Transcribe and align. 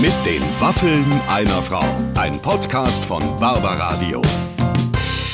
Mit 0.00 0.14
den 0.24 0.40
Waffeln 0.60 1.04
einer 1.28 1.60
Frau. 1.62 1.84
Ein 2.18 2.40
Podcast 2.40 3.04
von 3.04 3.20
Barbaradio. 3.38 4.22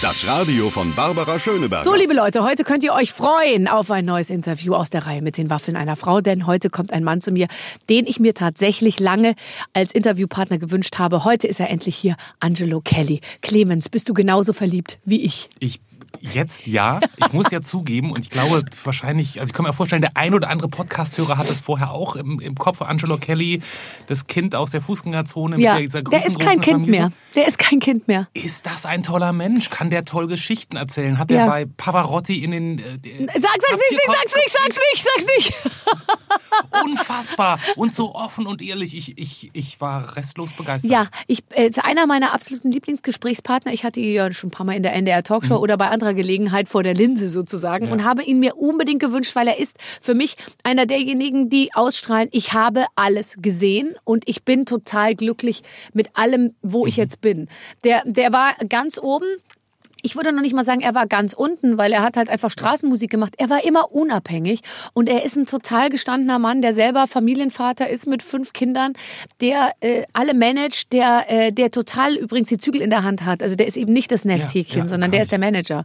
Das 0.03 0.27
Radio 0.27 0.71
von 0.71 0.93
Barbara 0.93 1.39
Schöneberger. 1.39 1.85
So, 1.85 1.95
liebe 1.95 2.15
Leute, 2.15 2.43
heute 2.43 2.65
könnt 2.65 2.83
ihr 2.83 2.93
euch 2.93 3.13
freuen 3.13 3.69
auf 3.69 3.93
ein 3.93 4.05
neues 4.05 4.29
Interview 4.29 4.75
aus 4.75 4.91
der 4.91 5.07
Reihe 5.07 5.23
mit 5.23 5.39
den 5.39 5.51
Waffeln 5.51 5.77
einer 5.77 5.95
Frau, 5.95 6.21
denn 6.21 6.49
heute 6.49 6.69
kommt 6.69 6.93
ein 6.93 7.05
Mann 7.05 7.21
zu 7.21 7.31
mir, 7.31 7.47
den 7.89 8.09
ich 8.09 8.19
mir 8.19 8.35
tatsächlich 8.35 8.99
lange 8.99 9.37
als 9.73 9.93
Interviewpartner 9.93 10.59
gewünscht 10.59 10.99
habe. 10.99 11.23
Heute 11.25 11.47
ist 11.47 11.61
er 11.61 11.71
endlich 11.71 11.95
hier, 11.95 12.17
Angelo 12.41 12.81
Kelly. 12.81 13.21
Clemens, 13.43 13.89
bist 13.89 14.09
du 14.09 14.15
genauso 14.15 14.53
verliebt 14.53 14.99
wie 15.05 15.23
ich? 15.23 15.49
Ich 15.61 15.79
jetzt 16.21 16.67
ja. 16.67 17.01
Ich 17.17 17.33
muss 17.33 17.51
ja 17.51 17.61
zugeben 17.61 18.13
und 18.13 18.21
ich 18.25 18.31
glaube 18.31 18.63
wahrscheinlich, 18.85 19.41
also 19.41 19.51
ich 19.51 19.55
kann 19.55 19.65
mir 19.65 19.73
vorstellen, 19.73 20.03
der 20.03 20.17
ein 20.17 20.35
oder 20.35 20.51
andere 20.51 20.69
Podcast-Hörer 20.69 21.39
hat 21.39 21.49
es 21.51 21.61
vorher 21.61 21.91
auch 21.93 22.17
im, 22.17 22.41
im 22.41 22.55
Kopf. 22.57 22.83
Angelo 22.83 23.19
Kelly, 23.19 23.63
das 24.07 24.27
Kind 24.27 24.55
aus 24.55 24.71
der 24.71 24.81
Fußgängerzone 24.83 25.59
Ja, 25.61 25.75
mit 25.75 25.85
dieser 25.85 26.03
großen, 26.03 26.21
der 26.21 26.27
ist 26.29 26.39
kein 26.41 26.61
Kind 26.61 26.81
Familie. 26.83 27.01
mehr. 27.01 27.13
Der 27.35 27.47
ist 27.47 27.59
kein 27.59 27.81
Kind 27.81 28.09
mehr. 28.09 28.29
Ist 28.33 28.67
das 28.67 28.87
ein 28.87 29.03
toller 29.03 29.33
Mensch? 29.33 29.71
Kann 29.71 29.91
der 29.91 30.05
toll 30.05 30.27
Geschichten 30.27 30.77
erzählen? 30.77 31.19
Hat 31.19 31.31
der 31.31 31.39
Ja. 31.39 31.47
bei 31.47 31.67
Pavarotti 31.77 32.43
in 32.43 32.51
den... 32.51 32.79
Äh, 32.79 32.83
Sag, 33.41 33.51
sag's 33.61 33.81
nicht, 33.91 34.01
sag's 34.07 34.35
nicht, 34.35 34.51
sag's 34.51 34.79
nicht, 34.93 35.05
sag's 35.05 35.27
nicht. 35.37 36.85
Unfassbar 36.85 37.59
und 37.77 37.95
so 37.95 38.15
offen 38.15 38.47
und 38.47 38.63
ehrlich. 38.63 38.97
Ich, 38.97 39.19
ich, 39.19 39.51
ich 39.53 39.81
war 39.81 40.17
restlos 40.17 40.53
begeistert. 40.53 40.91
Ja, 40.91 41.09
ich, 41.27 41.45
äh, 41.51 41.71
einer 41.83 42.07
meiner 42.07 42.33
absoluten 42.33 42.71
Lieblingsgesprächspartner. 42.71 43.73
Ich 43.73 43.85
hatte 43.85 44.01
ihn 44.01 44.15
ja 44.15 44.33
schon 44.33 44.49
ein 44.49 44.51
paar 44.51 44.67
Mal 44.67 44.77
in 44.77 44.83
der 44.83 44.95
NDR 44.95 45.23
Talkshow 45.23 45.57
oder 45.57 45.77
bei 45.77 45.89
anderer 46.07 46.15
Gelegenheit 46.15 46.69
vor 46.69 46.83
der 46.83 46.95
Linse 46.95 47.29
sozusagen 47.29 47.91
und 47.91 48.05
habe 48.05 48.23
ihn 48.23 48.39
mir 48.39 48.57
unbedingt 48.57 49.01
gewünscht, 49.01 49.35
weil 49.35 49.49
er 49.49 49.59
ist 49.59 49.77
für 50.01 50.15
mich 50.15 50.37
einer 50.63 50.87
derjenigen, 50.87 51.51
die 51.51 51.75
ausstrahlen, 51.75 52.29
ich 52.33 52.53
habe 52.53 52.87
alles 52.95 53.37
gesehen 53.41 53.95
und 54.05 54.25
ich 54.29 54.45
bin 54.45 54.67
total 54.67 55.15
glücklich 55.15 55.63
mit 55.93 56.11
allem, 56.15 56.55
wo 56.63 56.87
ich 56.87 56.97
jetzt 56.97 57.21
bin. 57.21 57.49
Der, 57.85 58.03
der 58.05 58.33
war 58.33 58.55
ganz 58.69 58.99
oben. 58.99 59.27
Ich 60.07 60.15
würde 60.15 60.31
noch 60.31 60.41
nicht 60.41 60.55
mal 60.55 60.63
sagen, 60.63 60.83
er 60.83 60.95
war 60.95 61.09
ganz 61.09 61.33
unten, 61.33 61.79
weil 61.79 61.93
er 61.93 62.05
hat 62.05 62.17
halt 62.17 62.29
einfach 62.29 62.49
Straßenmusik 62.49 63.11
gemacht. 63.11 63.35
Er 63.39 63.51
war 63.51 63.65
immer 63.65 63.91
unabhängig 63.91 64.61
und 64.93 65.09
er 65.09 65.25
ist 65.25 65.35
ein 65.35 65.47
total 65.47 65.91
gestandener 65.91 66.39
Mann, 66.39 66.63
der 66.63 66.73
selber 66.73 67.09
Familienvater 67.09 67.91
ist 67.91 68.07
mit 68.07 68.23
fünf 68.23 68.53
Kindern, 68.53 68.93
der 69.41 69.73
äh, 69.81 70.05
alle 70.13 70.33
managt, 70.33 70.93
der 70.93 71.25
äh, 71.27 71.51
der 71.51 71.73
total 71.73 72.15
übrigens 72.15 72.51
die 72.51 72.57
Zügel 72.57 72.83
in 72.83 72.91
der 72.91 73.03
Hand 73.03 73.25
hat. 73.25 73.43
Also 73.43 73.57
der 73.57 73.67
ist 73.67 73.77
eben 73.77 73.93
nicht 73.93 74.13
das 74.13 74.25
Nesthäkchen, 74.25 74.79
Ja, 74.79 74.85
ja, 74.85 74.89
sondern 74.89 75.11
der 75.11 75.23
ist 75.23 75.33
der 75.33 75.41
Manager 75.41 75.85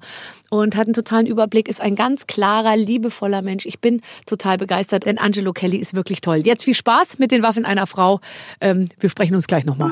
und 0.51 0.75
hat 0.75 0.85
einen 0.85 0.93
totalen 0.93 1.25
Überblick, 1.25 1.67
ist 1.67 1.81
ein 1.81 1.95
ganz 1.95 2.27
klarer, 2.27 2.77
liebevoller 2.77 3.41
Mensch. 3.41 3.65
Ich 3.65 3.79
bin 3.79 4.03
total 4.27 4.59
begeistert, 4.59 5.07
denn 5.07 5.17
Angelo 5.17 5.51
Kelly 5.51 5.77
ist 5.77 5.95
wirklich 5.95 6.21
toll. 6.21 6.43
Jetzt 6.45 6.63
viel 6.63 6.75
Spaß 6.75 7.17
mit 7.17 7.31
den 7.31 7.41
Waffen 7.41 7.65
einer 7.65 7.87
Frau. 7.87 8.19
Ähm, 8.59 8.89
wir 8.99 9.09
sprechen 9.09 9.33
uns 9.33 9.47
gleich 9.47 9.65
nochmal. 9.65 9.91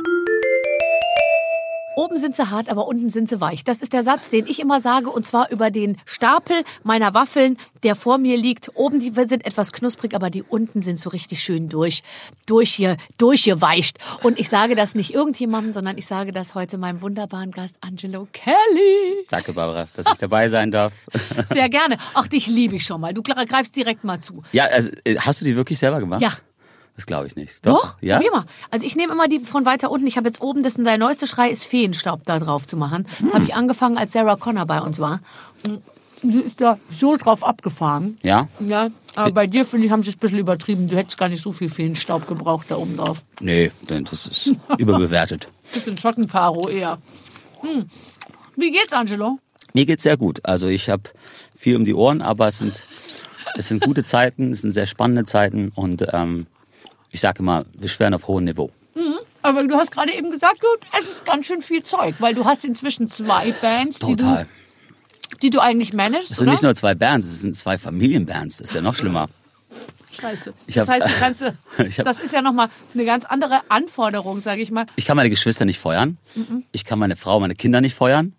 Oben 1.95 2.17
sind 2.17 2.35
sie 2.35 2.49
hart, 2.49 2.69
aber 2.69 2.87
unten 2.87 3.09
sind 3.09 3.27
sie 3.29 3.41
weich. 3.41 3.63
Das 3.63 3.81
ist 3.81 3.93
der 3.93 4.03
Satz, 4.03 4.29
den 4.29 4.47
ich 4.47 4.59
immer 4.59 4.79
sage, 4.79 5.09
und 5.09 5.25
zwar 5.25 5.51
über 5.51 5.69
den 5.69 5.97
Stapel 6.05 6.63
meiner 6.83 7.13
Waffeln, 7.13 7.57
der 7.83 7.95
vor 7.95 8.17
mir 8.17 8.37
liegt. 8.37 8.71
Oben 8.75 8.99
die 8.99 9.11
sind 9.27 9.45
etwas 9.45 9.71
knusprig, 9.71 10.13
aber 10.13 10.29
die 10.29 10.43
unten 10.43 10.81
sind 10.81 10.99
so 10.99 11.09
richtig 11.09 11.43
schön 11.43 11.69
durch, 11.69 12.03
durch 12.45 12.73
hier, 12.73 12.97
durchgeweicht. 13.17 13.97
Und 14.23 14.39
ich 14.39 14.49
sage 14.49 14.75
das 14.75 14.95
nicht 14.95 15.13
irgendjemandem, 15.13 15.73
sondern 15.73 15.97
ich 15.97 16.05
sage 16.05 16.31
das 16.31 16.55
heute 16.55 16.77
meinem 16.77 17.01
wunderbaren 17.01 17.51
Gast 17.51 17.77
Angelo 17.81 18.27
Kelly. 18.31 19.25
Danke, 19.29 19.53
Barbara, 19.53 19.87
dass 19.95 20.05
ich 20.07 20.17
dabei 20.17 20.47
sein 20.47 20.71
darf. 20.71 20.93
Sehr 21.47 21.69
gerne. 21.69 21.97
Ach, 22.13 22.27
dich 22.27 22.47
liebe 22.47 22.75
ich 22.75 22.85
schon 22.85 23.01
mal. 23.01 23.13
Du 23.13 23.21
greifst 23.23 23.75
direkt 23.75 24.03
mal 24.03 24.19
zu. 24.19 24.43
Ja, 24.51 24.65
also, 24.65 24.89
äh, 25.03 25.17
hast 25.17 25.41
du 25.41 25.45
die 25.45 25.55
wirklich 25.55 25.79
selber 25.79 25.99
gemacht? 25.99 26.21
Ja. 26.21 26.31
Das 26.99 27.05
glaube 27.05 27.27
ich 27.27 27.37
nicht. 27.37 27.65
Doch, 27.65 27.95
Ja? 28.01 28.17
probier 28.17 28.31
mal. 28.31 28.43
Also 28.71 28.85
ich 28.85 28.97
nehme 28.97 29.13
immer 29.13 29.29
die 29.29 29.39
von 29.39 29.63
weiter 29.63 29.89
unten. 29.89 30.05
Ich 30.05 30.17
habe 30.17 30.27
jetzt 30.27 30.41
oben, 30.41 30.63
das 30.63 30.73
der 30.73 30.97
neueste 30.97 31.27
Schrei, 31.27 31.49
ist 31.49 31.65
Feenstaub 31.65 32.25
da 32.25 32.39
drauf 32.39 32.67
zu 32.67 32.75
machen. 32.75 33.07
Das 33.21 33.33
habe 33.33 33.45
ich 33.45 33.55
angefangen, 33.55 33.97
als 33.97 34.11
Sarah 34.11 34.35
Connor 34.35 34.65
bei 34.65 34.81
uns 34.81 34.99
war. 34.99 35.21
Und 35.63 35.81
Sie 36.21 36.41
ist 36.41 36.59
da 36.59 36.77
so 36.91 37.15
drauf 37.15 37.45
abgefahren. 37.45 38.17
Ja? 38.21 38.49
Ja, 38.59 38.89
aber 39.15 39.31
bei 39.31 39.47
dir, 39.47 39.63
finde 39.63 39.85
ich, 39.85 39.91
haben 39.93 40.03
sie 40.03 40.09
es 40.09 40.17
ein 40.17 40.19
bisschen 40.19 40.39
übertrieben. 40.39 40.89
Du 40.89 40.97
hättest 40.97 41.17
gar 41.17 41.29
nicht 41.29 41.41
so 41.41 41.53
viel 41.53 41.69
Feenstaub 41.69 42.27
gebraucht 42.27 42.65
da 42.67 42.75
oben 42.75 42.97
drauf. 42.97 43.23
Nee, 43.39 43.71
denn 43.89 44.03
das 44.03 44.27
ist 44.27 44.51
überbewertet. 44.77 45.47
Bisschen 45.71 45.95
Schottenkaro 45.95 46.67
eher. 46.67 46.97
Hm. 47.61 47.85
Wie 48.57 48.69
geht's, 48.71 48.91
Angelo? 48.91 49.39
Mir 49.73 49.85
geht's 49.85 50.03
sehr 50.03 50.17
gut. 50.17 50.41
Also 50.43 50.67
ich 50.67 50.89
habe 50.89 51.03
viel 51.57 51.77
um 51.77 51.85
die 51.85 51.93
Ohren, 51.93 52.21
aber 52.21 52.49
es 52.49 52.57
sind, 52.59 52.83
es 53.55 53.69
sind 53.69 53.81
gute 53.81 54.03
Zeiten, 54.03 54.51
es 54.51 54.61
sind 54.63 54.71
sehr 54.71 54.87
spannende 54.87 55.23
Zeiten 55.23 55.71
und 55.73 56.05
ähm, 56.11 56.47
ich 57.11 57.19
sage 57.21 57.39
immer, 57.39 57.65
wir 57.73 57.89
schweren 57.89 58.13
auf 58.13 58.27
hohem 58.27 58.43
Niveau. 58.45 58.71
Aber 59.41 59.63
du 59.65 59.75
hast 59.75 59.91
gerade 59.91 60.13
eben 60.13 60.31
gesagt, 60.31 60.61
du, 60.61 60.67
es 60.99 61.09
ist 61.09 61.25
ganz 61.25 61.45
schön 61.45 61.61
viel 61.61 61.81
Zeug, 61.83 62.15
weil 62.19 62.33
du 62.35 62.43
hast 62.45 62.65
inzwischen 62.65 63.07
zwei 63.07 63.51
Bands, 63.61 63.99
die 63.99 64.15
du, 64.17 64.45
die 65.41 65.49
du 65.49 65.59
eigentlich 65.59 65.93
managst, 65.93 66.31
Es 66.31 66.37
sind 66.37 66.47
oder? 66.47 66.51
nicht 66.51 66.63
nur 66.63 66.75
zwei 66.75 66.93
Bands, 66.95 67.25
es 67.27 67.39
sind 67.41 67.55
zwei 67.55 67.77
Familienbands. 67.77 68.57
Das 68.57 68.69
ist 68.69 68.75
ja 68.75 68.81
noch 68.81 68.95
schlimmer. 68.95 69.29
Scheiße. 70.19 70.53
Ich 70.67 70.75
das 70.75 70.89
hab- 70.89 70.95
heißt, 71.01 71.07
du 71.15 71.19
kannst, 71.19 71.41
Ich 71.87 71.97
hab- 71.99 72.05
das 72.05 72.19
ist 72.19 72.33
ja 72.33 72.41
nochmal 72.41 72.67
eine 72.93 73.05
ganz 73.05 73.23
andere 73.25 73.61
Anforderung, 73.69 74.41
sage 74.41 74.61
ich 74.61 74.71
mal. 74.71 74.85
Ich 74.97 75.05
kann 75.05 75.15
meine 75.15 75.29
Geschwister 75.29 75.63
nicht 75.63 75.79
feuern. 75.79 76.17
Ich 76.73 76.83
kann 76.83 76.99
meine 76.99 77.15
Frau, 77.15 77.39
meine 77.39 77.55
Kinder 77.55 77.79
nicht 77.79 77.95
feuern. 77.95 78.33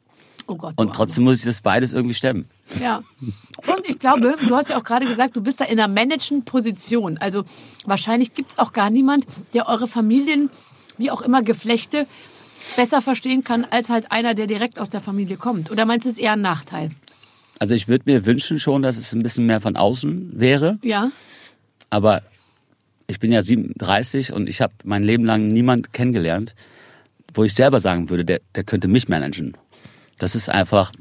Oh 0.50 0.56
Gott. 0.56 0.74
Und 0.76 0.92
trotzdem 0.92 1.22
muss 1.22 1.38
ich 1.38 1.44
das 1.44 1.60
beides 1.60 1.92
irgendwie 1.92 2.14
stemmen. 2.14 2.46
Ja. 2.80 3.04
Und 3.20 3.88
ich 3.88 4.00
glaube, 4.00 4.36
du 4.48 4.56
hast 4.56 4.68
ja 4.68 4.78
auch 4.78 4.82
gerade 4.82 5.06
gesagt, 5.06 5.36
du 5.36 5.40
bist 5.40 5.60
da 5.60 5.64
in 5.64 5.78
einer 5.78 5.86
managenden 5.86 6.44
Position. 6.44 7.18
Also 7.18 7.44
wahrscheinlich 7.84 8.34
gibt 8.34 8.50
es 8.50 8.58
auch 8.58 8.72
gar 8.72 8.90
niemand, 8.90 9.26
der 9.54 9.68
eure 9.68 9.86
Familien, 9.86 10.50
wie 10.98 11.12
auch 11.12 11.22
immer, 11.22 11.42
Geflechte 11.42 12.08
besser 12.76 13.00
verstehen 13.00 13.44
kann, 13.44 13.64
als 13.64 13.90
halt 13.90 14.10
einer, 14.10 14.34
der 14.34 14.48
direkt 14.48 14.80
aus 14.80 14.90
der 14.90 15.00
Familie 15.00 15.36
kommt. 15.36 15.70
Oder 15.70 15.84
meinst 15.84 16.04
du, 16.04 16.10
es 16.10 16.16
ist 16.16 16.20
eher 16.20 16.32
ein 16.32 16.40
Nachteil? 16.40 16.90
Also 17.60 17.76
ich 17.76 17.86
würde 17.86 18.10
mir 18.10 18.26
wünschen 18.26 18.58
schon, 18.58 18.82
dass 18.82 18.96
es 18.96 19.12
ein 19.12 19.22
bisschen 19.22 19.46
mehr 19.46 19.60
von 19.60 19.76
außen 19.76 20.32
wäre. 20.34 20.80
Ja. 20.82 21.12
Aber 21.90 22.22
ich 23.06 23.20
bin 23.20 23.30
ja 23.30 23.40
37 23.40 24.32
und 24.32 24.48
ich 24.48 24.60
habe 24.60 24.72
mein 24.82 25.04
Leben 25.04 25.24
lang 25.24 25.46
niemand 25.46 25.92
kennengelernt, 25.92 26.56
wo 27.34 27.44
ich 27.44 27.54
selber 27.54 27.78
sagen 27.78 28.10
würde, 28.10 28.24
der, 28.24 28.40
der 28.56 28.64
könnte 28.64 28.88
mich 28.88 29.08
managen. 29.08 29.56
Das 30.20 30.36
ist 30.36 30.48
einfach, 30.48 30.92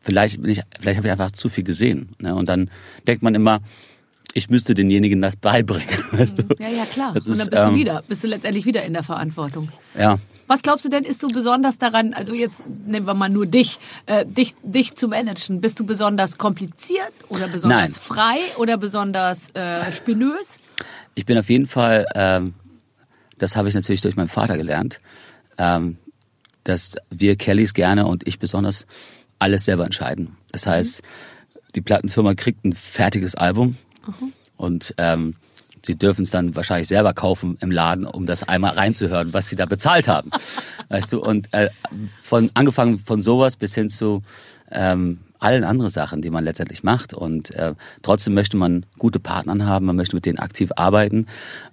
vielleicht 0.00 0.40
bin 0.40 0.50
ich, 0.50 0.62
vielleicht 0.78 0.98
habe 0.98 1.08
ich 1.08 1.12
einfach 1.12 1.32
zu 1.32 1.48
viel 1.48 1.64
gesehen. 1.64 2.10
Ne? 2.20 2.34
Und 2.34 2.48
dann 2.48 2.70
denkt 3.06 3.22
man 3.22 3.34
immer, 3.34 3.60
ich 4.34 4.50
müsste 4.50 4.74
denjenigen 4.74 5.20
das 5.20 5.36
beibringen. 5.36 5.88
Weißt 6.12 6.38
du? 6.38 6.42
Ja, 6.58 6.68
ja, 6.68 6.84
klar. 6.84 7.14
Das 7.14 7.26
Und 7.26 7.32
dann 7.32 7.40
ist, 7.40 7.50
bist 7.50 7.62
du 7.62 7.68
ähm, 7.68 7.74
wieder, 7.74 8.04
bist 8.06 8.22
du 8.22 8.28
letztendlich 8.28 8.66
wieder 8.66 8.84
in 8.84 8.92
der 8.92 9.02
Verantwortung. 9.02 9.70
Ja. 9.98 10.18
Was 10.46 10.62
glaubst 10.62 10.84
du 10.84 10.88
denn, 10.88 11.04
ist 11.04 11.20
so 11.20 11.28
besonders 11.28 11.78
daran, 11.78 12.14
also 12.14 12.32
jetzt 12.32 12.62
nehmen 12.86 13.06
wir 13.06 13.14
mal 13.14 13.28
nur 13.28 13.46
dich, 13.46 13.78
äh, 14.06 14.24
dich, 14.24 14.54
dich 14.62 14.94
zu 14.96 15.08
managen? 15.08 15.60
Bist 15.60 15.78
du 15.80 15.84
besonders 15.84 16.38
kompliziert 16.38 17.12
oder 17.28 17.48
besonders 17.48 17.80
Nein. 17.80 17.90
frei 17.90 18.38
oder 18.58 18.76
besonders 18.78 19.50
äh, 19.50 19.92
spinös? 19.92 20.58
Ich 21.14 21.26
bin 21.26 21.36
auf 21.36 21.50
jeden 21.50 21.66
Fall, 21.66 22.06
ähm, 22.14 22.54
das 23.38 23.56
habe 23.56 23.68
ich 23.68 23.74
natürlich 23.74 24.00
durch 24.00 24.16
meinen 24.16 24.28
Vater 24.28 24.56
gelernt, 24.56 25.00
ähm, 25.58 25.98
dass 26.68 26.96
wir 27.10 27.36
Kellys 27.36 27.74
gerne 27.74 28.06
und 28.06 28.26
ich 28.26 28.38
besonders 28.38 28.86
alles 29.38 29.64
selber 29.64 29.84
entscheiden. 29.84 30.36
Das 30.52 30.66
heißt, 30.66 31.02
die 31.74 31.80
Plattenfirma 31.80 32.34
kriegt 32.34 32.64
ein 32.64 32.72
fertiges 32.72 33.34
Album 33.34 33.76
und 34.56 34.94
ähm, 34.98 35.36
sie 35.84 35.96
dürfen 35.96 36.22
es 36.22 36.30
dann 36.30 36.56
wahrscheinlich 36.56 36.88
selber 36.88 37.14
kaufen 37.14 37.56
im 37.60 37.70
Laden, 37.70 38.06
um 38.06 38.26
das 38.26 38.48
einmal 38.48 38.72
reinzuhören, 38.72 39.32
was 39.32 39.48
sie 39.48 39.56
da 39.56 39.66
bezahlt 39.66 40.08
haben. 40.08 40.30
weißt 40.88 41.12
du, 41.12 41.20
und 41.20 41.52
äh, 41.52 41.70
von 42.22 42.50
angefangen 42.54 42.98
von 42.98 43.20
sowas 43.20 43.56
bis 43.56 43.74
hin 43.74 43.88
zu 43.88 44.22
ähm, 44.70 45.20
allen 45.38 45.64
anderen 45.64 45.90
Sachen, 45.90 46.20
die 46.20 46.30
man 46.30 46.44
letztendlich 46.44 46.82
macht. 46.82 47.14
Und 47.14 47.54
äh, 47.54 47.74
trotzdem 48.02 48.34
möchte 48.34 48.56
man 48.56 48.86
gute 48.98 49.20
Partner 49.20 49.64
haben, 49.64 49.86
man 49.86 49.96
möchte 49.96 50.16
mit 50.16 50.26
denen 50.26 50.38
aktiv 50.38 50.70
arbeiten, 50.76 51.26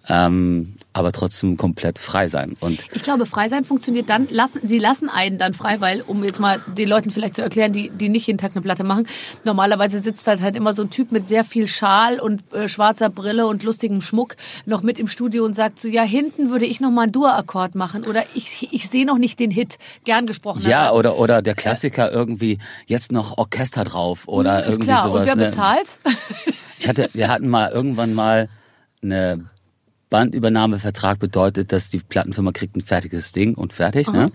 ähm, 0.08 0.76
aber 0.94 1.12
trotzdem 1.12 1.58
komplett 1.58 2.00
frei 2.00 2.28
sein. 2.28 2.56
Und 2.60 2.86
Ich 2.94 3.02
glaube, 3.02 3.26
frei 3.26 3.50
sein 3.50 3.66
funktioniert 3.66 4.10
dann, 4.10 4.28
lassen, 4.30 4.62
sie 4.64 4.80
lassen 4.80 5.10
einen 5.10 5.38
dann 5.38 5.54
frei, 5.54 5.82
weil, 5.82 6.02
um 6.02 6.24
jetzt 6.24 6.40
mal 6.40 6.62
den 6.78 6.88
Leuten 6.88 7.12
vielleicht 7.12 7.36
zu 7.36 7.42
erklären, 7.42 7.74
die, 7.74 7.90
die 7.90 8.10
nicht 8.10 8.28
jeden 8.28 8.38
Tag 8.38 8.52
eine 8.52 8.62
Platte 8.62 8.84
machen, 8.84 9.08
normalerweise 9.44 10.00
sitzt 10.00 10.28
halt 10.28 10.42
halt 10.42 10.56
immer 10.56 10.74
so 10.74 10.84
ein 10.84 10.90
Typ 10.90 11.12
mit 11.12 11.28
sehr 11.28 11.44
viel 11.44 11.68
Schal 11.68 12.20
und 12.20 12.42
äh, 12.54 12.68
schwarzer 12.68 13.10
Brille 13.10 13.48
und 13.48 13.64
lustigem 13.64 14.02
Schmuck 14.02 14.36
noch 14.66 14.84
mit 14.84 15.00
im 15.00 15.08
Studio 15.08 15.44
und 15.44 15.54
sagt 15.54 15.80
so, 15.80 15.88
ja, 15.88 16.04
hinten 16.04 16.50
würde 16.50 16.66
ich 16.66 16.80
noch 16.80 16.92
mal 16.92 17.04
einen 17.04 17.12
Dur-Akkord 17.12 17.76
machen 17.76 18.06
oder 18.06 18.24
ich, 18.34 18.70
ich 18.72 18.90
sehe 18.90 19.06
noch 19.06 19.18
nicht 19.18 19.40
den 19.40 19.52
Hit, 19.52 19.78
gern 20.04 20.28
gesprochen. 20.28 20.64
ja, 20.68 20.92
oder 20.92 21.18
oder 21.18 21.42
der 21.42 21.56
Klassiker 21.56 22.12
irgendwie 22.12 22.60
jetzt 22.86 23.12
noch 23.12 23.38
Orchester 23.38 23.84
drauf 23.84 24.28
oder 24.28 24.64
ist 24.64 24.74
irgendwie 24.74 24.88
klar. 24.88 25.04
sowas. 25.04 25.22
und 25.22 25.28
wer 25.28 25.36
ne? 25.36 25.46
bezahlt? 25.46 26.00
Ich 26.78 26.88
hatte, 26.88 27.10
wir 27.14 27.30
hatten 27.30 27.48
mal 27.48 27.72
irgendwann 27.72 28.14
mal 28.14 28.50
eine 29.02 29.46
Bandübernahmevertrag 30.10 31.20
bedeutet, 31.20 31.72
dass 31.72 31.90
die 31.90 32.00
Plattenfirma 32.00 32.52
kriegt 32.52 32.76
ein 32.76 32.82
fertiges 32.82 33.32
Ding 33.32 33.56
und 33.56 33.74
fertig, 33.74 34.12
ne? 34.12 34.32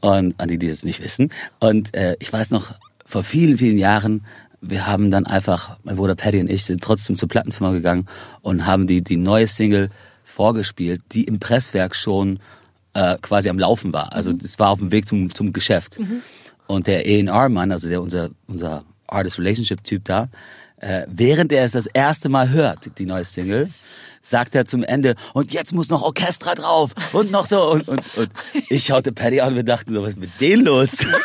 Und 0.00 0.38
an 0.38 0.48
die, 0.48 0.58
die 0.58 0.68
das 0.68 0.84
nicht 0.84 1.02
wissen. 1.02 1.32
Und 1.58 1.94
äh, 1.96 2.16
ich 2.20 2.32
weiß 2.32 2.50
noch, 2.50 2.74
vor 3.04 3.24
vielen, 3.24 3.58
vielen 3.58 3.78
Jahren, 3.78 4.24
wir 4.60 4.86
haben 4.86 5.10
dann 5.10 5.26
einfach, 5.26 5.78
mein 5.82 5.96
Bruder 5.96 6.14
Paddy 6.14 6.40
und 6.40 6.50
ich 6.50 6.64
sind 6.64 6.82
trotzdem 6.82 7.16
zur 7.16 7.28
Plattenfirma 7.28 7.72
gegangen 7.72 8.06
und 8.42 8.66
haben 8.66 8.86
die, 8.86 9.02
die 9.02 9.16
neue 9.16 9.46
Single 9.46 9.88
vorgespielt, 10.22 11.00
die 11.12 11.24
im 11.24 11.40
Presswerk 11.40 11.96
schon 11.96 12.38
äh, 12.94 13.16
quasi 13.20 13.48
am 13.48 13.58
Laufen 13.58 13.92
war. 13.92 14.12
Also 14.12 14.32
es 14.42 14.58
war 14.58 14.70
auf 14.70 14.78
dem 14.78 14.92
Weg 14.92 15.06
zum, 15.06 15.34
zum 15.34 15.52
Geschäft. 15.52 15.98
Und 16.66 16.86
der 16.86 17.00
A&R-Mann, 17.00 17.72
also 17.72 17.88
der 17.88 18.02
unser, 18.02 18.30
unser 18.46 18.84
Artist-Relationship-Typ 19.06 20.04
da, 20.04 20.28
äh, 20.76 21.06
während 21.08 21.50
er 21.50 21.64
es 21.64 21.72
das 21.72 21.86
erste 21.86 22.28
Mal 22.28 22.50
hört, 22.50 22.98
die 22.98 23.06
neue 23.06 23.24
Single, 23.24 23.70
sagt 24.28 24.54
er 24.54 24.66
zum 24.66 24.82
Ende, 24.82 25.14
und 25.34 25.52
jetzt 25.52 25.72
muss 25.72 25.88
noch 25.88 26.02
Orchestra 26.02 26.54
drauf 26.54 26.90
und 27.12 27.30
noch 27.30 27.46
so. 27.46 27.62
Und, 27.70 27.88
und, 27.88 28.02
und 28.16 28.30
ich 28.68 28.84
schaute 28.84 29.12
Paddy 29.12 29.40
an 29.40 29.48
und 29.50 29.56
wir 29.56 29.62
dachten 29.64 29.92
so, 29.92 30.02
was 30.02 30.10
ist 30.10 30.18
mit 30.18 30.40
denen 30.40 30.64
los? 30.64 31.06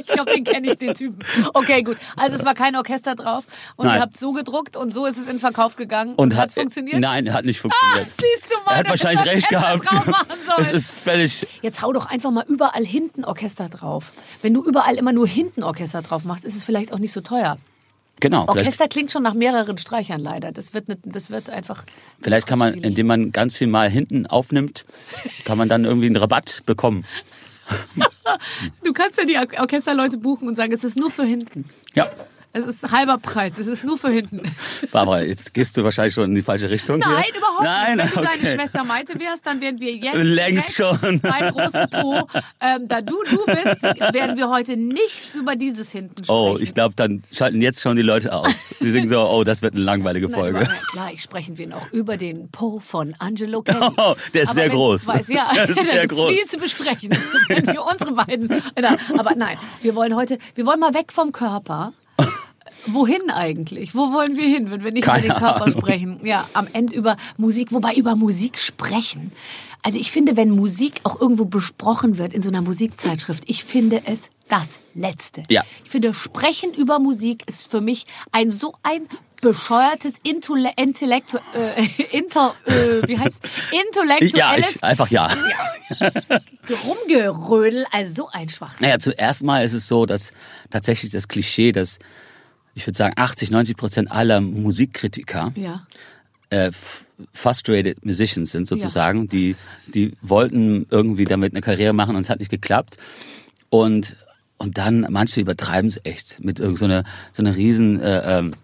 Ich 0.00 0.14
glaube, 0.14 0.32
den 0.32 0.44
kenne 0.44 0.70
ich, 0.70 0.78
den 0.78 0.94
Typen. 0.94 1.18
Okay, 1.54 1.82
gut. 1.82 1.96
Also 2.16 2.36
es 2.36 2.44
war 2.44 2.54
kein 2.54 2.74
Orchester 2.76 3.14
drauf 3.14 3.44
und 3.76 3.86
Nein. 3.86 3.96
ihr 3.96 4.00
habt 4.00 4.16
so 4.16 4.32
gedruckt 4.32 4.76
und 4.76 4.92
so 4.92 5.06
ist 5.06 5.18
es 5.18 5.28
in 5.28 5.38
Verkauf 5.38 5.76
gegangen. 5.76 6.14
Und 6.14 6.34
hat's 6.36 6.56
hat 6.56 6.62
funktioniert? 6.62 6.98
Nein, 7.00 7.32
hat 7.32 7.44
nicht 7.44 7.58
Ah, 7.60 7.62
funktioniert. 7.62 8.08
siehst 8.12 8.50
du 8.50 8.56
mal. 8.64 8.72
er 8.72 8.78
hat 8.78 8.88
wahrscheinlich 8.88 9.24
recht 9.26 9.48
gehabt. 9.48 9.86
Es 10.58 10.70
ist 10.70 10.90
völlig. 10.92 11.46
Jetzt 11.62 11.82
hau 11.82 11.92
doch 11.92 12.06
einfach 12.06 12.30
mal 12.30 12.44
überall 12.48 12.84
hinten 12.84 13.24
Orchester 13.24 13.68
drauf. 13.68 14.12
Wenn 14.42 14.54
du 14.54 14.64
überall 14.64 14.96
immer 14.96 15.12
nur 15.12 15.26
hinten 15.28 15.62
Orchester 15.62 16.02
drauf 16.02 16.24
machst, 16.24 16.44
ist 16.44 16.56
es 16.56 16.64
vielleicht 16.64 16.92
auch 16.92 16.98
nicht 16.98 17.12
so 17.12 17.20
teuer. 17.20 17.58
Genau, 18.20 18.46
Orchester 18.48 18.88
klingt 18.88 19.10
schon 19.12 19.22
nach 19.22 19.34
mehreren 19.34 19.78
Streichern 19.78 20.20
leider. 20.20 20.50
Das 20.52 20.74
wird, 20.74 20.88
nicht, 20.88 21.00
das 21.04 21.30
wird 21.30 21.50
einfach. 21.50 21.84
vielleicht 22.20 22.46
kann 22.46 22.58
man, 22.58 22.74
indem 22.74 23.06
man 23.06 23.30
ganz 23.32 23.56
viel 23.56 23.68
mal 23.68 23.88
hinten 23.88 24.26
aufnimmt, 24.26 24.84
kann 25.44 25.56
man 25.58 25.68
dann 25.68 25.84
irgendwie 25.84 26.06
einen 26.06 26.16
Rabatt 26.16 26.62
bekommen. 26.66 27.04
Du 28.84 28.92
kannst 28.92 29.18
ja 29.18 29.24
die 29.24 29.36
Or- 29.36 29.60
Orchesterleute 29.60 30.18
buchen 30.18 30.48
und 30.48 30.56
sagen, 30.56 30.72
es 30.72 30.84
ist 30.84 30.96
nur 30.98 31.10
für 31.10 31.24
hinten. 31.24 31.64
Ja. 31.94 32.08
Es 32.58 32.66
ist 32.66 32.90
halber 32.90 33.18
Preis, 33.18 33.56
es 33.58 33.68
ist 33.68 33.84
nur 33.84 33.96
für 33.96 34.10
hinten. 34.10 34.42
Barbara, 34.92 35.22
jetzt 35.22 35.54
gehst 35.54 35.76
du 35.76 35.84
wahrscheinlich 35.84 36.14
schon 36.14 36.24
in 36.24 36.34
die 36.34 36.42
falsche 36.42 36.68
Richtung. 36.68 36.98
Nein, 36.98 37.22
hier. 37.24 37.36
überhaupt 37.36 37.62
Nein, 37.62 37.96
nicht. 37.98 38.16
Wenn 38.16 38.22
du 38.24 38.28
okay. 38.28 38.38
deine 38.42 38.54
Schwester 38.56 38.84
Maite 38.84 39.20
wärst, 39.20 39.46
dann 39.46 39.60
wären 39.60 39.78
wir 39.78 39.94
jetzt 39.94 40.16
Längst 40.16 40.74
schon. 40.74 41.20
beim 41.20 41.52
großen 41.52 41.88
Po. 41.90 42.28
Ähm, 42.60 42.88
da 42.88 43.00
du 43.00 43.16
du 43.30 43.44
bist, 43.46 43.82
werden 44.14 44.36
wir 44.36 44.48
heute 44.48 44.76
nicht 44.76 45.34
über 45.36 45.54
dieses 45.54 45.92
hinten 45.92 46.24
sprechen. 46.24 46.30
Oh, 46.32 46.58
ich 46.60 46.74
glaube, 46.74 46.94
dann 46.96 47.22
schalten 47.32 47.60
jetzt 47.62 47.80
schon 47.80 47.94
die 47.96 48.02
Leute 48.02 48.32
aus. 48.32 48.74
Die 48.80 48.90
denken 48.90 49.08
so, 49.08 49.20
oh, 49.20 49.44
das 49.44 49.62
wird 49.62 49.74
eine 49.74 49.84
langweilige 49.84 50.26
Nein, 50.28 50.38
Folge. 50.40 50.58
aber 50.60 50.68
Gleich 50.92 51.22
sprechen 51.22 51.58
wir 51.58 51.68
noch 51.68 51.92
über 51.92 52.16
den 52.16 52.50
Po 52.50 52.80
von 52.80 53.14
Angelo 53.18 53.62
Kelly. 53.62 53.78
Oh, 53.96 54.14
der 54.34 54.42
ist 54.42 54.48
Aber 54.50 54.54
sehr 54.54 54.68
du 54.68 54.76
groß. 54.76 55.06
Weißt, 55.08 55.28
ja, 55.30 55.52
Der 55.54 55.68
ist 55.68 55.84
sehr 55.84 56.06
groß. 56.06 56.30
viel 56.30 56.44
zu 56.44 56.58
besprechen. 56.58 57.10
Wenn 57.48 57.66
wir 57.66 57.84
unsere 57.84 58.12
beiden. 58.12 58.62
Ja, 58.80 58.96
Aber 59.18 59.34
nein, 59.34 59.58
wir 59.82 59.94
wollen 59.94 60.14
heute, 60.16 60.38
wir 60.54 60.66
wollen 60.66 60.80
mal 60.80 60.94
weg 60.94 61.12
vom 61.12 61.32
Körper. 61.32 61.92
Wohin 62.86 63.30
eigentlich? 63.30 63.94
Wo 63.94 64.12
wollen 64.12 64.36
wir 64.36 64.46
hin, 64.46 64.70
wenn 64.70 64.84
wir 64.84 64.92
nicht 64.92 65.04
Keine 65.04 65.26
über 65.26 65.34
den 65.34 65.38
Körper 65.38 65.64
Ahnung. 65.66 65.78
sprechen? 65.78 66.20
Ja, 66.24 66.48
am 66.54 66.66
Ende 66.72 66.94
über 66.94 67.16
Musik, 67.36 67.72
wobei 67.72 67.94
über 67.94 68.16
Musik 68.16 68.58
sprechen. 68.58 69.32
Also 69.82 69.98
ich 69.98 70.10
finde, 70.10 70.36
wenn 70.36 70.50
Musik 70.50 71.00
auch 71.04 71.20
irgendwo 71.20 71.44
besprochen 71.44 72.18
wird 72.18 72.32
in 72.32 72.42
so 72.42 72.48
einer 72.48 72.62
Musikzeitschrift, 72.62 73.44
ich 73.46 73.64
finde 73.64 74.02
es 74.06 74.30
das 74.48 74.80
Letzte. 74.94 75.44
Ja. 75.48 75.62
Ich 75.84 75.90
finde, 75.90 76.14
Sprechen 76.14 76.74
über 76.74 76.98
Musik 76.98 77.44
ist 77.46 77.70
für 77.70 77.80
mich 77.80 78.06
ein 78.32 78.50
so 78.50 78.74
ein 78.82 79.06
bescheuertes 79.40 80.14
Intole 80.24 80.72
Intellektu 80.76 81.38
äh, 81.54 81.86
Inter 82.16 82.54
äh, 82.66 83.06
wie 83.06 83.18
heißt 83.18 83.40
intellektuelles 83.70 84.34
Ja, 84.34 84.56
ich, 84.56 84.82
einfach 84.82 85.10
ja. 85.10 85.28
Rumgerödel, 86.84 87.86
also 87.92 88.24
so 88.24 88.28
ein 88.32 88.48
Schwachsinn. 88.48 88.86
Naja, 88.86 88.98
zuerst 88.98 89.44
mal 89.44 89.64
ist 89.64 89.74
es 89.74 89.86
so, 89.86 90.06
dass 90.06 90.32
tatsächlich 90.70 91.12
das 91.12 91.28
Klischee, 91.28 91.72
dass 91.72 91.98
ich 92.78 92.86
würde 92.86 92.96
sagen 92.96 93.14
80, 93.16 93.50
90 93.50 93.76
Prozent 93.76 94.10
aller 94.10 94.40
Musikkritiker 94.40 95.52
Ja. 95.56 95.86
äh, 96.50 96.70
frustrated 97.32 98.04
musicians 98.06 98.52
sind 98.52 98.66
sozusagen, 98.68 99.28
die 99.28 99.56
die 99.94 100.12
wollten 100.22 100.86
irgendwie 100.90 101.24
damit 101.24 101.52
eine 101.52 101.60
Karriere 101.60 101.92
machen 101.92 102.14
und 102.14 102.22
es 102.22 102.30
hat 102.30 102.38
nicht 102.38 102.50
geklappt. 102.50 102.96
Und 103.70 104.16
und 104.56 104.78
dann 104.78 105.06
manche 105.10 105.40
übertreiben 105.40 105.88
es 105.88 106.00
echt 106.04 106.38
mit 106.42 106.60
irgend 106.60 106.78
so 106.78 106.84
einer 106.84 107.02
so 107.32 107.42
einer 107.42 107.54
riesen 107.56 108.00
äh, 108.00 108.38
ähm, 108.38 108.54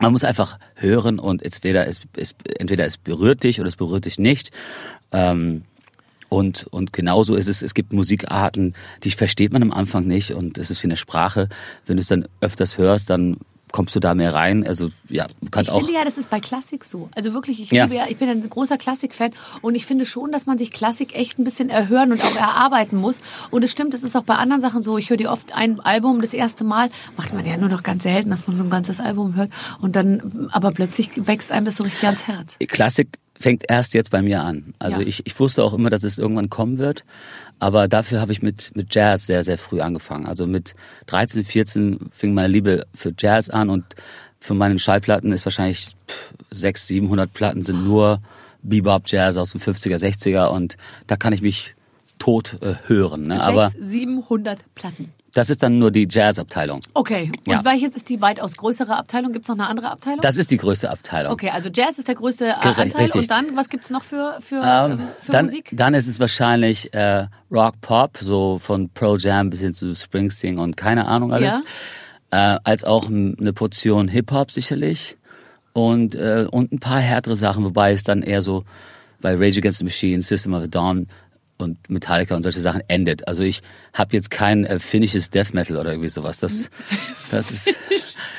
man 0.00 0.12
muss 0.12 0.24
einfach 0.24 0.58
hören 0.74 1.18
und 1.18 1.42
entweder 1.42 1.86
es, 1.86 2.00
es 2.16 2.34
entweder 2.58 2.84
es 2.86 2.96
berührt 2.98 3.44
dich 3.44 3.60
oder 3.60 3.68
es 3.68 3.76
berührt 3.76 4.04
dich 4.06 4.18
nicht. 4.18 4.50
Ähm, 5.12 5.62
und, 6.28 6.66
und 6.70 6.92
genauso 6.92 7.34
ist 7.36 7.48
es, 7.48 7.62
es 7.62 7.74
gibt 7.74 7.92
Musikarten, 7.92 8.74
die 9.04 9.10
versteht 9.10 9.52
man 9.52 9.62
am 9.62 9.72
Anfang 9.72 10.06
nicht 10.06 10.32
und 10.32 10.58
es 10.58 10.70
ist 10.70 10.82
wie 10.82 10.88
eine 10.88 10.96
Sprache. 10.96 11.48
Wenn 11.86 11.96
du 11.96 12.00
es 12.00 12.08
dann 12.08 12.26
öfters 12.40 12.78
hörst, 12.78 13.10
dann 13.10 13.36
kommst 13.72 13.94
du 13.94 14.00
da 14.00 14.14
mehr 14.14 14.32
rein. 14.32 14.66
Also 14.66 14.90
ja, 15.08 15.26
du 15.42 15.50
kannst 15.50 15.68
Ich 15.68 15.74
auch. 15.74 15.80
finde 15.80 15.94
ja, 15.98 16.04
das 16.04 16.16
ist 16.16 16.30
bei 16.30 16.40
Klassik 16.40 16.84
so. 16.84 17.10
Also 17.14 17.34
wirklich, 17.34 17.60
ich 17.60 17.70
Ja. 17.72 17.84
liebe 17.84 17.96
ja, 17.96 18.04
ich 18.08 18.16
bin 18.16 18.28
ein 18.28 18.48
großer 18.48 18.78
Klassik-Fan 18.78 19.32
und 19.60 19.74
ich 19.74 19.84
finde 19.84 20.06
schon, 20.06 20.32
dass 20.32 20.46
man 20.46 20.56
sich 20.56 20.70
Klassik 20.70 21.14
echt 21.14 21.38
ein 21.38 21.44
bisschen 21.44 21.68
erhören 21.68 22.12
und 22.12 22.22
auch 22.22 22.36
erarbeiten 22.36 22.96
muss. 22.96 23.20
Und 23.50 23.64
es 23.64 23.72
stimmt, 23.72 23.92
es 23.92 24.02
ist 24.02 24.16
auch 24.16 24.22
bei 24.22 24.36
anderen 24.36 24.60
Sachen 24.62 24.82
so. 24.82 24.96
Ich 24.98 25.10
höre 25.10 25.16
dir 25.18 25.30
oft 25.30 25.52
ein 25.52 25.80
Album 25.80 26.20
das 26.22 26.32
erste 26.32 26.64
Mal, 26.64 26.90
macht 27.18 27.34
man 27.34 27.44
ja 27.44 27.56
nur 27.56 27.68
noch 27.68 27.82
ganz 27.82 28.04
selten, 28.04 28.30
dass 28.30 28.46
man 28.46 28.56
so 28.56 28.64
ein 28.64 28.70
ganzes 28.70 28.98
Album 29.00 29.34
hört 29.34 29.50
und 29.80 29.94
dann, 29.96 30.48
aber 30.52 30.70
plötzlich 30.70 31.10
wächst 31.26 31.52
einem 31.52 31.66
das 31.66 31.76
so 31.76 31.84
richtig 31.84 32.04
ans 32.04 32.26
Herz. 32.28 32.56
Klassik 32.68 33.18
fängt 33.38 33.64
erst 33.68 33.94
jetzt 33.94 34.10
bei 34.10 34.22
mir 34.22 34.42
an. 34.42 34.74
Also 34.78 35.00
Ja. 35.00 35.06
ich, 35.06 35.22
ich 35.26 35.38
wusste 35.38 35.62
auch 35.64 35.74
immer, 35.74 35.90
dass 35.90 36.04
es 36.04 36.18
irgendwann 36.18 36.50
kommen 36.50 36.78
wird. 36.78 37.04
Aber 37.58 37.88
dafür 37.88 38.20
habe 38.20 38.32
ich 38.32 38.42
mit, 38.42 38.72
mit 38.74 38.94
Jazz 38.94 39.26
sehr, 39.26 39.42
sehr 39.42 39.58
früh 39.58 39.80
angefangen. 39.80 40.26
Also 40.26 40.46
mit 40.46 40.74
13, 41.06 41.44
14 41.44 41.98
fing 42.12 42.34
meine 42.34 42.48
Liebe 42.48 42.86
für 42.94 43.12
Jazz 43.18 43.48
an 43.50 43.70
und 43.70 43.84
für 44.38 44.54
meinen 44.54 44.78
Schallplatten 44.78 45.32
ist 45.32 45.46
wahrscheinlich 45.46 45.88
pff, 46.08 46.34
600, 46.50 46.78
700 46.78 47.32
Platten 47.32 47.62
sind 47.62 47.84
nur 47.84 48.20
Bebop 48.62 49.04
Jazz 49.06 49.36
aus 49.36 49.52
den 49.52 49.60
50er, 49.60 49.96
60er 49.96 50.46
und 50.48 50.76
da 51.06 51.16
kann 51.16 51.32
ich 51.32 51.42
mich 51.42 51.74
tot 52.18 52.58
äh, 52.62 52.74
hören. 52.86 53.28
Ne? 53.28 53.42
Aber 53.42 53.70
600, 53.70 53.90
700 53.90 54.74
Platten. 54.74 55.12
Das 55.36 55.50
ist 55.50 55.62
dann 55.62 55.78
nur 55.78 55.90
die 55.90 56.08
Jazzabteilung. 56.10 56.80
Okay, 56.94 57.30
und 57.46 57.52
Ja. 57.52 57.64
welches 57.64 57.94
ist 57.94 58.08
die 58.08 58.20
weitaus 58.20 58.56
größere 58.56 58.96
Abteilung? 58.96 59.32
Gibt 59.32 59.44
es 59.44 59.48
noch 59.48 59.56
eine 59.58 59.66
andere 59.68 59.90
Abteilung? 59.90 60.20
Das 60.20 60.36
ist 60.38 60.50
die 60.50 60.56
größte 60.56 60.90
Abteilung. 60.90 61.32
okay, 61.32 61.50
also 61.50 61.68
Jazz 61.72 61.98
ist 61.98 62.08
der 62.08 62.14
größte 62.14 62.46
Gerä- 62.46 62.80
Anteil 62.82 63.02
richtig. 63.02 63.22
und 63.22 63.30
dann, 63.30 63.56
was 63.56 63.68
gibt's 63.68 63.90
noch 63.90 64.02
für, 64.02 64.38
für, 64.40 64.56
Ähm, 64.64 64.92
ähm, 64.92 65.00
für 65.20 65.32
dann, 65.32 65.44
Musik? 65.44 65.70
dann 65.72 65.94
ist 65.94 66.06
es 66.06 66.18
wahrscheinlich 66.20 66.94
äh, 66.94 67.26
Rock 67.50 67.80
Pop, 67.82 68.16
so 68.20 68.58
von 68.58 68.88
Pearl 68.90 69.18
Jam 69.20 69.50
bis 69.50 69.60
hin 69.60 69.72
zu 69.72 69.94
Springsteen 69.94 70.58
und 70.58 70.76
keine 70.76 71.06
Ahnung 71.06 71.32
alles. 71.32 71.60
Äh, 72.30 72.56
als 72.64 72.84
auch 72.84 73.06
eine 73.08 73.52
Portion 73.52 74.08
Hip 74.08 74.32
Hop 74.32 74.50
sicherlich 74.50 75.16
und 75.72 76.14
äh, 76.14 76.46
und 76.50 76.72
ein 76.72 76.80
paar 76.80 77.00
härtere 77.00 77.36
Sachen, 77.36 77.62
wobei 77.64 77.92
es 77.92 78.02
dann 78.04 78.22
eher 78.22 78.42
so 78.42 78.64
bei 79.20 79.34
Rage 79.34 79.58
Against 79.58 79.78
the 79.78 79.84
Machine, 79.84 80.22
System 80.22 80.52
of 80.54 80.62
a 80.64 80.66
Down 80.66 81.06
und 81.58 81.90
Metallica 81.90 82.34
und 82.36 82.42
solche 82.42 82.60
Sachen 82.60 82.82
endet. 82.88 83.26
Also 83.28 83.42
ich 83.42 83.62
habe 83.94 84.14
jetzt 84.14 84.30
kein 84.30 84.64
äh, 84.66 84.78
finnisches 84.78 85.30
Death 85.30 85.54
Metal 85.54 85.76
oder 85.76 85.90
irgendwie 85.90 86.08
sowas. 86.08 86.38
Das 86.40 86.70
das 87.30 87.50
ist 87.50 87.76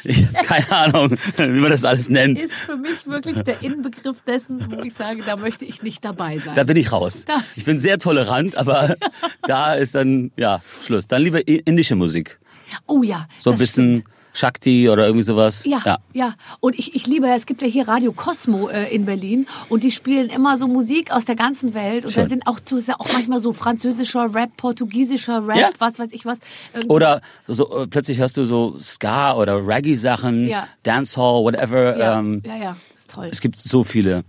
ich 0.03 0.25
hab 0.33 0.45
keine 0.45 0.71
Ahnung, 0.71 1.11
wie 1.37 1.47
man 1.59 1.71
das 1.71 1.83
alles 1.83 2.09
nennt. 2.09 2.41
ist 2.43 2.53
für 2.53 2.77
mich 2.77 3.05
wirklich 3.07 3.41
der 3.41 3.61
Inbegriff 3.63 4.17
dessen, 4.25 4.71
wo 4.71 4.81
ich 4.81 4.93
sage, 4.93 5.23
da 5.25 5.35
möchte 5.35 5.65
ich 5.65 5.81
nicht 5.83 6.05
dabei 6.05 6.37
sein. 6.37 6.55
Da 6.55 6.63
bin 6.63 6.77
ich 6.77 6.91
raus. 6.91 7.25
Da- 7.25 7.43
Ich 7.55 7.65
bin 7.65 7.79
sehr 7.79 7.97
tolerant, 7.99 8.55
aber 8.55 8.95
da 9.47 9.73
ist 9.73 9.95
dann, 9.95 10.31
ja, 10.37 10.61
Schluss. 10.85 11.07
Dann 11.07 11.21
lieber 11.23 11.45
indische 11.47 11.95
Musik. 11.95 12.37
oh 12.85 13.03
ja, 13.03 13.27
So 13.39 13.49
ein 13.49 13.53
das 13.53 13.61
bisschen 13.61 13.95
stimmt. 14.01 14.09
Shakti 14.37 14.87
oder 14.89 15.05
irgendwie 15.05 15.23
sowas. 15.23 15.65
Ja, 15.65 15.81
ja, 15.85 15.97
ja. 16.13 16.33
Und 16.59 16.77
ich, 16.77 16.95
ich 16.95 17.07
liebe, 17.07 17.27
es 17.27 17.45
gibt 17.47 17.61
ja 17.63 17.67
hier 17.67 17.87
Radio 17.87 18.11
Cosmo 18.11 18.69
äh, 18.69 18.93
in 18.93 19.05
Berlin 19.05 19.47
und 19.69 19.83
die 19.83 19.91
spielen 19.91 20.29
immer 20.29 20.57
so 20.57 20.67
Musik 20.67 21.11
aus 21.11 21.25
der 21.25 21.35
ganzen 21.35 21.73
Welt 21.73 22.05
und 22.05 22.15
da 22.15 22.21
Schön. 22.21 22.29
sind 22.29 22.47
auch, 22.47 22.59
ist 22.69 22.87
ja 22.87 22.95
auch 22.99 23.07
manchmal 23.13 23.39
so 23.39 23.51
französischer 23.51 24.33
Rap, 24.35 24.55
portugiesischer 24.57 25.47
Rap, 25.47 25.57
Ja. 25.57 25.69
was 25.79 25.97
weiß 25.97 26.11
ich 26.11 26.25
was. 26.25 26.39
Irgendwas. 26.73 26.95
Oder 26.95 27.21
so, 27.47 27.83
äh, 27.83 27.87
plötzlich 27.87 28.19
hörst 28.19 28.37
du 28.37 28.45
so 28.45 28.77
Ska 28.77 29.35
oder 29.35 29.65
Reggae-Sachen, 29.67 30.47
Ja. 30.47 30.67
Dancehall, 30.83 31.43
whatever. 31.43 31.97
ja, 31.97 32.19
Ähm, 32.19 32.43
ja, 32.45 32.55
ja, 32.57 32.77
ist 32.95 33.09
toll. 33.09 33.29
es 33.31 33.41
gibt 33.41 33.57
so 33.57 33.83
viele. 33.83 34.23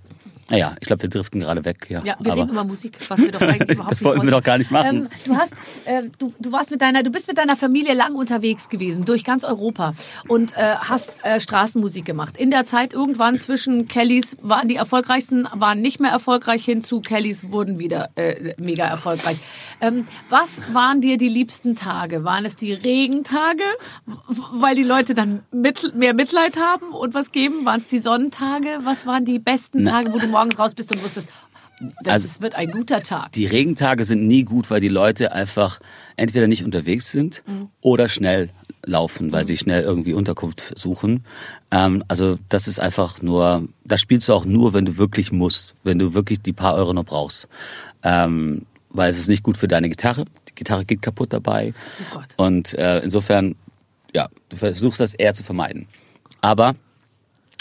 Naja, 0.51 0.77
ich 0.81 0.87
glaube, 0.87 1.03
wir 1.03 1.11
driften 1.11 1.41
gerade 1.41 1.65
weg. 1.65 1.87
Ja, 1.89 2.03
Ja, 2.05 2.17
wir 2.21 2.33
aber 2.33 2.43
reden 2.43 2.53
über 2.53 2.65
Musik, 2.65 2.99
was 3.09 3.21
wir 3.21 3.31
doch 3.31 3.41
eigentlich 3.41 3.61
überhaupt 3.71 3.93
Das 3.93 4.01
nicht 4.01 4.05
wollten 4.05 4.25
wir 4.25 4.31
doch 4.31 4.43
gar 4.43 4.59
nicht 4.59 4.71
machen. 4.71 4.97
Ähm, 4.97 5.09
du 5.27 5.37
hast, 5.37 5.55
ähm, 5.87 6.11
du, 6.19 6.33
du 6.39 6.53
warst 6.53 6.71
mit 6.71 6.81
deiner, 6.81 7.03
du 7.03 7.11
bist 7.11 7.29
mit 7.29 7.37
deiner 7.37 7.57
Familie 7.57 7.95
lang 7.95 8.15
unterwegs 8.15 8.69
gewesen 8.69 9.05
durch 9.05 9.25
ganz 9.25 9.45
Europa 9.45 9.95
und 10.27 10.57
äh, 10.57 10.75
hast 10.77 11.13
äh, 11.23 11.41
Straßenmusik 11.41 12.05
gemacht. 12.05 12.37
In 12.37 12.51
der 12.51 12.65
Zeit 12.65 12.95
irgendwann 12.95 13.39
zwischen 13.39 13.87
Kellys 13.89 14.37
waren 14.41 14.69
die 14.69 14.77
erfolgreichsten, 14.77 15.47
waren 15.53 15.81
nicht 15.81 16.01
mehr 16.01 16.11
erfolgreich 16.11 16.65
hin 16.65 16.81
zu 16.83 17.01
Kellys 17.01 17.51
wurden 17.51 17.79
wieder 17.79 18.11
äh, 18.17 18.55
mega 18.59 18.87
erfolgreich. 18.87 19.37
Ähm, 19.81 20.07
was 20.31 20.63
waren 20.73 21.01
dir 21.01 21.19
die 21.19 21.29
liebsten 21.29 21.77
Tage? 21.77 22.25
Waren 22.25 22.45
es 22.45 22.57
die 22.57 22.73
Regentage, 22.73 23.65
weil 24.53 24.75
die 24.75 24.83
Leute 24.83 25.15
dann 25.15 25.43
mit, 25.53 25.95
mehr 25.95 26.15
Mitleid 26.15 26.57
haben 26.57 26.93
und 26.93 27.15
was 27.15 27.33
geben? 27.33 27.65
Waren 27.65 27.81
es 27.81 27.89
die 27.89 27.99
Sonnentage? 27.99 28.79
Was 28.85 29.07
waren 29.07 29.25
die 29.25 29.39
besten 29.39 29.85
Tage, 29.85 30.13
wo 30.13 30.19
du 30.19 30.27
morgens 30.39 30.59
raus 30.59 30.75
bist 30.75 30.93
und 30.93 31.03
wusstest, 31.03 31.29
Das 32.03 32.15
Also- 32.15 32.27
ist, 32.27 32.43
wird 32.43 32.57
ein 32.57 32.73
guter 32.73 33.01
Tag. 33.01 33.31
Die 33.33 33.47
Regentage 33.47 34.03
sind 34.05 34.27
nie 34.27 34.43
gut, 34.43 34.69
weil 34.69 34.81
die 34.81 34.89
Leute 34.89 35.31
einfach 35.31 35.79
entweder 36.17 36.49
nicht 36.49 36.65
unterwegs 36.65 37.13
sind 37.13 37.45
oder 37.81 38.09
schnell 38.09 38.51
laufen, 38.85 39.31
weil 39.31 39.47
sie 39.47 39.57
schnell 39.57 39.83
irgendwie 39.85 40.13
Unterkunft 40.13 40.73
suchen. 40.77 41.23
Ähm, 41.71 42.03
also 42.09 42.37
das 42.49 42.67
ist 42.67 42.81
einfach 42.81 43.23
nur, 43.23 43.69
das 43.85 44.01
spielst 44.01 44.29
du 44.29 44.33
auch 44.35 44.45
nur, 44.45 44.73
wenn 44.75 44.87
du 44.87 44.97
wirklich 44.97 45.31
musst, 45.31 45.77
wenn 45.85 46.01
du 46.01 46.15
wirklich 46.15 46.41
die 46.43 46.53
paar 46.53 46.75
Euro 46.75 46.93
noch 46.95 47.05
brauchst. 47.05 47.47
Ähm, 48.03 48.67
weil 48.91 49.11
es 49.11 49.19
ist 49.19 49.29
nicht 49.29 49.45
gut 49.45 49.57
für 49.57 49.69
deine 49.69 49.89
Gitarre. 49.89 50.25
Die 50.49 50.55
Gitarre 50.57 50.85
geht 50.85 51.01
kaputt 51.01 51.33
dabei. 51.33 51.75
Oh 52.11 52.17
Gott. 52.17 52.29
Und 52.39 52.75
äh, 52.75 52.99
insofern, 53.05 53.55
ja, 54.13 54.29
du 54.49 54.57
versuchst 54.57 54.99
das 54.99 55.15
eher 55.15 55.33
zu 55.35 55.45
vermeiden. 55.45 55.87
Aber 56.41 56.75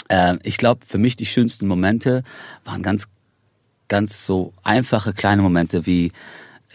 äh, 0.08 0.36
ich 0.42 0.56
glaube, 0.56 0.80
für 0.86 0.98
mich 0.98 1.16
die 1.16 1.26
schönsten 1.26 1.66
Momente 1.66 2.22
waren 2.64 2.82
ganz 2.82 3.08
ganz 3.88 4.26
so 4.26 4.52
einfache 4.62 5.14
kleine 5.14 5.40
Momente 5.42 5.86
wie 5.86 6.12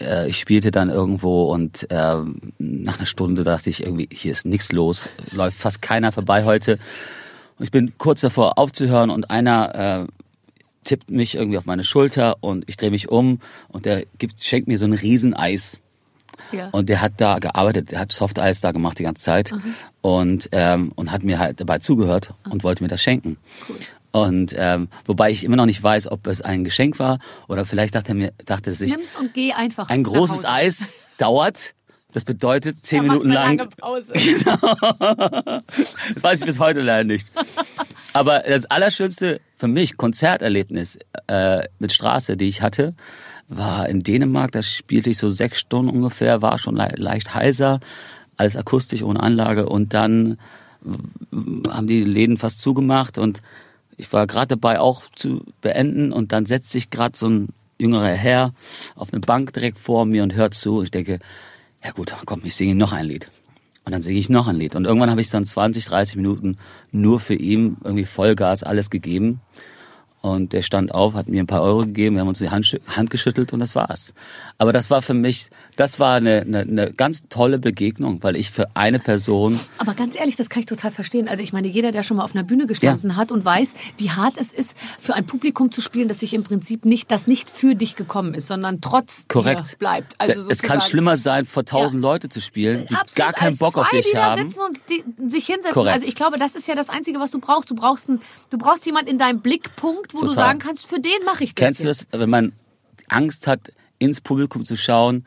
äh, 0.00 0.28
ich 0.28 0.38
spielte 0.38 0.70
dann 0.70 0.90
irgendwo 0.90 1.52
und 1.52 1.90
äh, 1.90 2.16
nach 2.58 2.98
einer 2.98 3.06
Stunde 3.06 3.44
dachte 3.44 3.70
ich 3.70 3.82
irgendwie, 3.82 4.08
hier 4.12 4.32
ist 4.32 4.46
nichts 4.46 4.72
los, 4.72 5.04
läuft 5.32 5.58
fast 5.58 5.82
keiner 5.82 6.12
vorbei 6.12 6.44
heute. 6.44 6.78
Und 7.58 7.64
ich 7.64 7.70
bin 7.70 7.92
kurz 7.98 8.20
davor 8.20 8.58
aufzuhören 8.58 9.10
und 9.10 9.30
einer 9.30 10.02
äh, 10.02 10.06
tippt 10.82 11.10
mich 11.10 11.36
irgendwie 11.36 11.58
auf 11.58 11.66
meine 11.66 11.84
Schulter 11.84 12.36
und 12.40 12.64
ich 12.66 12.76
drehe 12.76 12.90
mich 12.90 13.08
um 13.08 13.40
und 13.68 13.86
der 13.86 14.04
gibt, 14.18 14.42
schenkt 14.42 14.68
mir 14.68 14.78
so 14.78 14.86
ein 14.86 14.92
Rieseneis. 14.92 15.80
Ja. 16.52 16.68
Und 16.70 16.88
der 16.88 17.00
hat 17.00 17.14
da 17.18 17.38
gearbeitet, 17.38 17.90
der 17.92 18.00
hat 18.00 18.12
Softeis 18.12 18.60
da 18.60 18.72
gemacht 18.72 18.98
die 18.98 19.04
ganze 19.04 19.22
Zeit 19.24 19.52
und, 20.00 20.48
ähm, 20.52 20.92
und 20.94 21.10
hat 21.12 21.24
mir 21.24 21.38
halt 21.38 21.60
dabei 21.60 21.78
zugehört 21.78 22.34
und 22.50 22.64
wollte 22.64 22.82
mir 22.82 22.88
das 22.88 23.02
schenken. 23.02 23.36
Und 24.12 24.54
ähm, 24.56 24.88
wobei 25.06 25.30
ich 25.32 25.42
immer 25.42 25.56
noch 25.56 25.66
nicht 25.66 25.82
weiß, 25.82 26.10
ob 26.10 26.26
es 26.28 26.40
ein 26.40 26.62
Geschenk 26.64 26.98
war 27.00 27.18
oder 27.48 27.66
vielleicht 27.66 27.94
dachte 27.96 28.10
er 28.12 28.14
mir, 28.14 28.32
dachte 28.46 28.72
sich, 28.72 28.92
Nimm's 28.92 29.16
und 29.16 29.34
geh 29.34 29.52
einfach. 29.52 29.88
ein 29.90 30.04
großes 30.04 30.44
Hause. 30.44 30.50
Eis 30.50 30.92
dauert. 31.18 31.74
Das 32.12 32.22
bedeutet 32.22 32.80
zehn 32.84 33.02
Da 33.04 33.10
Minuten 33.10 33.30
lang. 33.30 33.58
lange 33.58 33.70
Pause. 33.70 34.12
Das 35.66 36.22
weiß 36.22 36.40
ich 36.40 36.46
bis 36.46 36.60
heute 36.60 36.80
leider 36.80 37.02
nicht. 37.02 37.32
Aber 38.12 38.40
das 38.40 38.66
allerschönste 38.66 39.40
für 39.56 39.66
mich 39.66 39.96
Konzerterlebnis 39.96 40.98
äh, 41.26 41.64
mit 41.80 41.92
Straße, 41.92 42.36
die 42.36 42.46
ich 42.46 42.62
hatte, 42.62 42.94
war 43.48 43.88
in 43.88 44.00
Dänemark. 44.00 44.52
Da 44.52 44.62
spielte 44.62 45.10
ich 45.10 45.18
so 45.18 45.28
sechs 45.28 45.60
Stunden 45.60 45.90
ungefähr, 45.90 46.42
war 46.42 46.58
schon 46.58 46.76
le 46.76 46.88
leicht 46.96 47.34
heiser, 47.34 47.80
alles 48.36 48.56
akustisch 48.56 49.02
ohne 49.02 49.20
Anlage. 49.20 49.68
Und 49.68 49.94
dann 49.94 50.38
haben 51.68 51.86
die 51.86 52.04
Läden 52.04 52.36
fast 52.36 52.60
zugemacht 52.60 53.18
und 53.18 53.42
ich 53.96 54.12
war 54.12 54.26
gerade 54.26 54.48
dabei 54.48 54.80
auch 54.80 55.04
zu 55.14 55.44
beenden 55.60 56.12
und 56.12 56.32
dann 56.32 56.46
setzt 56.46 56.70
sich 56.70 56.90
gerade 56.90 57.16
so 57.16 57.28
ein 57.28 57.48
jüngerer 57.78 58.08
Herr 58.08 58.52
auf 58.94 59.12
eine 59.12 59.20
Bank 59.20 59.52
direkt 59.52 59.78
vor 59.78 60.04
mir 60.04 60.22
und 60.22 60.34
hört 60.34 60.54
zu. 60.54 60.82
Ich 60.82 60.90
denke, 60.90 61.18
ja 61.82 61.90
gut, 61.92 62.14
komm, 62.26 62.40
ich 62.44 62.54
singe 62.54 62.74
noch 62.74 62.92
ein 62.92 63.06
Lied. 63.06 63.30
Und 63.84 63.92
dann 63.92 64.02
singe 64.02 64.18
ich 64.18 64.30
noch 64.30 64.48
ein 64.48 64.56
Lied. 64.56 64.74
Und 64.76 64.86
irgendwann 64.86 65.10
habe 65.10 65.20
ich 65.20 65.28
dann 65.28 65.44
20, 65.44 65.84
30 65.84 66.16
Minuten 66.16 66.56
nur 66.90 67.20
für 67.20 67.34
ihn 67.34 67.76
irgendwie 67.84 68.06
Vollgas 68.06 68.62
alles 68.62 68.88
gegeben. 68.88 69.40
Und 70.24 70.54
der 70.54 70.62
stand 70.62 70.94
auf, 70.94 71.12
hat 71.12 71.28
mir 71.28 71.42
ein 71.42 71.46
paar 71.46 71.60
Euro 71.60 71.80
gegeben, 71.80 72.16
wir 72.16 72.22
haben 72.22 72.28
uns 72.28 72.38
die 72.38 72.48
Hand, 72.48 72.80
Hand 72.96 73.10
geschüttelt 73.10 73.52
und 73.52 73.58
das 73.60 73.74
war's. 73.74 74.14
Aber 74.56 74.72
das 74.72 74.88
war 74.88 75.02
für 75.02 75.12
mich, 75.12 75.50
das 75.76 76.00
war 76.00 76.14
eine, 76.16 76.40
eine, 76.40 76.60
eine 76.60 76.90
ganz 76.92 77.28
tolle 77.28 77.58
Begegnung, 77.58 78.22
weil 78.22 78.34
ich 78.36 78.50
für 78.50 78.74
eine 78.74 78.98
Person 78.98 79.60
Aber 79.76 79.92
ganz 79.92 80.16
ehrlich, 80.16 80.34
das 80.36 80.48
kann 80.48 80.60
ich 80.60 80.66
total 80.66 80.92
verstehen. 80.92 81.28
Also 81.28 81.42
ich 81.42 81.52
meine, 81.52 81.68
jeder, 81.68 81.92
der 81.92 82.02
schon 82.02 82.16
mal 82.16 82.24
auf 82.24 82.34
einer 82.34 82.42
Bühne 82.42 82.66
gestanden 82.66 83.16
hat 83.16 83.30
und 83.32 83.44
weiß, 83.44 83.74
wie 83.98 84.12
hart 84.12 84.38
es 84.38 84.50
ist, 84.50 84.74
für 84.98 85.12
ein 85.12 85.26
Publikum 85.26 85.70
zu 85.70 85.82
spielen, 85.82 86.08
das 86.08 86.20
sich 86.20 86.32
im 86.32 86.42
Prinzip 86.42 86.86
nicht, 86.86 87.10
das 87.10 87.26
nicht 87.26 87.50
für 87.50 87.74
dich 87.74 87.94
gekommen 87.94 88.32
ist, 88.32 88.46
sondern 88.46 88.80
trotz 88.80 89.26
korrekt 89.28 89.78
bleibt. 89.78 90.14
Also 90.16 90.40
es 90.48 90.62
kann 90.62 90.78
sozusagen- 90.78 90.80
schlimmer 90.90 91.16
sein, 91.18 91.44
vor 91.44 91.66
tausend 91.66 92.02
Ja. 92.02 92.08
Leute 92.08 92.30
zu 92.30 92.40
spielen, 92.40 92.86
die 92.88 92.94
Absolut, 92.94 93.16
gar 93.16 93.32
keinen 93.34 93.58
Bock 93.58 93.76
auf 93.76 93.90
zwei, 93.90 93.98
dich 93.98 94.12
die 94.12 94.16
haben. 94.16 94.40
Da 94.40 94.48
sitzen 94.48 94.60
und 94.64 94.80
die, 94.88 95.04
sich 95.30 95.44
hinsetzen. 95.44 95.74
Korrekt. 95.74 95.92
Also 95.96 96.06
ich 96.06 96.14
glaube, 96.14 96.38
das 96.38 96.54
ist 96.54 96.66
ja 96.66 96.74
das 96.74 96.88
Einzige, 96.88 97.20
was 97.20 97.30
du 97.30 97.40
brauchst. 97.40 97.70
Du 97.70 97.74
brauchst, 97.74 98.08
ein, 98.08 98.22
du 98.48 98.56
brauchst 98.56 98.86
jemand 98.86 99.06
in 99.06 99.18
deinem 99.18 99.40
Blickpunkt, 99.40 100.13
wo 100.14 100.20
du 100.20 100.26
Total. 100.28 100.44
sagen 100.46 100.58
kannst, 100.60 100.86
für 100.86 101.00
den 101.00 101.12
mache 101.24 101.44
ich 101.44 101.54
das. 101.54 101.64
Kennst 101.64 101.80
du 101.80 101.84
das, 101.88 102.06
wenn 102.12 102.30
man 102.30 102.52
Angst 103.08 103.46
hat, 103.46 103.70
ins 103.98 104.20
Publikum 104.20 104.64
zu 104.64 104.76
schauen, 104.76 105.26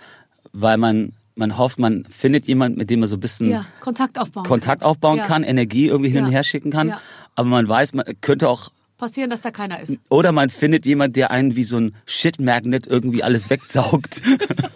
weil 0.53 0.77
man 0.77 1.13
man 1.35 1.55
hofft, 1.59 1.77
man 1.77 2.03
findet 2.09 2.47
jemand, 2.47 2.77
mit 2.77 2.89
dem 2.89 2.99
man 3.01 3.07
so 3.07 3.15
ein 3.15 3.19
bisschen 3.19 3.51
Ja, 3.51 3.65
Kontakt 3.79 4.17
aufbauen. 4.17 4.43
Kontakt 4.43 4.81
kann. 4.81 4.89
aufbauen 4.89 5.17
Ja. 5.17 5.25
kann, 5.25 5.43
Energie 5.43 5.85
irgendwie 5.85 6.09
hin 6.09 6.23
und 6.23 6.31
Ja. 6.31 6.37
her 6.37 6.43
schicken 6.43 6.71
kann. 6.71 6.95
Aber 7.35 7.47
man 7.47 7.67
weiß, 7.67 7.93
man 7.93 8.05
könnte 8.21 8.49
auch 8.49 8.71
Passieren, 8.97 9.29
dass 9.29 9.41
da 9.41 9.51
keiner 9.51 9.79
ist. 9.79 9.99
oder 10.09 10.31
man 10.31 10.49
findet 10.49 10.87
jemand, 10.87 11.15
der 11.15 11.29
einen 11.29 11.55
wie 11.55 11.63
so 11.63 11.77
ein 11.77 11.95
Shit-Magnet 12.07 12.87
irgendwie 12.87 13.21
alles 13.21 13.51
wegsaugt. 13.51 14.19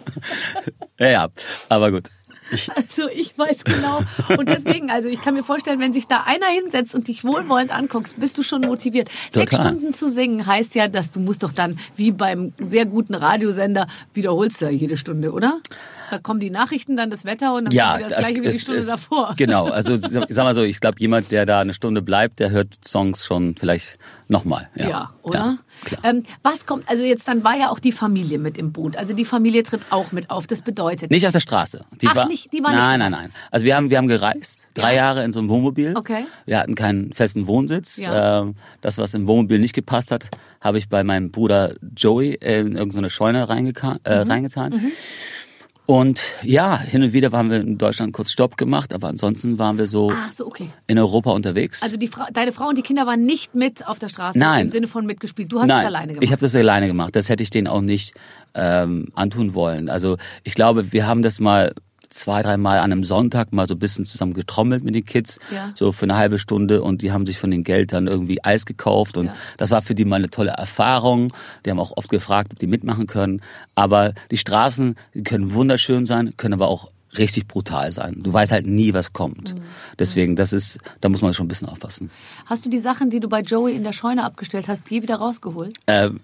ja, 1.00 1.28
aber 1.68 1.90
gut. 1.90 2.08
Ich, 2.52 2.70
Also 2.76 3.08
ich 3.08 3.36
weiß 3.38 3.64
genau. 3.64 4.00
Und 4.38 4.48
deswegen, 4.48 4.90
also 4.90 5.08
ich 5.08 5.20
kann 5.22 5.34
mir 5.34 5.42
vorstellen, 5.42 5.80
wenn 5.80 5.92
sich 5.92 6.06
da 6.06 6.22
einer 6.26 6.46
hinsetzt 6.46 6.94
und 6.94 7.08
dich 7.08 7.24
wohlwollend 7.24 7.74
anguckst, 7.74 8.20
bist 8.20 8.36
du 8.38 8.42
schon 8.42 8.60
motiviert. 8.62 9.08
Sechs 9.30 9.52
Total. 9.56 9.72
Stunden 9.72 9.92
zu 9.94 10.08
singen 10.08 10.46
heißt 10.46 10.74
ja, 10.74 10.88
dass 10.88 11.10
du 11.10 11.20
musst 11.20 11.42
doch 11.42 11.52
dann, 11.52 11.78
wie 11.96 12.10
beim 12.12 12.52
sehr 12.60 12.86
guten 12.86 13.14
Radiosender, 13.14 13.86
wiederholst 14.14 14.60
du 14.60 14.66
ja 14.66 14.70
jede 14.70 14.96
Stunde, 14.96 15.32
oder? 15.32 15.60
Da 16.10 16.18
kommen 16.18 16.40
die 16.40 16.50
Nachrichten, 16.50 16.96
dann 16.96 17.10
das 17.10 17.24
Wetter 17.24 17.54
und 17.54 17.64
dann 17.66 17.72
ja, 17.74 17.96
wieder 17.98 18.08
das, 18.08 18.18
gleiche 18.18 18.42
wie 18.42 18.48
die 18.50 18.58
Stunde 18.58 18.80
ist- 18.80 18.90
davor. 18.90 19.34
Genau, 19.36 19.66
also 19.68 19.94
ich 19.94 20.02
sag 20.10 20.44
mal 20.44 20.52
so, 20.54 20.62
ich 20.62 20.80
glaube, 20.80 20.96
jemand, 20.98 21.30
der 21.30 21.46
da 21.46 21.60
eine 21.60 21.72
Stunde 21.72 22.02
bleibt, 22.02 22.38
der 22.40 22.50
hört 22.50 22.68
Songs 22.84 23.24
schon 23.24 23.54
vielleicht 23.54 23.98
nochmal. 24.28 24.68
Ja, 24.74 24.88
Ja, 24.88 25.10
oder? 25.22 25.38
Ja. 25.38 25.58
Ähm, 26.02 26.24
was 26.42 26.66
kommt, 26.66 26.88
also 26.88 27.04
jetzt 27.04 27.26
dann 27.28 27.44
war 27.44 27.56
ja 27.56 27.70
auch 27.70 27.78
die 27.78 27.92
Familie 27.92 28.38
mit 28.38 28.58
im 28.58 28.72
Boot. 28.72 28.96
Also 28.96 29.14
die 29.14 29.24
Familie 29.24 29.62
tritt 29.62 29.82
auch 29.90 30.12
mit 30.12 30.30
auf. 30.30 30.46
Das 30.46 30.62
bedeutet, 30.62 31.10
Nicht 31.10 31.26
auf 31.26 31.32
der 31.32 31.40
Straße. 31.40 31.84
Die 32.00 32.08
Ach, 32.08 32.16
war, 32.16 32.26
nicht- 32.28 32.52
die 32.52 32.62
war 32.62 32.70
nicht 32.70 32.78
Nein, 32.80 32.98
nein, 33.00 33.12
nein. 33.12 33.32
Also 33.50 33.66
wir 33.66 33.76
haben, 33.76 33.90
wir 33.90 33.98
haben 33.98 34.08
gereist, 34.08 34.68
drei 34.74 34.94
Jahre 34.94 35.24
in 35.24 35.32
so 35.32 35.40
einem 35.40 35.48
Wohnmobil. 35.48 35.94
Okay. 35.96 36.24
Wir 36.46 36.58
hatten 36.58 36.74
keinen 36.74 37.12
festen 37.12 37.46
Wohnsitz. 37.46 37.98
Ja. 37.98 38.42
Ähm, 38.42 38.54
Das, 38.80 38.98
was 38.98 39.14
im 39.14 39.26
Wohnmobil 39.26 39.58
nicht 39.58 39.74
gepasst 39.74 40.10
hat, 40.10 40.28
habe 40.60 40.78
ich 40.78 40.88
bei 40.88 41.04
meinem 41.04 41.30
Bruder 41.30 41.74
Joey 41.96 42.34
in 42.34 42.76
irgendeine 42.76 43.10
Scheune 43.10 43.44
reingeka- 43.48 43.98
äh, 44.04 44.24
Mhm. 44.24 44.30
reingetan. 44.30 44.80
Und 45.84 46.22
ja, 46.42 46.78
hin 46.78 47.02
und 47.02 47.12
wieder 47.12 47.32
waren 47.32 47.50
wir 47.50 47.60
in 47.60 47.76
Deutschland 47.76 48.12
kurz 48.12 48.30
Stopp 48.30 48.56
gemacht, 48.56 48.92
aber 48.92 49.08
ansonsten 49.08 49.58
waren 49.58 49.78
wir 49.78 49.86
so 49.86 50.10
ah, 50.10 50.30
so 50.30 50.46
okay. 50.46 50.70
in 50.86 50.96
Europa 50.96 51.32
unterwegs. 51.32 51.82
Also 51.82 51.96
die 51.96 52.06
Frau, 52.06 52.24
deine 52.32 52.52
Frau 52.52 52.68
und 52.68 52.78
die 52.78 52.82
Kinder 52.82 53.04
waren 53.04 53.26
nicht 53.26 53.56
mit 53.56 53.86
auf 53.86 53.98
der 53.98 54.08
Straße 54.08 54.38
Nein. 54.38 54.66
im 54.66 54.70
Sinne 54.70 54.86
von 54.86 55.06
mitgespielt. 55.06 55.50
Du 55.50 55.60
hast 55.60 55.66
Nein, 55.66 55.80
es 55.80 55.86
alleine 55.86 56.12
gemacht. 56.12 56.24
ich 56.24 56.30
habe 56.30 56.40
das 56.40 56.54
alleine 56.54 56.86
gemacht. 56.86 57.16
Das 57.16 57.28
hätte 57.28 57.42
ich 57.42 57.50
denen 57.50 57.66
auch 57.66 57.80
nicht 57.80 58.14
ähm, 58.54 59.08
antun 59.14 59.54
wollen. 59.54 59.88
Also 59.90 60.18
ich 60.44 60.54
glaube, 60.54 60.92
wir 60.92 61.06
haben 61.06 61.22
das 61.22 61.40
mal 61.40 61.74
zwei, 62.12 62.42
drei 62.42 62.56
Mal 62.56 62.78
an 62.78 62.92
einem 62.92 63.04
Sonntag 63.04 63.52
mal 63.52 63.66
so 63.66 63.74
ein 63.74 63.78
bisschen 63.78 64.04
zusammen 64.04 64.34
getrommelt 64.34 64.84
mit 64.84 64.94
den 64.94 65.04
Kids, 65.04 65.38
Ja. 65.52 65.72
so 65.74 65.92
für 65.92 66.04
eine 66.04 66.16
halbe 66.16 66.38
Stunde 66.38 66.82
und 66.82 67.02
die 67.02 67.10
haben 67.12 67.26
sich 67.26 67.38
von 67.38 67.50
den 67.50 67.64
Geld 67.64 67.92
dann 67.92 68.06
irgendwie 68.06 68.44
Eis 68.44 68.66
gekauft 68.66 69.16
und 69.16 69.26
Ja. 69.26 69.34
das 69.56 69.70
war 69.70 69.82
für 69.82 69.94
die 69.94 70.04
mal 70.04 70.16
eine 70.16 70.30
tolle 70.30 70.50
Erfahrung. 70.52 71.32
Die 71.64 71.70
haben 71.70 71.80
auch 71.80 71.96
oft 71.96 72.08
gefragt, 72.10 72.52
ob 72.52 72.58
die 72.58 72.66
mitmachen 72.66 73.06
können. 73.06 73.40
Aber 73.74 74.12
die 74.30 74.36
Straßen, 74.36 74.96
die 75.14 75.22
können 75.22 75.54
wunderschön 75.54 76.06
sein, 76.06 76.34
können 76.36 76.54
aber 76.54 76.68
auch 76.68 76.90
richtig 77.18 77.46
brutal 77.46 77.92
sein. 77.92 78.16
Du 78.22 78.32
weißt 78.32 78.52
halt 78.52 78.66
nie, 78.66 78.94
was 78.94 79.12
kommt. 79.12 79.54
Mhm. 79.54 79.60
Deswegen, 79.98 80.36
das 80.36 80.52
ist, 80.52 80.78
da 81.00 81.08
muss 81.08 81.20
man 81.22 81.34
schon 81.34 81.44
ein 81.46 81.48
bisschen 81.48 81.68
aufpassen. 81.68 82.10
Hast 82.46 82.64
du 82.64 82.70
die 82.70 82.78
Sachen, 82.78 83.10
die 83.10 83.20
du 83.20 83.28
bei 83.28 83.40
Joey 83.40 83.74
in 83.76 83.82
der 83.84 83.92
Scheune 83.92 84.24
abgestellt 84.24 84.68
hast, 84.68 84.90
je 84.90 85.02
wieder 85.02 85.16
rausgeholt? 85.16 85.74
Ähm, 85.86 86.20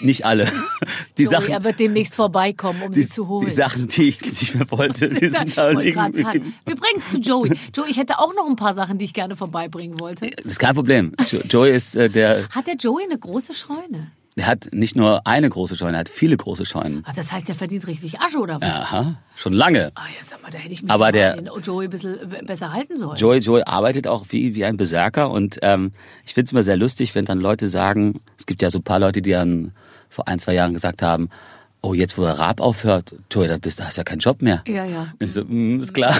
nicht 0.00 0.24
alle. 0.24 0.46
Die 1.18 1.24
Joey, 1.24 1.32
Sachen, 1.32 1.50
er 1.52 1.64
wird 1.64 1.80
demnächst 1.80 2.14
vorbeikommen, 2.14 2.80
um 2.82 2.92
die, 2.92 3.02
sie 3.02 3.08
zu 3.08 3.28
holen. 3.28 3.44
die 3.46 3.50
Sachen, 3.52 3.88
die 3.88 4.08
ich 4.08 4.20
nicht 4.22 4.54
mehr 4.54 4.70
wollte, 4.70 5.08
die 5.14 5.28
sind 5.28 5.56
da 5.56 5.72
sagen. 5.72 6.54
Wir 6.64 6.76
bringen 6.76 6.98
es 6.98 7.10
zu 7.10 7.18
Joey. 7.18 7.52
Joey, 7.74 7.90
ich 7.90 7.96
hätte 7.96 8.18
auch 8.18 8.32
noch 8.34 8.46
ein 8.48 8.56
paar 8.56 8.74
Sachen, 8.74 8.98
die 8.98 9.04
ich 9.04 9.14
gerne 9.14 9.36
vorbeibringen 9.36 9.98
wollte. 10.00 10.30
Das 10.30 10.52
ist 10.52 10.58
kein 10.58 10.74
Problem. 10.74 11.14
Jo- 11.30 11.40
Joey 11.48 11.74
ist 11.74 11.96
äh, 11.96 12.08
der, 12.08 12.48
Hat 12.50 12.66
der 12.66 12.76
Joey 12.76 13.04
eine 13.04 13.18
große 13.18 13.52
Scheune? 13.54 14.10
Der 14.38 14.46
hat 14.46 14.68
nicht 14.72 14.96
nur 14.96 15.26
eine 15.26 15.50
große 15.50 15.76
Scheune, 15.76 15.96
er 15.96 16.00
hat 16.00 16.08
viele 16.08 16.36
große 16.36 16.64
Scheunen. 16.64 17.02
Ach, 17.06 17.12
das 17.14 17.30
heißt, 17.32 17.48
er 17.48 17.54
verdient 17.54 17.86
richtig 17.86 18.20
Asche 18.20 18.38
oder 18.38 18.60
was? 18.60 18.68
Aha, 18.74 19.16
schon 19.36 19.52
lange. 19.52 19.92
Ah, 19.96 20.02
ja, 20.16 20.22
sag 20.24 20.40
mal, 20.42 20.50
da 20.50 20.58
hätte 20.58 20.72
ich 20.72 20.82
mich 20.82 20.90
Aber 20.90 21.12
der- 21.12 21.36
den 21.36 21.50
Joey 21.62 21.84
ein 21.86 21.90
bisschen 21.90 22.32
äh, 22.32 22.42
besser 22.44 22.72
halten 22.72 22.96
sollen. 22.96 23.16
Joey, 23.16 23.38
Joey 23.40 23.62
arbeitet 23.66 24.06
auch 24.06 24.24
wie, 24.30 24.54
wie 24.54 24.64
ein 24.64 24.76
Berserker 24.76 25.30
und 25.30 25.58
ähm, 25.62 25.92
ich 26.24 26.32
find's 26.34 26.52
immer 26.52 26.62
sehr 26.62 26.76
lustig, 26.76 27.14
wenn 27.14 27.24
dann 27.26 27.38
Leute 27.40 27.68
sagen, 27.68 28.20
es 28.38 28.46
gibt 28.46 28.62
ja 28.62 28.70
so 28.70 28.78
ein 28.78 28.84
paar 28.84 28.98
Leute, 29.00 29.20
die 29.20 29.32
dann 29.32 29.72
vor 30.08 30.26
ein, 30.28 30.38
zwei 30.38 30.54
Jahren 30.54 30.72
gesagt 30.72 31.02
haben, 31.02 31.28
oh, 31.82 31.94
jetzt 31.94 32.18
wo 32.18 32.22
der 32.22 32.38
Raab 32.38 32.60
aufhört, 32.60 33.14
Joey, 33.30 33.48
da 33.48 33.58
bist 33.58 33.78
du 33.78 33.84
hast 33.84 33.96
ja 33.96 34.04
keinen 34.04 34.18
Job 34.18 34.42
mehr. 34.42 34.62
Ja, 34.66 34.84
ja. 34.84 35.12
Ich 35.18 35.32
so, 35.32 35.44
mm, 35.44 35.80
ist 35.80 35.94
klar. 35.94 36.14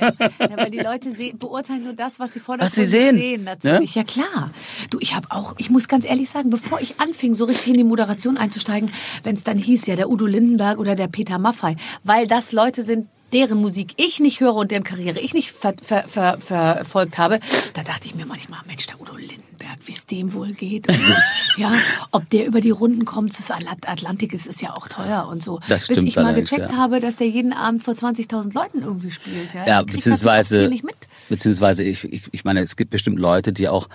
Ja, 0.00 0.12
ja. 0.18 0.30
ja, 0.50 0.56
weil 0.56 0.70
die 0.70 0.78
Leute 0.78 1.10
beurteilen 1.34 1.84
nur 1.84 1.94
das, 1.94 2.20
was 2.20 2.34
sie 2.34 2.40
vor 2.40 2.56
der 2.56 2.66
Was 2.66 2.72
sie 2.72 2.86
Stunde 2.86 3.18
sehen, 3.18 3.44
ne? 3.44 3.50
natürlich. 3.50 3.94
Ja 3.94 4.04
klar. 4.04 4.50
Du, 4.90 4.98
ich 5.00 5.14
habe 5.14 5.26
auch, 5.30 5.54
ich 5.58 5.70
muss 5.70 5.88
ganz 5.88 6.04
ehrlich 6.04 6.30
sagen, 6.30 6.50
bevor 6.50 6.80
ich 6.80 7.00
anfing, 7.00 7.34
so 7.34 7.44
richtig 7.44 7.68
in 7.68 7.74
die 7.74 7.84
Moderation 7.84 8.36
einzusteigen, 8.36 8.90
wenn 9.22 9.34
es 9.34 9.44
dann 9.44 9.58
hieß, 9.58 9.86
ja 9.86 9.96
der 9.96 10.10
Udo 10.10 10.26
Lindenberg 10.26 10.78
oder 10.78 10.94
der 10.94 11.08
Peter 11.08 11.38
Maffei, 11.38 11.76
weil 12.04 12.26
das 12.26 12.52
Leute 12.52 12.82
sind, 12.82 13.08
deren 13.32 13.58
Musik 13.58 13.94
ich 13.96 14.20
nicht 14.20 14.40
höre 14.40 14.54
und 14.54 14.70
deren 14.70 14.84
Karriere 14.84 15.20
ich 15.20 15.34
nicht 15.34 15.50
ver 15.50 15.74
ver 15.82 16.04
ver 16.08 16.38
verfolgt 16.40 17.18
habe, 17.18 17.40
da 17.74 17.82
dachte 17.82 18.06
ich 18.06 18.14
mir 18.14 18.26
manchmal, 18.26 18.60
Mensch, 18.66 18.86
der 18.86 19.00
Udo 19.00 19.16
Lindenberg, 19.16 19.57
wie 19.84 19.92
es 19.92 20.06
dem 20.06 20.32
wohl 20.32 20.52
geht. 20.52 20.88
Und, 20.88 20.98
ja, 21.56 21.72
ob 22.12 22.28
der 22.30 22.46
über 22.46 22.60
die 22.60 22.70
Runden 22.70 23.04
kommt, 23.04 23.38
das 23.38 23.50
Atlantik 23.50 24.32
ist, 24.34 24.46
ist 24.46 24.62
ja 24.62 24.74
auch 24.76 24.88
teuer 24.88 25.26
und 25.30 25.42
so. 25.42 25.60
Das 25.68 25.86
Bis 25.88 25.98
ich 25.98 26.16
mal 26.16 26.34
gecheckt 26.34 26.70
ja. 26.70 26.76
habe, 26.76 27.00
dass 27.00 27.16
der 27.16 27.28
jeden 27.28 27.52
Abend 27.52 27.82
vor 27.82 27.94
20.000 27.94 28.54
Leuten 28.54 28.82
irgendwie 28.82 29.10
spielt. 29.10 29.54
Ja, 29.54 29.66
Ja, 29.66 29.82
beziehungsweise, 29.82 30.66
auch 30.66 30.70
nicht 30.70 30.84
mit. 30.84 30.96
beziehungsweise 31.28 31.84
ich, 31.84 32.04
ich, 32.04 32.22
ich 32.32 32.44
meine, 32.44 32.60
es 32.60 32.76
gibt 32.76 32.90
bestimmt 32.90 33.18
Leute, 33.18 33.52
die 33.52 33.68
auch 33.68 33.88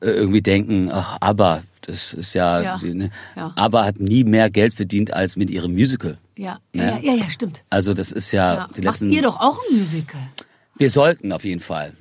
äh, 0.00 0.06
irgendwie 0.10 0.42
denken, 0.42 0.90
ach, 0.92 1.18
aber 1.20 1.62
das 1.82 2.12
ist 2.14 2.34
ja, 2.34 2.60
Ja. 2.60 2.78
ne? 2.82 3.10
Ja. 3.36 3.52
aber 3.56 3.84
hat 3.84 3.98
nie 4.00 4.24
mehr 4.24 4.50
Geld 4.50 4.74
verdient 4.74 5.12
als 5.12 5.36
mit 5.36 5.50
ihrem 5.50 5.72
Musical. 5.72 6.18
Ja, 6.36 6.58
ja, 6.72 6.84
Ne? 6.84 7.00
ja, 7.02 7.12
ja, 7.12 7.18
ja, 7.24 7.30
stimmt. 7.30 7.62
Also 7.70 7.92
das 7.92 8.12
ist 8.12 8.32
ja, 8.32 8.54
Ja. 8.54 8.68
die 8.68 8.80
Macht 8.82 9.00
letzten. 9.00 9.10
ihr 9.10 9.22
doch 9.22 9.38
auch 9.40 9.58
ein 9.70 9.76
Musical? 9.78 10.20
Wir 10.76 10.88
sollten 10.90 11.32
auf 11.32 11.44
jeden 11.44 11.60
Fall. 11.60 11.92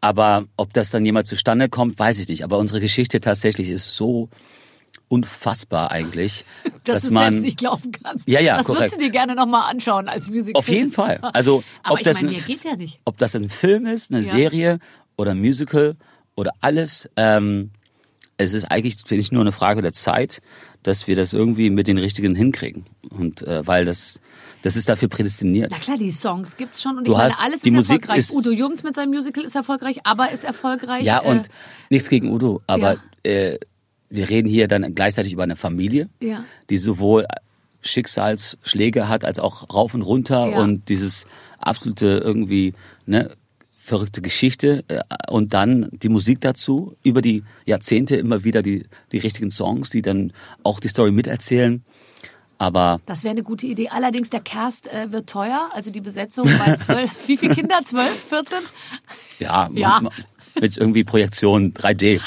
Aber 0.00 0.44
ob 0.56 0.72
das 0.72 0.90
dann 0.90 1.04
jemals 1.04 1.28
zustande 1.28 1.68
kommt, 1.68 1.98
weiß 1.98 2.18
ich 2.18 2.28
nicht. 2.28 2.44
Aber 2.44 2.58
unsere 2.58 2.80
Geschichte 2.80 3.20
tatsächlich 3.20 3.68
ist 3.70 3.94
so 3.96 4.28
unfassbar 5.08 5.90
eigentlich, 5.90 6.44
Dass, 6.84 7.02
dass 7.02 7.02
du 7.04 7.14
man 7.14 7.32
selbst 7.32 7.44
nicht 7.46 7.58
glauben 7.58 7.92
kannst. 8.02 8.28
Ja, 8.28 8.40
ja, 8.40 8.58
Das 8.58 8.66
korrekt. 8.66 8.82
würdest 8.92 9.00
du 9.00 9.04
dir 9.06 9.10
gerne 9.10 9.34
nochmal 9.34 9.70
anschauen 9.70 10.08
als 10.08 10.28
Musical. 10.30 10.58
Auf 10.58 10.68
jeden 10.68 10.92
Fall. 10.92 11.18
Also 11.32 11.62
Aber 11.82 11.94
ob 11.94 11.98
ich 12.00 12.04
das 12.04 12.22
meine, 12.22 12.36
ein, 12.36 12.44
geht's 12.44 12.64
ja 12.64 12.76
nicht. 12.76 13.00
ob 13.04 13.18
das 13.18 13.34
ein 13.34 13.48
Film 13.48 13.86
ist, 13.86 14.12
eine 14.12 14.22
Ja. 14.22 14.30
Serie 14.30 14.78
oder 15.16 15.30
ein 15.32 15.40
Musical 15.40 15.96
oder 16.36 16.52
alles, 16.60 17.08
ähm, 17.16 17.70
es 18.36 18.54
ist 18.54 18.64
eigentlich 18.70 18.96
finde 19.06 19.20
ich 19.22 19.32
nur 19.32 19.40
eine 19.42 19.52
Frage 19.52 19.82
der 19.82 19.92
Zeit, 19.92 20.40
dass 20.82 21.06
wir 21.08 21.16
das 21.16 21.32
irgendwie 21.32 21.70
mit 21.70 21.88
den 21.88 21.98
richtigen 21.98 22.34
hinkriegen 22.34 22.86
und 23.10 23.42
äh, 23.42 23.66
weil 23.66 23.84
das 23.84 24.20
das 24.62 24.74
ist 24.74 24.88
dafür 24.88 25.08
prädestiniert. 25.08 25.70
Na 25.72 25.78
klar, 25.78 25.98
die 25.98 26.10
Songs 26.10 26.56
gibt's 26.56 26.82
schon 26.82 26.98
und 26.98 27.06
Du 27.06 27.12
ich 27.12 27.16
meine, 27.18 27.30
hast- 27.32 27.40
alles 27.40 27.62
die 27.62 27.68
ist 27.68 27.74
Musik 27.76 28.02
erfolgreich. 28.02 28.18
ist- 28.18 28.34
Udo 28.36 28.50
Jürgens 28.50 28.82
mit 28.82 28.94
seinem 28.94 29.10
Musical 29.10 29.44
ist 29.44 29.54
erfolgreich, 29.54 30.00
aber 30.04 30.30
ist 30.32 30.44
erfolgreich. 30.44 31.02
Ja 31.04 31.20
und 31.20 31.46
äh, 31.46 31.50
nichts 31.90 32.08
gegen 32.08 32.30
Udo, 32.32 32.60
aber 32.66 32.94
Ja. 33.24 33.30
äh, 33.30 33.58
wir 34.10 34.30
reden 34.30 34.48
hier 34.48 34.66
dann 34.68 34.94
gleichzeitig 34.94 35.32
über 35.32 35.42
eine 35.44 35.56
Familie, 35.56 36.08
Ja. 36.20 36.44
die 36.70 36.78
sowohl 36.78 37.26
Schicksalsschläge 37.82 39.08
hat 39.08 39.24
als 39.24 39.38
auch 39.38 39.68
rauf 39.72 39.94
und 39.94 40.02
runter 40.02 40.48
Ja. 40.50 40.58
und 40.60 40.88
dieses 40.88 41.26
absolute 41.58 42.20
irgendwie 42.24 42.74
ne 43.06 43.30
verrückte 43.88 44.22
Geschichte 44.22 44.84
äh, 44.88 45.00
und 45.28 45.52
dann 45.54 45.88
die 45.92 46.08
Musik 46.08 46.40
dazu 46.40 46.96
über 47.02 47.20
die 47.22 47.42
Jahrzehnte 47.66 48.16
immer 48.16 48.44
wieder 48.44 48.62
die 48.62 48.84
die 49.12 49.18
richtigen 49.18 49.50
Songs, 49.50 49.90
die 49.90 50.02
dann 50.02 50.32
auch 50.62 50.78
die 50.80 50.88
Story 50.88 51.10
miterzählen. 51.10 51.82
Aber 52.60 53.00
das 53.06 53.22
wäre 53.22 53.30
eine 53.32 53.44
gute 53.44 53.66
Idee. 53.66 53.88
Allerdings, 53.88 54.30
der 54.30 54.40
Cast 54.40 54.88
äh, 54.92 55.12
wird 55.12 55.28
teuer, 55.28 55.68
also 55.72 55.90
die 55.92 56.00
Besetzung 56.00 56.44
bei 56.58 56.74
zwölf. 56.76 57.10
wie 57.28 57.36
viele 57.36 57.54
Kinder? 57.54 57.80
Zwölf? 57.84 58.10
14? 58.28 58.58
ja, 59.38 59.70
Ja. 59.72 60.00
mit 60.60 60.76
irgendwie 60.76 61.04
Projektion 61.04 61.72
3D. 61.72 62.20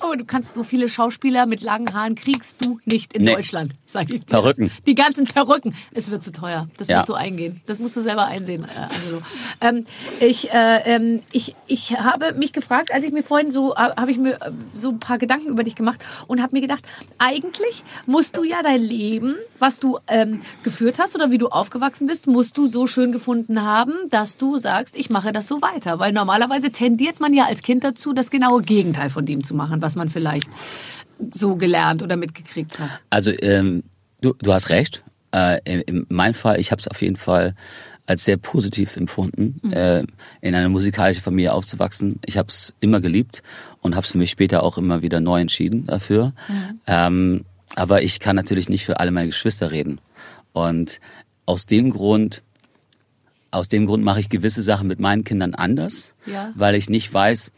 Aber 0.00 0.16
du 0.16 0.24
kannst 0.24 0.54
so 0.54 0.64
viele 0.64 0.88
Schauspieler 0.88 1.46
mit 1.46 1.62
langen 1.62 1.92
Haaren 1.94 2.14
kriegst 2.14 2.64
du 2.64 2.78
nicht 2.84 3.12
in 3.14 3.22
Nee. 3.24 3.34
Deutschland, 3.34 3.72
sag 3.86 4.10
ich 4.10 4.20
dir. 4.20 4.26
Perücken. 4.26 4.70
Die 4.86 4.94
ganzen 4.94 5.24
Perücken. 5.26 5.74
Es 5.92 6.10
wird 6.10 6.22
zu 6.22 6.32
teuer. 6.32 6.68
Das 6.78 6.88
Ja. 6.88 6.96
musst 6.96 7.08
du 7.08 7.14
eingehen. 7.14 7.60
Das 7.66 7.78
musst 7.78 7.96
du 7.96 8.00
selber 8.00 8.26
einsehen, 8.26 8.64
äh, 8.64 8.94
Angelo. 8.94 9.22
Ähm, 9.60 9.86
ich, 10.20 10.52
äh, 10.52 10.80
ähm, 10.84 11.22
ich, 11.32 11.54
ich 11.66 11.98
habe 11.98 12.32
mich 12.34 12.52
gefragt, 12.52 12.92
als 12.92 13.04
ich 13.04 13.12
mir 13.12 13.22
vorhin 13.22 13.50
so, 13.50 13.74
äh, 13.74 13.76
habe 13.76 14.10
ich 14.10 14.18
mir 14.18 14.34
äh, 14.42 14.50
so 14.74 14.90
ein 14.90 15.00
paar 15.00 15.18
Gedanken 15.18 15.48
über 15.48 15.62
dich 15.64 15.74
gemacht 15.74 16.04
und 16.26 16.42
habe 16.42 16.54
mir 16.54 16.60
gedacht, 16.60 16.84
eigentlich 17.18 17.84
musst 18.06 18.36
du 18.36 18.44
ja 18.44 18.62
dein 18.62 18.80
Leben, 18.82 19.34
was 19.58 19.80
du 19.80 19.98
ähm, 20.08 20.42
geführt 20.62 20.98
hast 20.98 21.14
oder 21.14 21.30
wie 21.30 21.38
du 21.38 21.48
aufgewachsen 21.48 22.06
bist, 22.06 22.26
musst 22.26 22.56
du 22.58 22.66
so 22.66 22.86
schön 22.86 23.12
gefunden 23.12 23.62
haben, 23.62 23.92
dass 24.10 24.36
du 24.36 24.58
sagst, 24.58 24.96
ich 24.96 25.10
mache 25.10 25.32
das 25.32 25.46
so 25.46 25.62
weiter. 25.62 25.98
Weil 25.98 26.12
normalerweise 26.12 26.70
tendiert 26.72 27.20
man 27.20 27.32
ja 27.34 27.44
als 27.44 27.62
Kind 27.62 27.84
dazu, 27.84 28.12
das 28.12 28.30
genaue 28.30 28.62
Gegenteil 28.62 29.10
von 29.10 29.24
dem 29.26 29.41
zu 29.44 29.54
machen, 29.54 29.82
was 29.82 29.96
man 29.96 30.08
vielleicht 30.08 30.48
so 31.32 31.56
gelernt 31.56 32.02
oder 32.02 32.16
mitgekriegt 32.16 32.78
hat. 32.78 33.02
Also 33.10 33.30
ähm, 33.40 33.82
du, 34.20 34.34
du 34.40 34.52
hast 34.52 34.70
recht. 34.70 35.02
Äh, 35.34 35.60
in, 35.64 35.80
in 35.82 36.06
meinem 36.08 36.34
Fall, 36.34 36.58
ich 36.60 36.70
habe 36.72 36.80
es 36.80 36.88
auf 36.88 37.00
jeden 37.00 37.16
Fall 37.16 37.54
als 38.06 38.24
sehr 38.24 38.36
positiv 38.36 38.96
empfunden, 38.96 39.60
äh, 39.72 40.04
in 40.40 40.54
einer 40.54 40.68
musikalischen 40.68 41.22
Familie 41.22 41.52
aufzuwachsen. 41.52 42.18
Ich 42.26 42.36
habe 42.36 42.48
es 42.48 42.74
immer 42.80 43.00
geliebt 43.00 43.42
und 43.80 43.94
habe 43.94 44.04
es 44.04 44.12
für 44.12 44.18
mich 44.18 44.30
später 44.30 44.62
auch 44.64 44.76
immer 44.76 45.02
wieder 45.02 45.20
neu 45.20 45.40
entschieden 45.40 45.86
dafür. 45.86 46.32
Ähm, 46.86 47.44
aber 47.76 48.02
ich 48.02 48.18
kann 48.20 48.36
natürlich 48.36 48.68
nicht 48.68 48.84
für 48.84 48.98
alle 49.00 49.12
meine 49.12 49.28
Geschwister 49.28 49.70
reden. 49.70 50.00
Und 50.52 51.00
aus 51.46 51.64
dem 51.64 51.90
Grund, 51.90 52.42
aus 53.52 53.68
dem 53.68 53.86
Grund 53.86 54.02
mache 54.04 54.20
ich 54.20 54.28
gewisse 54.28 54.62
Sachen 54.62 54.88
mit 54.88 54.98
meinen 55.00 55.24
Kindern 55.24 55.54
anders, 55.54 56.14
Ja. 56.26 56.52
weil 56.56 56.74
ich 56.74 56.90
nicht 56.90 57.14
weiß, 57.14 57.52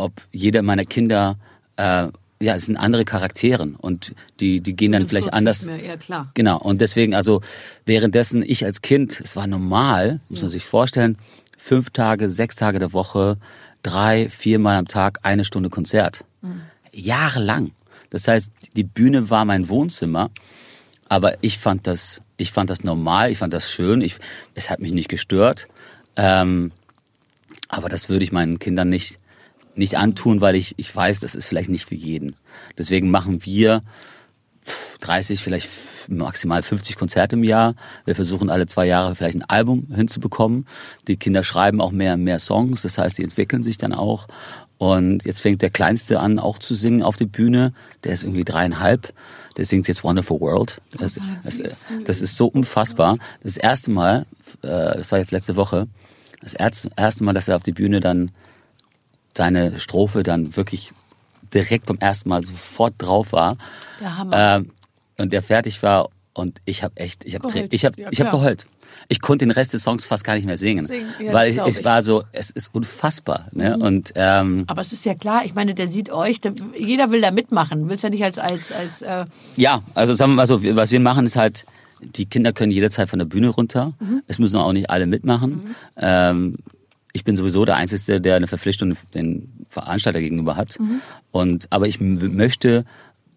ob 0.00 0.12
jeder 0.32 0.62
meiner 0.62 0.84
Kinder 0.84 1.36
äh, 1.76 2.08
ja, 2.42 2.54
es 2.54 2.66
sind 2.66 2.78
andere 2.78 3.04
Charakteren 3.04 3.74
und 3.74 4.14
die 4.40 4.60
die 4.60 4.74
gehen 4.74 4.92
dann 4.92 5.06
vielleicht 5.06 5.32
anders. 5.32 5.66
mehr, 5.66 5.84
ja, 5.84 5.96
klar. 5.96 6.30
Genau 6.34 6.58
und 6.58 6.80
deswegen 6.80 7.14
also 7.14 7.42
währenddessen 7.84 8.42
ich 8.42 8.64
als 8.64 8.80
Kind, 8.80 9.20
es 9.20 9.36
war 9.36 9.46
normal, 9.46 10.20
muss 10.30 10.42
man 10.42 10.50
sich 10.50 10.64
vorstellen, 10.64 11.18
fünf 11.58 11.90
Tage, 11.90 12.30
sechs 12.30 12.56
Tage 12.56 12.78
der 12.78 12.94
Woche, 12.94 13.36
drei, 13.82 14.30
viermal 14.30 14.76
am 14.76 14.88
Tag 14.88 15.20
eine 15.22 15.44
Stunde 15.44 15.68
Konzert, 15.68 16.24
jahrelang. 16.92 17.72
Das 18.10 18.26
heißt, 18.26 18.52
die 18.74 18.84
Bühne 18.84 19.30
war 19.30 19.44
mein 19.44 19.68
Wohnzimmer, 19.68 20.30
aber 21.08 21.34
ich 21.42 21.58
fand 21.58 21.86
das, 21.86 22.20
ich 22.36 22.52
fand 22.52 22.70
das 22.70 22.82
normal, 22.84 23.30
ich 23.30 23.38
fand 23.38 23.54
das 23.54 23.70
schön, 23.70 24.00
ich, 24.00 24.16
es 24.54 24.70
hat 24.70 24.80
mich 24.80 24.92
nicht 24.92 25.08
gestört. 25.08 25.66
Ähm, 26.16 26.72
aber 27.68 27.88
das 27.88 28.08
würde 28.08 28.24
ich 28.24 28.32
meinen 28.32 28.58
Kindern 28.58 28.88
nicht, 28.88 29.18
nicht 29.74 29.96
antun, 29.96 30.40
weil 30.40 30.56
ich, 30.56 30.74
ich 30.76 30.94
weiß, 30.94 31.20
das 31.20 31.34
ist 31.34 31.46
vielleicht 31.46 31.70
nicht 31.70 31.88
für 31.88 31.94
jeden. 31.94 32.36
Deswegen 32.76 33.10
machen 33.10 33.44
wir 33.44 33.82
30, 35.00 35.42
vielleicht 35.42 35.68
maximal 36.08 36.62
50 36.62 36.96
Konzerte 36.96 37.36
im 37.36 37.44
Jahr. 37.44 37.74
Wir 38.04 38.14
versuchen 38.14 38.50
alle 38.50 38.66
zwei 38.66 38.86
Jahre 38.86 39.14
vielleicht 39.14 39.36
ein 39.36 39.44
Album 39.44 39.88
hinzubekommen. 39.94 40.66
Die 41.06 41.16
Kinder 41.16 41.44
schreiben 41.44 41.80
auch 41.80 41.92
mehr 41.92 42.14
und 42.14 42.24
mehr 42.24 42.38
Songs, 42.38 42.82
das 42.82 42.98
heißt, 42.98 43.16
sie 43.16 43.22
entwickeln 43.22 43.62
sich 43.62 43.78
dann 43.78 43.92
auch. 43.92 44.26
Und 44.78 45.26
jetzt 45.26 45.42
fängt 45.42 45.60
der 45.60 45.68
Kleinste 45.68 46.20
an, 46.20 46.38
auch 46.38 46.58
zu 46.58 46.74
singen 46.74 47.02
auf 47.02 47.16
der 47.16 47.26
Bühne. 47.26 47.74
Der 48.04 48.12
ist 48.12 48.24
irgendwie 48.24 48.44
dreieinhalb. 48.44 49.12
Der 49.58 49.66
singt 49.66 49.88
jetzt 49.88 50.04
Wonderful 50.04 50.40
World. 50.40 50.80
Das, 50.98 51.20
das, 51.44 51.90
das 52.04 52.22
ist 52.22 52.36
so 52.36 52.46
unfassbar. 52.46 53.18
Das 53.42 53.58
erste 53.58 53.90
Mal, 53.90 54.24
äh, 54.62 54.96
das 54.96 55.12
war 55.12 55.18
jetzt 55.18 55.32
letzte 55.32 55.56
Woche, 55.56 55.86
das 56.40 56.54
erste 56.54 56.88
erste 56.96 57.24
Mal, 57.24 57.34
dass 57.34 57.48
er 57.48 57.56
auf 57.56 57.62
die 57.62 57.72
Bühne 57.72 58.00
dann 58.00 58.30
seine 59.36 59.78
Strophe 59.78 60.22
dann 60.22 60.56
wirklich 60.56 60.92
direkt 61.54 61.86
beim 61.86 61.98
ersten 61.98 62.28
Mal 62.28 62.44
sofort 62.44 62.94
drauf 62.98 63.32
war. 63.32 63.56
Der 64.00 64.16
Hammer. 64.18 64.56
Ähm, 64.56 64.70
und 65.18 65.32
der 65.32 65.42
fertig 65.42 65.82
war 65.82 66.08
und 66.32 66.60
ich 66.64 66.82
habe 66.82 66.96
echt, 66.96 67.24
ich 67.24 67.34
habe 67.34 67.48
Geheult. 67.48 67.72
ich 67.72 67.84
habe 67.84 68.00
Ja, 68.00 68.08
ich 68.10 68.18
klar. 68.18 68.30
geheult. 68.30 68.66
Ich 69.08 69.20
konnte 69.20 69.44
den 69.44 69.50
Rest 69.50 69.72
des 69.74 69.82
Songs 69.82 70.06
fast 70.06 70.24
gar 70.24 70.34
nicht 70.34 70.46
mehr 70.46 70.56
singen, 70.56 70.84
Singen, 70.86 71.08
ja, 71.24 71.32
weil 71.32 71.50
ich, 71.50 71.58
ich 71.58 71.84
war 71.84 72.02
so, 72.02 72.22
es 72.32 72.50
ist 72.50 72.72
unfassbar, 72.74 73.48
ne? 73.52 73.76
Und 73.76 74.12
ähm, 74.14 74.64
Aber 74.66 74.80
es 74.80 74.92
ist 74.92 75.04
ja 75.04 75.14
klar, 75.14 75.44
ich 75.44 75.54
meine, 75.54 75.74
der 75.74 75.86
sieht 75.88 76.10
euch, 76.10 76.40
der, 76.40 76.54
jeder 76.78 77.10
will 77.10 77.20
da 77.20 77.30
mitmachen. 77.30 77.88
Willst 77.88 78.04
ja 78.04 78.10
nicht 78.10 78.24
als, 78.24 78.38
als, 78.38 78.72
als 78.72 79.02
äh, 79.02 79.26
ja, 79.56 79.82
also 79.94 80.14
sagen 80.14 80.32
wir 80.32 80.36
mal 80.36 80.46
so, 80.46 80.62
was 80.76 80.90
wir 80.92 81.00
machen 81.00 81.26
ist 81.26 81.36
halt, 81.36 81.66
die 82.00 82.26
Kinder 82.26 82.52
können 82.52 82.72
jederzeit 82.72 83.08
von 83.10 83.18
der 83.18 83.26
Bühne 83.26 83.48
runter. 83.48 83.92
Mhm. 84.00 84.22
Es 84.26 84.38
müssen 84.38 84.56
auch 84.58 84.72
nicht 84.72 84.90
alle 84.90 85.06
mitmachen. 85.06 85.74
Ähm, 85.96 86.56
ich 87.12 87.24
bin 87.24 87.36
sowieso 87.36 87.64
der 87.64 87.76
Einzige, 87.76 88.20
der 88.20 88.36
eine 88.36 88.46
Verpflichtung 88.46 88.96
den 89.14 89.66
Veranstalter 89.68 90.20
gegenüber 90.20 90.56
hat. 90.56 90.78
Mhm. 90.78 91.00
Und 91.30 91.66
aber 91.70 91.86
ich 91.88 92.00
möchte, 92.00 92.84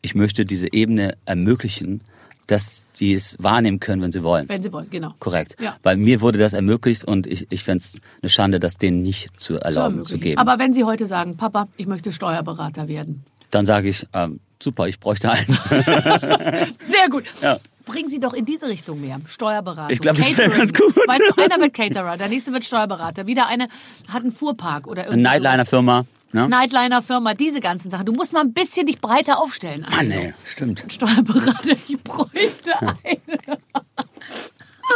ich 0.02 0.16
möchte 0.16 0.46
diese 0.46 0.72
Ebene 0.74 1.16
ermöglichen, 1.26 2.02
dass 2.48 2.90
die 3.00 3.14
es 3.14 3.38
wahrnehmen 3.40 3.80
können, 3.80 4.02
wenn 4.02 4.12
sie 4.12 4.22
wollen. 4.22 4.50
wenn 4.50 4.62
sie 4.62 4.74
wollen, 4.74 4.90
genau. 4.90 5.14
Korrekt. 5.20 5.56
Ja. 5.62 5.78
Weil 5.82 5.96
mir 5.98 6.20
wurde 6.20 6.40
das 6.40 6.54
ermöglicht 6.54 7.06
und 7.06 7.26
ich, 7.26 7.48
ich 7.52 7.64
fände 7.64 7.78
es 7.78 8.00
eine 8.22 8.30
Schande, 8.30 8.60
das 8.60 8.76
denen 8.78 9.02
nicht 9.02 9.40
zu 9.40 9.54
Zu 9.54 9.62
erlauben, 9.62 9.74
zu, 9.74 10.16
ermöglichen. 10.16 10.20
geben. 10.22 10.38
Aber 10.40 10.60
wenn 10.60 10.74
sie 10.74 10.84
heute 10.84 11.06
sagen, 11.06 11.38
Papa, 11.38 11.68
ich 11.78 11.88
möchte 11.88 12.12
Steuerberater 12.12 12.88
werden. 12.90 13.24
Dann 13.50 13.66
sage 13.66 13.88
ich, 13.88 14.08
ähm, 14.14 14.40
super, 14.64 14.88
ich 14.88 15.00
bräuchte 15.00 15.30
einen. 15.32 15.46
Sehr 16.80 17.10
gut. 17.10 17.24
Ja. 17.42 17.60
Bringen 17.86 18.08
Sie 18.08 18.20
doch 18.20 18.34
in 18.34 18.46
diese 18.46 18.68
Richtung 18.68 19.02
mehr. 19.02 19.20
Steuerberatung. 19.28 19.92
Ich 19.92 20.00
glaub, 20.00 20.16
das 20.16 20.26
wär 20.30 20.36
Catering. 20.48 20.58
ganz 20.58 20.74
gut. 20.74 20.96
Weißt 20.96 21.22
du, 21.36 21.42
einer 21.44 21.60
wird 21.60 21.74
Caterer, 21.74 22.16
der 22.18 22.30
nächste 22.30 22.54
wird 22.54 22.64
Steuerberater. 22.64 23.28
Wieder 23.28 23.48
eine 23.48 23.68
hat 24.08 24.22
einen 24.24 24.32
Fuhrpark 24.32 24.88
oder 24.88 25.02
Eine 25.04 25.12
irgendwie 25.12 25.24
Nightliner-Firma. 25.30 26.06
Ne? 26.32 26.48
Nightliner-Firma, 26.48 27.34
diese 27.36 27.60
ganzen 27.60 27.90
Sachen. 27.92 28.06
Du 28.06 28.14
musst 28.14 28.32
mal 28.34 28.40
ein 28.40 28.54
bisschen 28.54 28.88
dich 28.88 29.00
breiter 29.02 29.38
aufstellen. 29.38 29.82
Mann, 29.82 29.94
Also. 30.12 30.12
ey, 30.12 30.34
stimmt. 30.46 30.86
Steuerberater, 30.88 31.76
ich 31.88 32.02
bräuchte 32.04 32.80
einen. 32.80 33.22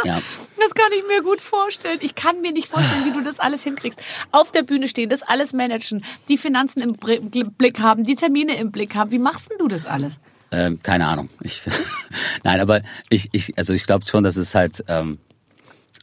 Ja. 0.04 0.20
Das 0.60 0.74
kann 0.74 0.90
ich 0.98 1.06
mir 1.06 1.22
gut 1.22 1.40
vorstellen. 1.40 1.98
Ich 2.02 2.16
kann 2.16 2.40
mir 2.40 2.50
nicht 2.50 2.66
vorstellen, 2.66 3.04
wie 3.04 3.12
du 3.12 3.22
das 3.22 3.38
alles 3.38 3.62
hinkriegst. 3.62 4.00
Auf 4.32 4.50
der 4.50 4.64
Bühne 4.64 4.88
stehen, 4.88 5.08
das 5.08 5.22
alles 5.22 5.52
managen, 5.52 6.04
die 6.28 6.36
Finanzen 6.36 6.80
im 6.80 6.94
Blick 6.94 7.78
haben, 7.78 8.02
die 8.02 8.16
Termine 8.16 8.58
im 8.58 8.72
Blick 8.72 8.96
haben. 8.96 9.12
Wie 9.12 9.20
machst 9.20 9.50
denn 9.50 9.58
du 9.58 9.68
das 9.68 9.86
alles? 9.86 10.18
Ähm, 10.50 10.80
keine 10.82 11.06
Ahnung. 11.06 11.28
Ich, 11.42 11.62
Nein, 12.42 12.60
aber 12.60 12.82
ich, 13.08 13.28
ich, 13.32 13.56
also 13.56 13.72
ich 13.72 13.86
glaube 13.86 14.04
schon, 14.04 14.24
dass 14.24 14.36
es 14.36 14.54
halt, 14.54 14.82
ähm, 14.88 15.18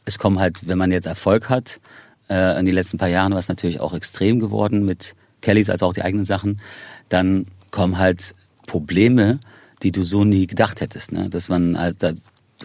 es 0.04 0.18
kommen 0.18 0.38
halt, 0.38 0.66
wenn 0.66 0.78
man 0.78 0.90
jetzt 0.90 1.06
Erfolg 1.06 1.50
hat, 1.50 1.80
äh, 2.28 2.58
in 2.58 2.66
den 2.66 2.74
letzten 2.74 2.98
paar 2.98 3.08
Jahren 3.08 3.32
war 3.32 3.38
es 3.38 3.48
natürlich 3.48 3.80
auch 3.80 3.94
extrem 3.94 4.40
geworden 4.40 4.84
mit 4.84 5.14
Kellys 5.42 5.70
als 5.70 5.82
auch 5.82 5.92
die 5.92 6.02
eigenen 6.02 6.24
Sachen, 6.24 6.60
dann 7.08 7.46
kommen 7.70 7.98
halt 7.98 8.34
Probleme, 8.66 9.38
die 9.82 9.92
du 9.92 10.02
so 10.02 10.24
nie 10.24 10.46
gedacht 10.46 10.80
hättest. 10.80 11.12
Ne? 11.12 11.28
Dass 11.28 11.48
man 11.48 11.78
halt 11.78 12.02
da, 12.02 12.12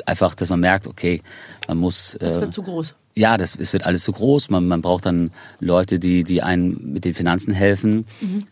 einfach, 0.05 0.35
dass 0.35 0.49
man 0.49 0.59
merkt, 0.59 0.87
okay, 0.87 1.21
man 1.67 1.77
muss. 1.77 2.17
Das 2.19 2.35
äh, 2.37 2.41
wird 2.41 2.53
zu 2.53 2.61
groß. 2.63 2.95
ja, 3.15 3.37
das, 3.37 3.55
es 3.55 3.73
wird 3.73 3.85
alles 3.85 4.03
zu 4.03 4.11
groß. 4.11 4.49
Man, 4.49 4.67
man 4.67 4.81
braucht 4.81 5.05
dann 5.05 5.31
Leute, 5.59 5.99
die, 5.99 6.23
die 6.23 6.41
einen 6.41 6.93
mit 6.93 7.05
den 7.05 7.13
Finanzen 7.13 7.53
helfen. 7.53 8.05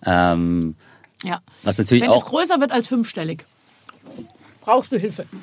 Ähm, 0.06 0.76
Ja. 1.24 1.42
was 1.64 1.78
natürlich 1.78 2.04
Wenn 2.04 2.12
es 2.12 2.18
auch. 2.24 2.26
größer 2.26 2.60
wird 2.60 2.72
als 2.72 2.88
fünfstellig, 2.88 3.46
brauchst 4.62 4.92
du 4.92 4.98
Hilfe. 4.98 5.26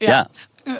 Ja. 0.00 0.28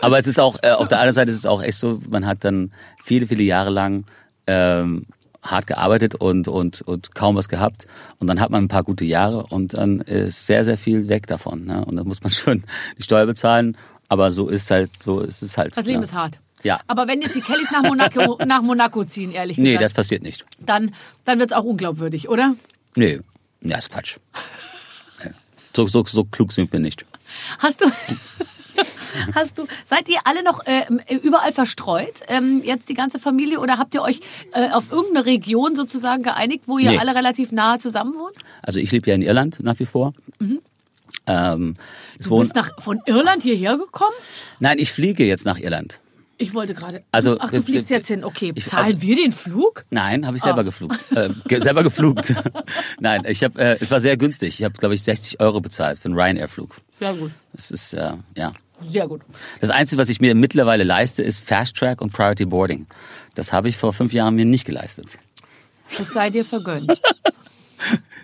Aber 0.00 0.18
es 0.18 0.26
ist 0.26 0.40
auch, 0.40 0.56
äh, 0.62 0.70
auf 0.70 0.88
der 0.88 0.98
anderen 0.98 1.12
Seite 1.14 1.30
ist 1.30 1.36
es 1.38 1.46
auch 1.46 1.62
echt 1.62 1.78
so, 1.78 2.00
man 2.08 2.26
hat 2.26 2.44
dann 2.44 2.72
viele, 3.02 3.26
viele 3.26 3.42
Jahre 3.42 3.70
lang 3.70 4.04
ähm, 4.46 5.06
hart 5.44 5.66
gearbeitet 5.66 6.14
und, 6.14 6.48
und, 6.48 6.82
und 6.82 7.14
kaum 7.14 7.36
was 7.36 7.48
gehabt. 7.48 7.86
Und 8.18 8.26
dann 8.26 8.40
hat 8.40 8.50
man 8.50 8.64
ein 8.64 8.68
paar 8.68 8.82
gute 8.82 9.04
Jahre 9.04 9.46
und 9.46 9.74
dann 9.76 10.00
ist 10.00 10.46
sehr, 10.46 10.64
sehr 10.64 10.76
viel 10.78 11.08
weg 11.08 11.26
davon. 11.26 11.64
Ne? 11.66 11.84
Und 11.84 11.96
dann 11.96 12.06
muss 12.06 12.22
man 12.22 12.32
schon 12.32 12.64
die 12.98 13.02
Steuer 13.02 13.26
bezahlen. 13.26 13.76
Aber 14.08 14.30
so 14.30 14.48
ist 14.48 14.70
halt, 14.70 14.90
so 15.02 15.20
ist 15.20 15.42
es 15.42 15.56
halt. 15.56 15.76
Das 15.76 15.86
Leben 15.86 16.00
ne? 16.00 16.04
ist 16.04 16.14
hart. 16.14 16.40
Ja. 16.62 16.80
Aber 16.86 17.06
wenn 17.06 17.20
jetzt 17.20 17.34
die 17.34 17.40
Kellys 17.42 17.70
nach 17.70 17.82
Monaco, 17.82 18.38
nach 18.46 18.62
Monaco 18.62 19.04
ziehen, 19.04 19.32
ehrlich 19.32 19.58
Nee, 19.58 19.74
das 19.74 19.80
gesagt, 19.80 19.96
passiert 19.96 20.22
nicht. 20.22 20.46
dann, 20.60 20.94
dann 21.24 21.38
wird 21.38 21.50
es 21.50 21.56
auch 21.56 21.64
unglaubwürdig, 21.64 22.28
oder? 22.28 22.54
Nee, 22.96 23.20
ja, 23.60 23.78
ist 23.78 23.90
Quatsch. 23.90 24.16
Ja. 25.24 25.30
So, 25.74 25.86
so, 25.86 26.04
so 26.04 26.24
klug 26.24 26.52
sind 26.52 26.72
wir 26.72 26.80
nicht. 26.80 27.04
Hast 27.58 27.80
du, 27.80 27.86
hast 29.34 29.58
du, 29.58 29.66
seid 29.84 30.08
ihr 30.08 30.18
alle 30.24 30.42
noch 30.42 30.60
äh, 30.66 30.82
überall 31.22 31.52
verstreut, 31.52 32.20
ähm, 32.28 32.62
jetzt 32.64 32.88
die 32.88 32.94
ganze 32.94 33.18
Familie, 33.18 33.60
oder 33.60 33.78
habt 33.78 33.94
ihr 33.94 34.02
euch 34.02 34.20
äh, 34.52 34.70
auf 34.70 34.90
irgendeine 34.92 35.26
Region 35.26 35.76
sozusagen 35.76 36.22
geeinigt, 36.22 36.64
wo 36.66 36.78
ihr 36.78 36.92
Nee. 36.92 36.98
alle 36.98 37.14
relativ 37.14 37.52
nahe 37.52 37.78
zusammen 37.78 38.14
wohnt? 38.14 38.36
Also 38.62 38.80
ich 38.80 38.90
lebe 38.92 39.08
ja 39.08 39.14
in 39.14 39.22
Irland 39.22 39.58
nach 39.62 39.78
wie 39.78 39.86
vor. 39.86 40.12
Ähm, 41.26 41.74
es 42.18 42.26
Du 42.26 42.30
wohnen, 42.30 42.42
bist 42.42 42.54
nach, 42.54 42.70
von 42.82 43.00
Irland 43.06 43.42
hierher 43.42 43.78
gekommen? 43.78 44.14
nein, 44.60 44.78
ich 44.78 44.92
fliege 44.92 45.24
jetzt 45.24 45.44
nach 45.46 45.58
Irland. 45.58 46.00
Ich 46.36 46.52
wollte 46.52 46.74
gerade. 46.74 47.02
Also, 47.12 47.36
Ach, 47.38 47.50
du 47.52 47.62
fliegst 47.62 47.90
jetzt 47.90 48.08
hin. 48.08 48.24
Okay, 48.24 48.52
zahlen 48.56 48.86
also- 48.86 49.02
wir 49.02 49.14
den 49.16 49.30
Flug? 49.30 49.84
Nein, 49.90 50.26
habe 50.26 50.36
ich 50.36 50.42
selber 50.42 50.60
Ah. 50.60 50.64
geflugt. 50.64 50.98
Äh, 51.14 51.30
ge 51.46 51.60
selber 51.60 51.84
geflugt. 51.84 52.34
Nein, 53.00 53.22
ich 53.26 53.44
habe, 53.44 53.56
äh, 53.58 53.76
es 53.80 53.92
war 53.92 54.00
sehr 54.00 54.16
günstig. 54.16 54.58
Ich 54.58 54.64
habe, 54.64 54.74
glaube 54.76 54.96
ich, 54.96 55.02
60 55.04 55.38
Euro 55.40 55.60
bezahlt 55.60 55.96
für 55.98 56.06
einen 56.06 56.18
Ryanair-Flug. 56.18 56.76
Ja, 56.98 57.12
gut. 57.12 57.30
Das 57.52 57.70
ist, 57.70 57.94
äh, 57.94 58.14
ja. 58.36 58.52
Sehr 58.82 59.06
gut. 59.08 59.22
Das 59.60 59.70
Einzige, 59.70 60.00
was 60.00 60.08
ich 60.08 60.20
mir 60.20 60.34
mittlerweile 60.34 60.84
leiste, 60.84 61.22
ist 61.22 61.40
Fast 61.40 61.76
Track 61.76 62.00
und 62.00 62.12
Priority 62.12 62.44
Boarding. 62.44 62.86
Das 63.34 63.52
habe 63.52 63.68
ich 63.68 63.76
vor 63.76 63.92
fünf 63.92 64.12
Jahren 64.12 64.34
mir 64.34 64.44
nicht 64.44 64.64
geleistet. 64.64 65.18
Das 65.96 66.12
sei 66.12 66.30
dir 66.30 66.44
vergönnt. 66.44 66.92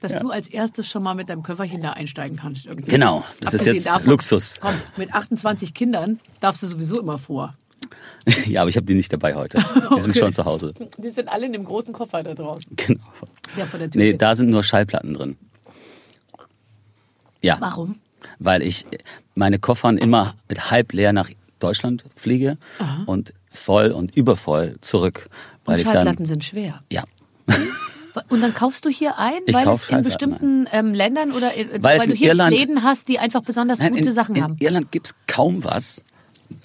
Dass 0.00 0.16
du 0.16 0.30
als 0.30 0.48
erstes 0.48 0.88
schon 0.88 1.02
mal 1.02 1.14
mit 1.14 1.28
deinem 1.28 1.42
Köfferchen 1.42 1.82
da 1.82 1.90
einsteigen 1.92 2.38
kannst. 2.38 2.64
Irgendwie. 2.64 2.90
Genau, 2.90 3.22
das 3.40 3.52
ist 3.52 3.60
Abgesehen 3.68 3.94
jetzt 3.94 4.06
Luxus. 4.06 4.58
Komm, 4.60 4.74
mit 4.96 5.12
28 5.12 5.74
Kindern 5.74 6.18
darfst 6.40 6.62
du 6.62 6.66
sowieso 6.66 6.98
immer 6.98 7.18
vor. 7.18 7.54
ja, 8.46 8.62
aber 8.62 8.70
ich 8.70 8.76
habe 8.76 8.86
die 8.86 8.94
nicht 8.94 9.12
dabei 9.12 9.34
heute. 9.34 9.58
Die 9.58 9.64
sind 10.00 10.10
Okay. 10.12 10.18
schon 10.18 10.32
zu 10.32 10.46
Hause. 10.46 10.72
Die 10.98 11.08
sind 11.10 11.28
alle 11.28 11.46
in 11.46 11.52
dem 11.52 11.64
großen 11.64 11.92
Koffer 11.92 12.22
da 12.22 12.34
draußen. 12.34 12.74
Genau. 12.76 13.02
Der 13.56 13.66
vor 13.66 13.78
der 13.78 13.90
Tür. 13.90 14.00
Nee, 14.00 14.14
da 14.14 14.34
sind 14.34 14.48
nur 14.50 14.62
Schallplatten 14.62 15.12
drin. 15.12 15.36
Ja. 17.42 17.56
Warum? 17.60 17.98
Weil 18.38 18.62
ich 18.62 18.86
meine 19.34 19.58
Koffern 19.58 19.98
immer 19.98 20.34
mit 20.48 20.70
halb 20.70 20.92
leer 20.92 21.12
nach 21.12 21.30
Deutschland 21.58 22.04
fliege 22.16 22.56
und 23.06 23.32
voll 23.50 23.90
und 23.90 24.16
übervoll 24.16 24.76
zurück. 24.80 25.28
Weil 25.64 25.74
Und 25.74 25.80
ich 25.80 25.84
dann, 25.86 25.94
Schallplatten 25.94 26.24
sind 26.24 26.44
schwer. 26.44 26.82
ja, 26.90 27.04
Und 28.28 28.40
dann 28.40 28.54
kaufst 28.54 28.84
du 28.84 28.88
hier 28.88 29.18
ein, 29.18 29.40
Ich 29.46 29.54
weil 29.54 29.62
es 29.68 29.72
in 29.72 29.78
Schallplatten 29.78 30.02
bestimmten 30.04 30.66
ähm, 30.72 30.94
Ländern 30.94 31.30
oder 31.32 31.54
in, 31.54 31.70
Weil 31.74 31.82
weil, 31.82 31.98
es 32.00 32.06
du 32.06 32.12
in 32.12 32.16
hier 32.16 32.28
Irland- 32.30 32.56
Läden 32.56 32.82
hast, 32.82 33.08
die 33.08 33.18
einfach 33.18 33.42
besonders 33.42 33.78
Nein, 33.78 33.92
gute 33.92 34.08
in, 34.08 34.12
Sachen 34.12 34.34
in 34.34 34.42
haben. 34.42 34.56
Irland 34.58 34.90
gibt's 34.90 35.14
kaum 35.26 35.62
was, 35.64 36.04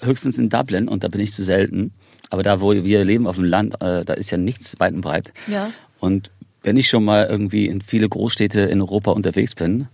höchstens 0.00 0.38
in 0.38 0.48
Dublin 0.48 0.88
und 0.88 1.04
da 1.04 1.08
bin 1.08 1.20
ich 1.20 1.32
zu 1.32 1.44
selten. 1.44 1.92
Aber 2.30 2.42
da, 2.42 2.60
wo 2.60 2.72
wir 2.74 3.04
leben 3.04 3.26
auf 3.28 3.36
dem 3.36 3.44
Land, 3.44 3.80
äh, 3.80 4.04
da 4.04 4.14
ist 4.14 4.30
ja 4.30 4.38
nichts 4.38 4.78
weit 4.80 4.94
und 4.94 5.02
breit. 5.02 5.32
Ja. 5.46 5.70
Und 6.00 6.32
wenn 6.64 6.76
ich 6.76 6.88
schon 6.88 7.04
mal 7.04 7.24
irgendwie 7.26 7.66
in 7.66 7.80
viele 7.80 8.08
Großstädte 8.08 8.60
in 8.62 8.80
Europa 8.80 9.12
unterwegs 9.12 9.54
bin, 9.54 9.86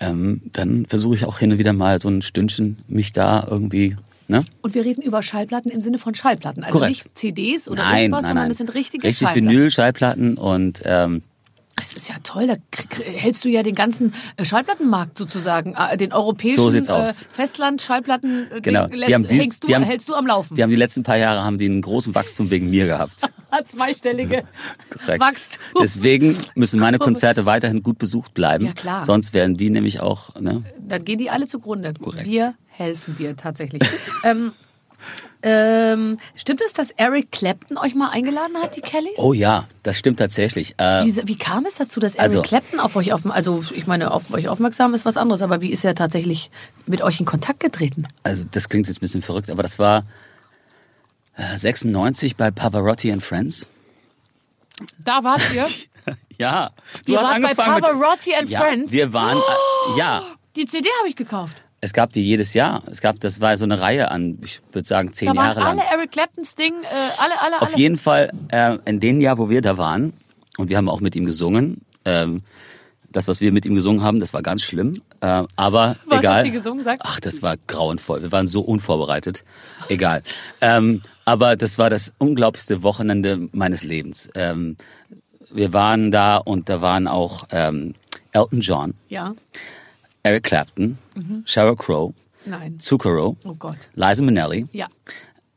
ähm, 0.00 0.42
dann 0.52 0.86
versuche 0.86 1.14
ich 1.14 1.24
auch 1.24 1.38
hin 1.38 1.52
und 1.52 1.58
wieder 1.58 1.72
mal 1.72 1.98
so 1.98 2.08
ein 2.08 2.22
Stündchen 2.22 2.78
mich 2.88 3.12
da 3.12 3.46
irgendwie, 3.48 3.96
ne? 4.28 4.44
Und 4.62 4.74
wir 4.74 4.84
reden 4.84 5.02
über 5.02 5.22
Schallplatten 5.22 5.70
im 5.70 5.80
Sinne 5.80 5.98
von 5.98 6.14
Schallplatten. 6.14 6.64
Also 6.64 6.78
Korrekt. 6.78 7.04
nicht 7.04 7.18
CDs 7.18 7.68
oder 7.68 7.82
nein, 7.82 8.02
irgendwas, 8.04 8.22
nein, 8.22 8.28
sondern 8.28 8.44
nein. 8.44 8.50
es 8.50 8.58
sind 8.58 8.74
richtige 8.74 9.06
Richtig 9.06 9.28
Schallplatten. 9.28 9.48
Vinyl-Schallplatten 9.48 10.38
und 10.38 10.82
ähm, 10.84 11.22
Das 11.76 11.92
ist 11.92 12.08
ja 12.08 12.16
toll, 12.22 12.46
da 12.46 12.56
hältst 13.04 13.44
du 13.44 13.48
ja 13.48 13.62
den 13.62 13.74
ganzen 13.74 14.14
äh, 14.36 14.44
Schallplattenmarkt 14.44 15.18
sozusagen, 15.18 15.74
äh, 15.74 15.96
den 15.96 16.12
europäischen 16.12 16.70
So 16.70 16.70
äh, 16.70 16.88
aus. 16.90 17.28
Festland-Schallplatten 17.30 18.46
äh, 18.50 18.60
genau. 18.62 18.88
Hängst 18.88 19.68
du, 19.68 19.74
hältst 19.74 20.08
du 20.08 20.14
am 20.14 20.26
Laufen. 20.26 20.54
Die 20.54 20.62
haben 20.62 20.70
die 20.70 20.76
letzten 20.76 21.02
paar 21.02 21.18
Jahre 21.18 21.44
haben 21.44 21.58
die 21.58 21.66
einen 21.66 21.82
großen 21.82 22.14
Wachstum 22.14 22.50
wegen 22.50 22.70
mir 22.70 22.86
gehabt. 22.86 23.22
Zweistellige 23.66 24.44
Korrekt. 24.90 25.20
Wachstum. 25.20 25.60
Deswegen 25.82 26.36
müssen 26.54 26.80
meine 26.80 26.98
Konzerte 26.98 27.46
weiterhin 27.46 27.82
gut 27.82 27.98
besucht 27.98 28.34
bleiben. 28.34 28.66
Ja, 28.66 28.72
klar. 28.72 29.02
Sonst 29.02 29.34
werden 29.34 29.56
die 29.56 29.70
nämlich 29.70 30.00
auch, 30.00 30.34
ne? 30.40 30.62
Dann 30.78 31.04
gehen 31.04 31.18
die 31.18 31.30
alle 31.30 31.46
zugrunde. 31.46 31.94
Korrekt. 31.94 32.26
Wir 32.26 32.54
helfen 32.66 33.16
dir 33.16 33.36
tatsächlich. 33.36 33.82
ähm, 34.24 34.52
ähm, 35.42 36.18
stimmt 36.34 36.60
es, 36.62 36.72
dass 36.72 36.90
Eric 36.92 37.30
Clapton 37.30 37.78
euch 37.78 37.94
mal 37.94 38.08
eingeladen 38.10 38.56
hat, 38.62 38.76
die 38.76 38.80
Kellys? 38.80 39.18
Oh 39.18 39.32
ja, 39.32 39.66
das 39.82 39.98
stimmt 39.98 40.18
tatsächlich. 40.18 40.74
Äh, 40.78 41.04
Wie, 41.04 41.28
wie 41.28 41.36
kam 41.36 41.66
es 41.66 41.76
dazu, 41.76 42.00
dass 42.00 42.14
Eric 42.14 42.22
Also- 42.24 42.42
Clapton 42.42 42.80
auf 42.80 42.96
euch 42.96 43.12
auf, 43.12 43.26
also 43.26 43.62
ich 43.74 43.86
meine, 43.86 44.10
auf 44.10 44.32
euch 44.32 44.48
aufmerksam 44.48 44.94
ist 44.94 45.04
was 45.04 45.16
anderes, 45.16 45.42
aber 45.42 45.60
wie 45.60 45.70
ist 45.70 45.84
er 45.84 45.94
tatsächlich 45.94 46.50
mit 46.86 47.02
euch 47.02 47.20
in 47.20 47.26
Kontakt 47.26 47.60
getreten? 47.60 48.06
also 48.24 48.46
das 48.50 48.68
klingt 48.68 48.88
jetzt 48.88 48.98
ein 48.98 49.00
bisschen 49.00 49.22
verrückt, 49.22 49.50
aber 49.50 49.62
das 49.62 49.78
war 49.78 50.04
äh, 51.36 51.56
96 51.58 52.36
bei 52.36 52.50
Pavarotti 52.50 53.12
and 53.12 53.22
Friends. 53.22 53.66
Da 55.04 55.22
wart 55.24 55.42
ihr. 55.54 55.66
Ja, 56.38 56.70
du 57.06 57.12
Ihr 57.12 57.18
hast 57.18 57.24
wart 57.24 57.40
bei 57.40 57.46
angefangen 57.48 57.80
Pavarotti 57.82 58.32
and 58.34 58.42
mit, 58.42 58.50
ja, 58.50 58.60
Friends? 58.60 58.92
Wir 58.92 59.12
waren, 59.12 59.38
äh, 59.38 59.98
ja, 59.98 60.22
Die 60.54 60.66
CD 60.66 60.88
habe 61.00 61.08
ich 61.08 61.16
gekauft. 61.16 61.56
Es 61.80 61.92
gab 61.92 62.12
die 62.12 62.22
jedes 62.22 62.54
Jahr. 62.54 62.82
Es 62.90 63.00
gab, 63.00 63.20
das 63.20 63.40
war 63.40 63.56
so 63.56 63.64
eine 63.64 63.80
Reihe 63.80 64.10
an, 64.10 64.38
ich 64.42 64.60
würde 64.72 64.86
sagen 64.88 65.12
zehn 65.12 65.28
Da 65.28 65.36
waren 65.36 65.46
Jahre 65.46 65.60
lang. 65.60 65.78
alle 65.80 65.88
Eric 65.90 66.10
Claptons 66.12 66.54
Ding, 66.54 66.72
äh, 66.82 66.86
alle, 67.22 67.40
alle, 67.40 67.62
Auf 67.62 67.68
alle. 67.68 67.78
jeden 67.78 67.96
Fall 67.98 68.30
äh, 68.48 68.78
in 68.86 69.00
dem 69.00 69.20
Jahr, 69.20 69.38
wo 69.38 69.50
wir 69.50 69.60
da 69.62 69.76
waren, 69.78 70.12
und 70.58 70.70
wir 70.70 70.76
haben 70.78 70.88
auch 70.88 71.00
mit 71.00 71.14
ihm 71.16 71.26
gesungen. 71.26 71.82
Ähm, 72.04 72.42
das, 73.12 73.28
was 73.28 73.40
wir 73.40 73.52
mit 73.52 73.64
ihm 73.66 73.74
gesungen 73.74 74.02
haben, 74.02 74.20
das 74.20 74.34
war 74.34 74.42
ganz 74.42 74.62
schlimm. 74.62 75.00
Äh, 75.20 75.44
aber 75.56 75.96
Was 76.06 76.18
egal. 76.20 76.36
habt 76.38 76.46
ihr 76.46 76.52
gesungen, 76.52 76.82
sagst 76.84 77.04
du? 77.06 77.08
Ach, 77.10 77.20
das 77.20 77.40
war 77.42 77.56
grauenvoll. 77.66 78.22
Wir 78.22 78.32
waren 78.32 78.46
so 78.46 78.60
unvorbereitet. 78.62 79.44
Egal. 79.88 80.22
ähm, 80.60 81.02
aber 81.24 81.56
das 81.56 81.78
war 81.78 81.88
das 81.90 82.12
unglaublichste 82.18 82.82
Wochenende 82.82 83.48
meines 83.52 83.84
Lebens. 83.84 84.28
Ähm, 84.34 84.76
wir 85.50 85.72
waren 85.72 86.10
da 86.10 86.36
und 86.36 86.68
da 86.68 86.80
waren 86.80 87.06
auch 87.08 87.46
ähm, 87.50 87.94
Elton 88.32 88.60
John, 88.60 88.94
Ja, 89.08 89.34
Eric 90.26 90.42
Clapton, 90.44 90.98
Sheryl 91.44 91.76
Crow, 91.76 92.12
nein. 92.44 92.78
Zucchero, 92.80 93.36
Oh 93.44 93.54
Gott. 93.54 93.88
Liza 93.94 94.22
Minnelli. 94.22 94.66
Ja. 94.72 94.88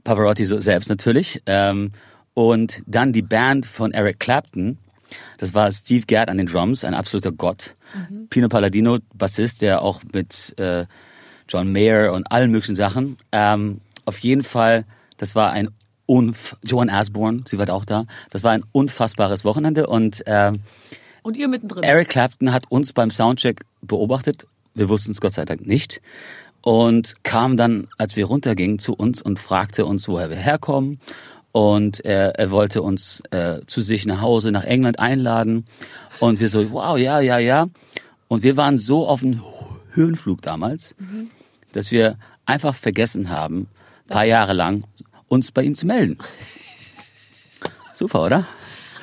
Pavarotti 0.03 0.45
selbst 0.45 0.89
natürlich. 0.89 1.41
Ähm, 1.45 1.91
und 2.33 2.81
dann 2.85 3.11
die 3.11 3.21
Band 3.21 3.65
von 3.65 3.91
Eric 3.91 4.19
Clapton. 4.19 4.77
Das 5.39 5.53
war 5.53 5.71
Steve 5.71 6.05
Gadd 6.05 6.29
an 6.29 6.37
den 6.37 6.45
Drums, 6.45 6.83
ein 6.83 6.93
absoluter 6.93 7.31
Gott. 7.31 7.73
Pino 8.29 8.47
Palladino, 8.47 8.99
Bassist, 9.15 9.61
der 9.63 9.81
auch 9.81 10.01
mit 10.13 10.53
äh, 10.59 10.85
John 11.49 11.71
Mayer 11.71 12.13
und 12.13 12.31
allen 12.31 12.51
möglichen 12.51 12.75
Sachen. 12.75 13.17
Ähm, 13.31 13.81
auf 14.05 14.19
jeden 14.19 14.43
Fall, 14.43 14.85
das 15.17 15.33
war 15.35 15.51
ein 15.51 15.69
unf 16.05 16.55
Joan 16.63 16.89
Asborn, 16.89 17.43
sie 17.47 17.57
war 17.57 17.69
auch 17.71 17.85
da. 17.85 18.05
Das 18.29 18.43
war 18.43 18.51
ein 18.51 18.63
unfassbares 18.71 19.43
Wochenende 19.45 19.87
und 19.87 20.23
ähm, 20.27 20.59
Und 21.23 21.37
ihr 21.37 21.47
mittendrin. 21.47 21.83
Eric 21.83 22.09
Clapton 22.09 22.53
hat 22.53 22.65
uns 22.69 22.93
beim 22.93 23.09
Soundcheck 23.11 23.61
beobachtet. 23.81 24.45
Wir 24.73 24.89
wussten 24.89 25.11
es 25.11 25.21
Gott 25.21 25.33
sei 25.33 25.45
Dank 25.45 25.65
nicht. 25.65 26.01
Und 26.61 27.23
kam 27.23 27.57
dann, 27.57 27.87
als 27.97 28.15
wir 28.15 28.25
runtergingen, 28.25 28.79
zu 28.79 28.93
uns 28.93 29.21
und 29.21 29.39
fragte 29.39 29.85
uns, 29.85 30.07
woher 30.07 30.29
wir 30.29 30.37
herkommen. 30.37 30.99
Und 31.51 32.03
er, 32.05 32.35
er 32.37 32.51
wollte 32.51 32.81
uns 32.81 33.23
äh, 33.31 33.61
zu 33.65 33.81
sich 33.81 34.05
nach 34.05 34.21
Hause, 34.21 34.51
nach 34.51 34.65
England 34.65 34.99
einladen. 34.99 35.65
Und 36.19 36.39
wir 36.39 36.49
so, 36.49 36.71
wow, 36.71 36.97
ja, 36.97 37.19
ja, 37.21 37.37
ja. 37.37 37.67
Und 38.27 38.43
wir 38.43 38.57
waren 38.57 38.77
so 38.77 39.07
auf 39.07 39.21
dem 39.21 39.41
Höhenflug 39.91 40.41
damals, 40.41 40.95
dass 41.71 41.91
wir 41.91 42.17
einfach 42.45 42.75
vergessen 42.75 43.29
haben, 43.29 43.67
paar 44.07 44.25
Jahre 44.25 44.53
lang, 44.53 44.83
uns 45.27 45.51
bei 45.51 45.63
ihm 45.63 45.75
zu 45.75 45.87
melden. 45.87 46.17
Super, 47.93 48.25
oder? 48.25 48.47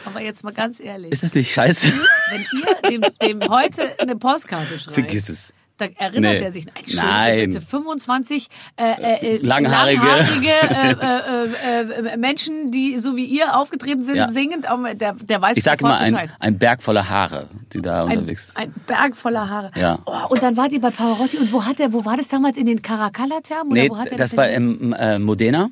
Aber 0.06 0.22
jetzt 0.22 0.44
mal 0.44 0.52
ganz 0.52 0.80
ehrlich. 0.80 1.12
Ist 1.12 1.22
das 1.22 1.34
nicht 1.34 1.52
scheiße? 1.52 1.92
wenn 2.30 2.46
ihr 2.92 3.00
dem, 3.00 3.40
dem 3.40 3.48
heute 3.50 3.98
eine 4.00 4.16
Postkarte 4.16 4.78
schreibt, 4.78 4.94
Vergiss 4.94 5.28
es. 5.28 5.52
Da 5.78 5.84
erinnert 5.98 6.32
Nee. 6.38 6.38
er 6.38 6.52
sich. 6.52 6.64
Nein. 6.94 7.50
bitte. 7.50 7.60
25 7.60 8.48
äh, 8.76 8.82
äh, 8.82 9.36
äh, 9.36 9.38
Langhaarige. 9.42 10.00
langhaarige 10.00 10.48
äh, 10.48 12.08
äh, 12.08 12.12
äh, 12.12 12.16
Menschen, 12.16 12.70
die 12.70 12.98
so 12.98 13.14
wie 13.14 13.26
ihr 13.26 13.54
aufgetreten 13.54 14.02
sind, 14.02 14.16
Ja. 14.16 14.26
singend. 14.26 14.64
Der, 14.94 15.12
der 15.12 15.42
weiß 15.42 15.54
Ich 15.54 15.64
sag 15.64 15.78
immer, 15.82 15.98
ein, 15.98 16.30
ein 16.40 16.58
Berg 16.58 16.82
voller 16.82 17.10
Haare, 17.10 17.48
die 17.74 17.82
da 17.82 18.06
Ein, 18.06 18.18
unterwegs 18.20 18.52
ein 18.56 18.72
Berg 18.86 19.16
voller 19.16 19.50
Haare. 19.50 19.70
Ja. 19.76 19.98
Oh, 20.06 20.12
und 20.30 20.42
dann 20.42 20.56
wart 20.56 20.72
ihr 20.72 20.80
bei 20.80 20.90
Pavarotti. 20.90 21.36
Und 21.36 21.52
wo 21.52 21.62
hat 21.66 21.78
er, 21.78 21.92
wo 21.92 22.06
war 22.06 22.16
das 22.16 22.28
damals? 22.28 22.56
In 22.56 22.64
den 22.64 22.80
Caracalla-Thermen? 22.80 23.74
Nee, 23.74 23.90
das 24.16 24.30
denn 24.30 24.38
war 24.38 24.98
äh, 24.98 25.18
Modena. 25.18 25.68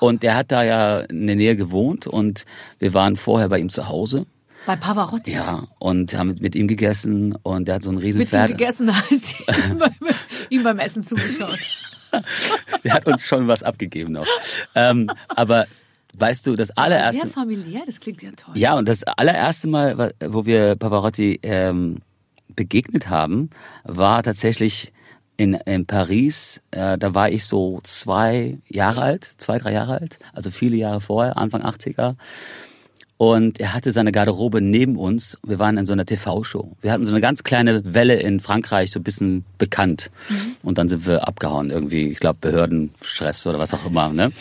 Und 0.00 0.22
der 0.22 0.34
hat 0.34 0.50
da 0.50 0.64
ja 0.64 1.00
in 1.00 1.26
der 1.26 1.36
Nähe 1.36 1.56
gewohnt 1.56 2.06
und 2.06 2.44
wir 2.78 2.94
waren 2.94 3.16
vorher 3.16 3.48
bei 3.48 3.58
ihm 3.58 3.70
zu 3.70 3.88
Hause. 3.88 4.26
Bei 4.66 4.76
Pavarotti. 4.76 5.32
Ja, 5.32 5.64
und 5.78 6.16
haben 6.16 6.36
mit, 6.40 6.54
ihm 6.54 6.68
gegessen 6.68 7.36
und 7.42 7.66
der 7.66 7.76
hat 7.76 7.82
so 7.82 7.90
einen 7.90 7.98
riesen 7.98 8.18
Mit 8.18 8.28
ihm 8.28 8.30
Pferd. 8.30 8.48
gegessen 8.48 8.94
heißt 8.94 9.34
ihm 10.50 10.62
beim, 10.62 10.78
ihm 10.78 10.78
Essen 10.78 11.02
zugeschaut. 11.02 11.58
Der 12.84 12.92
hat 12.92 13.06
uns 13.06 13.26
schon 13.26 13.48
was 13.48 13.62
abgegeben 13.62 14.12
noch. 14.12 14.26
Ähm, 14.74 15.10
aber 15.28 15.66
weißt 16.12 16.46
du, 16.46 16.56
das 16.56 16.76
allererste. 16.76 17.22
Sehr 17.22 17.30
familiär, 17.30 17.82
das 17.86 18.00
klingt 18.00 18.22
ja 18.22 18.30
toll. 18.32 18.56
Ja, 18.56 18.74
und 18.76 18.86
das 18.86 19.02
allererste 19.04 19.68
Mal, 19.68 20.12
wo 20.20 20.44
wir 20.44 20.76
Pavarotti 20.76 21.40
ähm, 21.42 22.00
begegnet 22.54 23.08
haben, 23.08 23.48
war 23.84 24.22
tatsächlich 24.22 24.92
in, 25.42 25.54
in 25.54 25.86
Paris. 25.86 26.62
Äh, 26.70 26.96
da 26.98 27.14
war 27.14 27.28
ich 27.28 27.44
so 27.44 27.80
zwei 27.82 28.58
Jahre 28.68 29.02
alt, 29.02 29.24
zwei, 29.24 29.58
drei 29.58 29.72
Jahre 29.72 29.98
alt, 29.98 30.20
also 30.32 30.52
viele 30.52 30.76
Jahre 30.76 31.00
vorher, 31.00 31.36
Anfang 31.36 31.62
80er. 31.62 32.14
Und 33.22 33.60
er 33.60 33.72
hatte 33.72 33.92
seine 33.92 34.10
Garderobe 34.10 34.60
neben 34.60 34.96
uns. 34.96 35.38
Wir 35.46 35.60
waren 35.60 35.78
in 35.78 35.86
so 35.86 35.92
einer 35.92 36.04
TV-Show. 36.04 36.72
Wir 36.80 36.90
hatten 36.90 37.04
so 37.04 37.12
eine 37.12 37.20
ganz 37.20 37.44
kleine 37.44 37.94
Welle 37.94 38.16
in 38.16 38.40
Frankreich, 38.40 38.90
so 38.90 38.98
ein 38.98 39.04
bisschen 39.04 39.44
bekannt. 39.58 40.10
Und 40.64 40.76
dann 40.76 40.88
sind 40.88 41.06
wir 41.06 41.28
abgehauen, 41.28 41.70
irgendwie, 41.70 42.08
ich 42.08 42.18
glaube, 42.18 42.38
Behördenstress 42.40 43.46
oder 43.46 43.60
was 43.60 43.74
auch 43.74 43.86
immer. 43.86 44.08
Ne? 44.08 44.32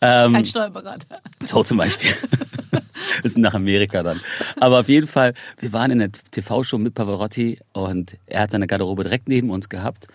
Ähm, 0.00 0.32
Kein 0.32 0.46
Steuerberater. 0.46 1.20
so 1.44 1.62
zum 1.62 1.76
Beispiel. 1.76 2.10
Wir 3.22 3.30
sind 3.30 3.42
nach 3.42 3.54
Amerika 3.54 4.02
dann. 4.02 4.20
Aber 4.60 4.80
auf 4.80 4.88
jeden 4.88 5.06
Fall, 5.06 5.34
wir 5.60 5.72
waren 5.72 5.90
in 5.90 5.98
der 6.00 6.10
TV-Show 6.10 6.78
mit 6.78 6.94
Pavarotti 6.94 7.58
und 7.72 8.16
er 8.26 8.40
hat 8.40 8.50
seine 8.50 8.66
Garderobe 8.66 9.04
direkt 9.04 9.28
neben 9.28 9.50
uns 9.50 9.68
gehabt. 9.68 10.08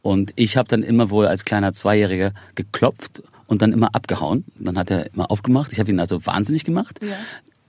Und 0.00 0.32
ich 0.36 0.56
habe 0.56 0.68
dann 0.68 0.82
immer 0.82 1.10
wohl 1.10 1.26
als 1.26 1.44
kleiner 1.44 1.72
Zweijähriger 1.72 2.32
geklopft 2.54 3.22
und 3.46 3.62
dann 3.62 3.72
immer 3.72 3.94
abgehauen. 3.94 4.44
Dann 4.58 4.78
hat 4.78 4.90
er 4.90 5.12
immer 5.14 5.30
aufgemacht. 5.30 5.72
Ich 5.72 5.80
habe 5.80 5.90
ihn 5.90 6.00
also 6.00 6.24
wahnsinnig 6.26 6.64
gemacht. 6.64 7.00
Ja. 7.02 7.16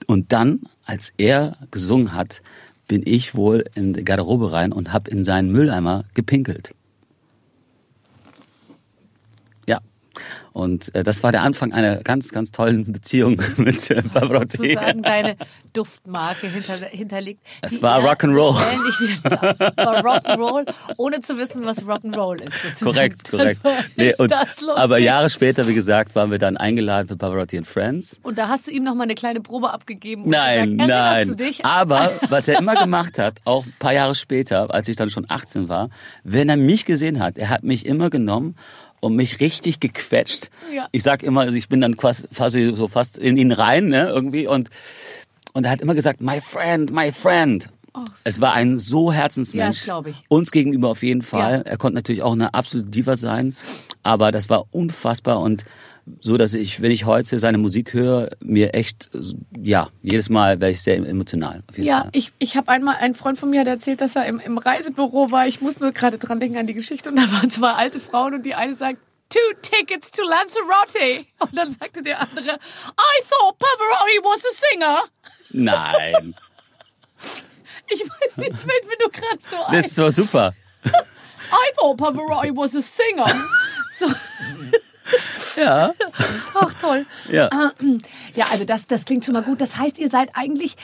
Und 0.05 0.31
dann, 0.31 0.61
als 0.85 1.13
er 1.17 1.57
gesungen 1.71 2.13
hat, 2.13 2.41
bin 2.87 3.03
ich 3.05 3.35
wohl 3.35 3.65
in 3.75 3.93
die 3.93 4.03
Garderobe 4.03 4.51
rein 4.51 4.71
und 4.71 4.93
habe 4.93 5.09
in 5.11 5.23
seinen 5.23 5.51
Mülleimer 5.51 6.05
gepinkelt. 6.13 6.73
Ja. 9.67 9.79
Und 10.53 10.93
äh, 10.95 11.03
das 11.03 11.21
war 11.23 11.31
der 11.31 11.43
Anfang 11.43 11.71
einer 11.71 11.97
ganz, 11.97 12.31
ganz 12.31 12.51
tollen 12.51 12.91
Beziehung 12.91 13.39
mit 13.57 13.91
äh, 13.91 14.01
Pavarotti. 14.01 14.57
sozusagen 14.57 15.03
deine 15.03 15.37
Duftmarke 15.73 16.47
hinter, 16.47 16.73
hinterlegt. 16.87 17.41
Es 17.61 17.81
war 17.81 17.99
Rock'n'Roll. 17.99 18.57
Rock'n'Roll, 19.77 20.73
ohne 20.97 21.21
zu 21.21 21.37
wissen, 21.37 21.63
was 21.65 21.83
Rock'n'Roll 21.83 22.41
ist. 22.41 22.61
Sozusagen. 22.63 22.95
Korrekt, 22.95 23.29
korrekt. 23.29 23.59
Also, 23.63 23.77
Nee, 23.95 24.09
ist 24.09 24.19
und, 24.19 24.33
aber 24.75 24.97
Jahre 24.97 25.29
später, 25.29 25.67
wie 25.67 25.73
gesagt, 25.73 26.15
waren 26.15 26.31
wir 26.31 26.39
dann 26.39 26.57
eingeladen 26.57 27.07
für 27.07 27.17
Pavarotti 27.17 27.57
and 27.57 27.67
Friends. 27.67 28.19
Und 28.23 28.37
da 28.37 28.47
hast 28.47 28.67
du 28.67 28.71
ihm 28.71 28.83
noch 28.83 28.95
mal 28.95 29.03
eine 29.03 29.15
kleine 29.15 29.41
Probe 29.41 29.71
abgegeben. 29.71 30.23
Nein, 30.27 30.77
gesagt, 30.77 30.89
nein. 30.89 31.51
Aber 31.63 32.11
was 32.29 32.47
er 32.47 32.59
immer 32.59 32.75
gemacht 32.75 33.19
hat, 33.19 33.39
auch 33.45 33.65
ein 33.65 33.73
paar 33.79 33.93
Jahre 33.93 34.15
später, 34.15 34.73
als 34.73 34.87
ich 34.87 34.95
dann 34.95 35.09
schon 35.09 35.25
18 35.27 35.69
war, 35.69 35.89
wenn 36.23 36.49
er 36.49 36.57
mich 36.57 36.85
gesehen 36.85 37.19
hat, 37.19 37.37
er 37.37 37.49
hat 37.49 37.63
mich 37.63 37.85
immer 37.85 38.09
genommen 38.09 38.55
und 38.99 39.15
mich 39.15 39.39
richtig 39.39 39.79
gequetscht. 39.79 40.49
Ja. 40.73 40.87
Ich 40.91 41.03
sag 41.03 41.23
immer, 41.23 41.41
also 41.41 41.55
ich 41.55 41.69
bin 41.69 41.81
dann 41.81 41.97
quasi, 41.97 42.73
so 42.73 42.87
fast 42.87 43.17
in 43.17 43.37
ihn 43.37 43.51
rein, 43.51 43.87
ne, 43.87 44.07
irgendwie 44.09 44.47
und 44.47 44.69
und 45.53 45.63
er 45.63 45.71
hat 45.71 45.81
immer 45.81 45.95
gesagt, 45.95 46.21
my 46.21 46.39
friend, 46.39 46.91
my 46.91 47.11
friend. 47.11 47.69
Ach, 47.93 48.05
es 48.25 48.39
war 48.41 48.53
ein 48.53 48.77
so 48.77 49.09
Ja, 49.11 49.17
Herzensmensch. 49.17 49.85
glaub 49.85 50.05
ich. 50.05 50.17
Uns 50.27 50.51
gegenüber 50.51 50.89
auf 50.89 51.01
jeden 51.01 51.23
Fall. 51.23 51.63
Ja. 51.65 51.71
Er 51.71 51.77
konnte 51.77 51.95
natürlich 51.95 52.21
auch 52.21 52.33
eine 52.33 52.53
absolute 52.53 52.91
Diva 52.91 53.15
sein, 53.15 53.55
aber 54.03 54.31
das 54.31 54.49
war 54.51 54.65
unfassbar 54.71 55.39
und 55.39 55.65
so, 56.21 56.37
dass 56.37 56.53
ich, 56.53 56.81
wenn 56.81 56.91
ich 56.91 57.05
heute 57.05 57.39
seine 57.39 57.57
Musik 57.57 57.93
höre, 57.93 58.29
mir 58.39 58.73
echt, 58.73 59.09
ja, 59.61 59.89
jedes 60.01 60.29
Mal 60.29 60.59
wäre 60.61 60.71
ich 60.71 60.81
sehr 60.81 60.95
emotional. 60.97 61.63
Ja, 61.75 62.01
Fall. 62.01 62.09
ich, 62.13 62.31
ich 62.39 62.55
habe 62.55 62.69
einmal, 62.69 62.97
ein 62.97 63.15
Freund 63.15 63.37
von 63.37 63.49
mir 63.49 63.61
hat 63.61 63.67
erzählt, 63.67 64.01
dass 64.01 64.15
er 64.15 64.25
im, 64.25 64.39
im 64.39 64.57
Reisebüro 64.57 65.31
war. 65.31 65.47
Ich 65.47 65.61
muss 65.61 65.79
nur 65.79 65.91
gerade 65.91 66.17
dran 66.17 66.39
denken 66.39 66.57
an 66.57 66.67
die 66.67 66.73
Geschichte. 66.73 67.09
Und 67.09 67.17
da 67.17 67.31
waren 67.31 67.49
zwei 67.49 67.71
alte 67.71 67.99
Frauen 67.99 68.35
und 68.35 68.45
die 68.45 68.55
eine 68.55 68.75
sagt, 68.75 68.99
two 69.29 69.39
tickets 69.61 70.11
to 70.11 70.21
Lanzarote. 70.23 71.25
Und 71.39 71.57
dann 71.57 71.71
sagte 71.71 72.01
der 72.01 72.21
andere, 72.21 72.45
I 72.55 73.23
thought 73.29 73.57
Pavarotti 73.59 74.19
was 74.23 74.45
a 74.45 74.53
singer. 74.71 75.03
Nein, 75.51 76.35
Ich 77.89 78.01
weiß 78.01 78.37
nicht, 78.37 78.51
es 78.51 78.63
fällt 78.63 78.85
mir 78.85 78.97
nur 78.99 79.11
gerade 79.11 79.39
so 79.39 79.55
ein. 79.63 79.75
das 79.75 79.97
war 79.97 80.11
super. 80.11 80.53
I 80.85 81.71
thought 81.75 81.97
Pavarotti 81.97 82.51
was 82.55 82.75
a 82.75 82.81
singer. 82.81 83.25
So, 83.91 84.07
Ja, 85.55 85.91
ach 86.53 86.73
toll. 86.79 87.07
ja. 87.31 87.49
Ja, 88.35 88.45
also 88.51 88.63
das, 88.63 88.85
das 88.85 89.05
klingt 89.05 89.25
schon 89.25 89.33
mal 89.33 89.41
gut. 89.41 89.59
Das 89.59 89.77
heißt, 89.77 89.97
ihr 89.97 90.07
seid 90.09 90.29
eigentlich 90.33 90.75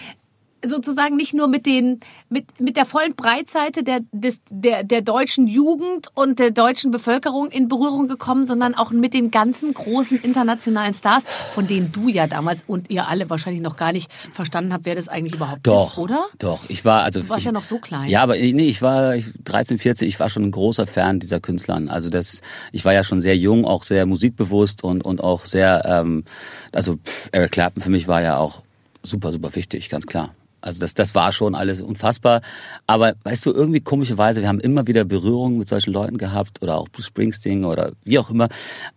sozusagen 0.66 1.16
nicht 1.16 1.34
nur 1.34 1.48
mit 1.48 1.66
den 1.66 2.00
mit 2.30 2.60
mit 2.60 2.78
der 2.78 2.86
vollen 2.86 3.16
Breitseite 3.16 3.84
der 3.84 4.00
des, 4.12 4.42
der 4.50 4.84
der 4.84 5.02
deutschen 5.02 5.48
Jugend 5.48 6.10
und 6.16 6.40
der 6.40 6.52
deutschen 6.52 6.92
Bevölkerung 6.92 7.50
in 7.50 7.68
Berührung 7.68 8.08
gekommen, 8.08 8.46
sondern 8.46 8.76
auch 8.76 8.92
mit 8.92 9.14
den 9.14 9.32
ganzen 9.32 9.74
großen 9.74 10.20
internationalen 10.22 10.94
Stars, 10.94 11.26
von 11.26 11.68
denen 11.68 11.92
du 11.92 12.10
ja 12.10 12.28
damals 12.28 12.64
und 12.66 12.90
ihr 12.90 13.08
alle 13.08 13.30
wahrscheinlich 13.30 13.62
noch 13.62 13.76
gar 13.76 13.92
nicht 13.92 14.12
verstanden 14.32 14.74
habt, 14.74 14.86
wer 14.86 14.96
das 14.96 15.08
eigentlich 15.08 15.36
überhaupt 15.36 15.66
Doch, 15.68 15.94
ist, 15.94 15.98
oder? 15.98 16.26
doch. 16.40 16.60
Ich 16.70 16.86
war 16.86 17.04
also. 17.04 17.22
Du 17.22 17.30
warst 17.30 17.42
ich, 17.42 17.46
ja 17.46 17.52
noch 17.52 17.64
so 17.64 17.80
klein. 17.80 18.10
Ja, 18.10 18.22
aber 18.24 18.36
nee, 18.36 18.70
ich 18.70 18.82
war 18.82 19.16
ich, 19.16 19.26
13, 19.44 19.78
14. 19.78 20.08
Ich 20.08 20.20
war 20.20 20.30
schon 20.30 20.44
ein 20.44 20.52
großer 20.52 20.88
Fan 20.88 21.20
dieser 21.20 21.40
Künstlern. 21.40 21.90
Also 21.90 22.10
das, 22.10 22.42
ich 22.72 22.86
war 22.86 22.94
ja 22.94 23.04
schon 23.04 23.22
sehr 23.22 23.38
jung, 23.38 23.66
auch 23.66 23.84
sehr 23.84 24.06
musikbewusst 24.06 24.84
und 24.84 25.04
und 25.04 25.22
auch 25.22 25.46
sehr, 25.46 25.84
ähm, 25.86 26.24
also 26.72 26.98
Eric 27.32 27.52
Clapton 27.52 27.82
für 27.84 27.90
mich 27.90 28.08
war 28.08 28.22
ja 28.22 28.38
auch 28.38 28.64
super, 29.04 29.32
super 29.32 29.56
wichtig, 29.56 29.90
ganz 29.90 30.08
klar. 30.08 30.34
Also 30.64 30.80
das, 30.80 30.94
das 30.94 31.14
war 31.14 31.34
schon 31.34 31.56
alles 31.56 31.82
unfassbar. 31.82 32.42
Aber 32.88 33.16
weißt 33.24 33.46
du, 33.46 33.52
irgendwie 33.52 33.82
komischerweise, 33.82 34.42
wir 34.42 34.48
haben 34.48 34.62
immer 34.62 34.88
wieder 34.88 35.04
Berührungen 35.04 35.58
mit 35.58 35.68
solchen 35.68 35.92
Leuten 35.92 36.18
gehabt 36.18 36.62
oder 36.62 36.78
auch 36.78 36.88
Bruce 36.88 37.08
Springsteen 37.08 37.66
oder 37.66 37.92
wie 38.06 38.18
auch 38.18 38.30
immer. 38.30 38.48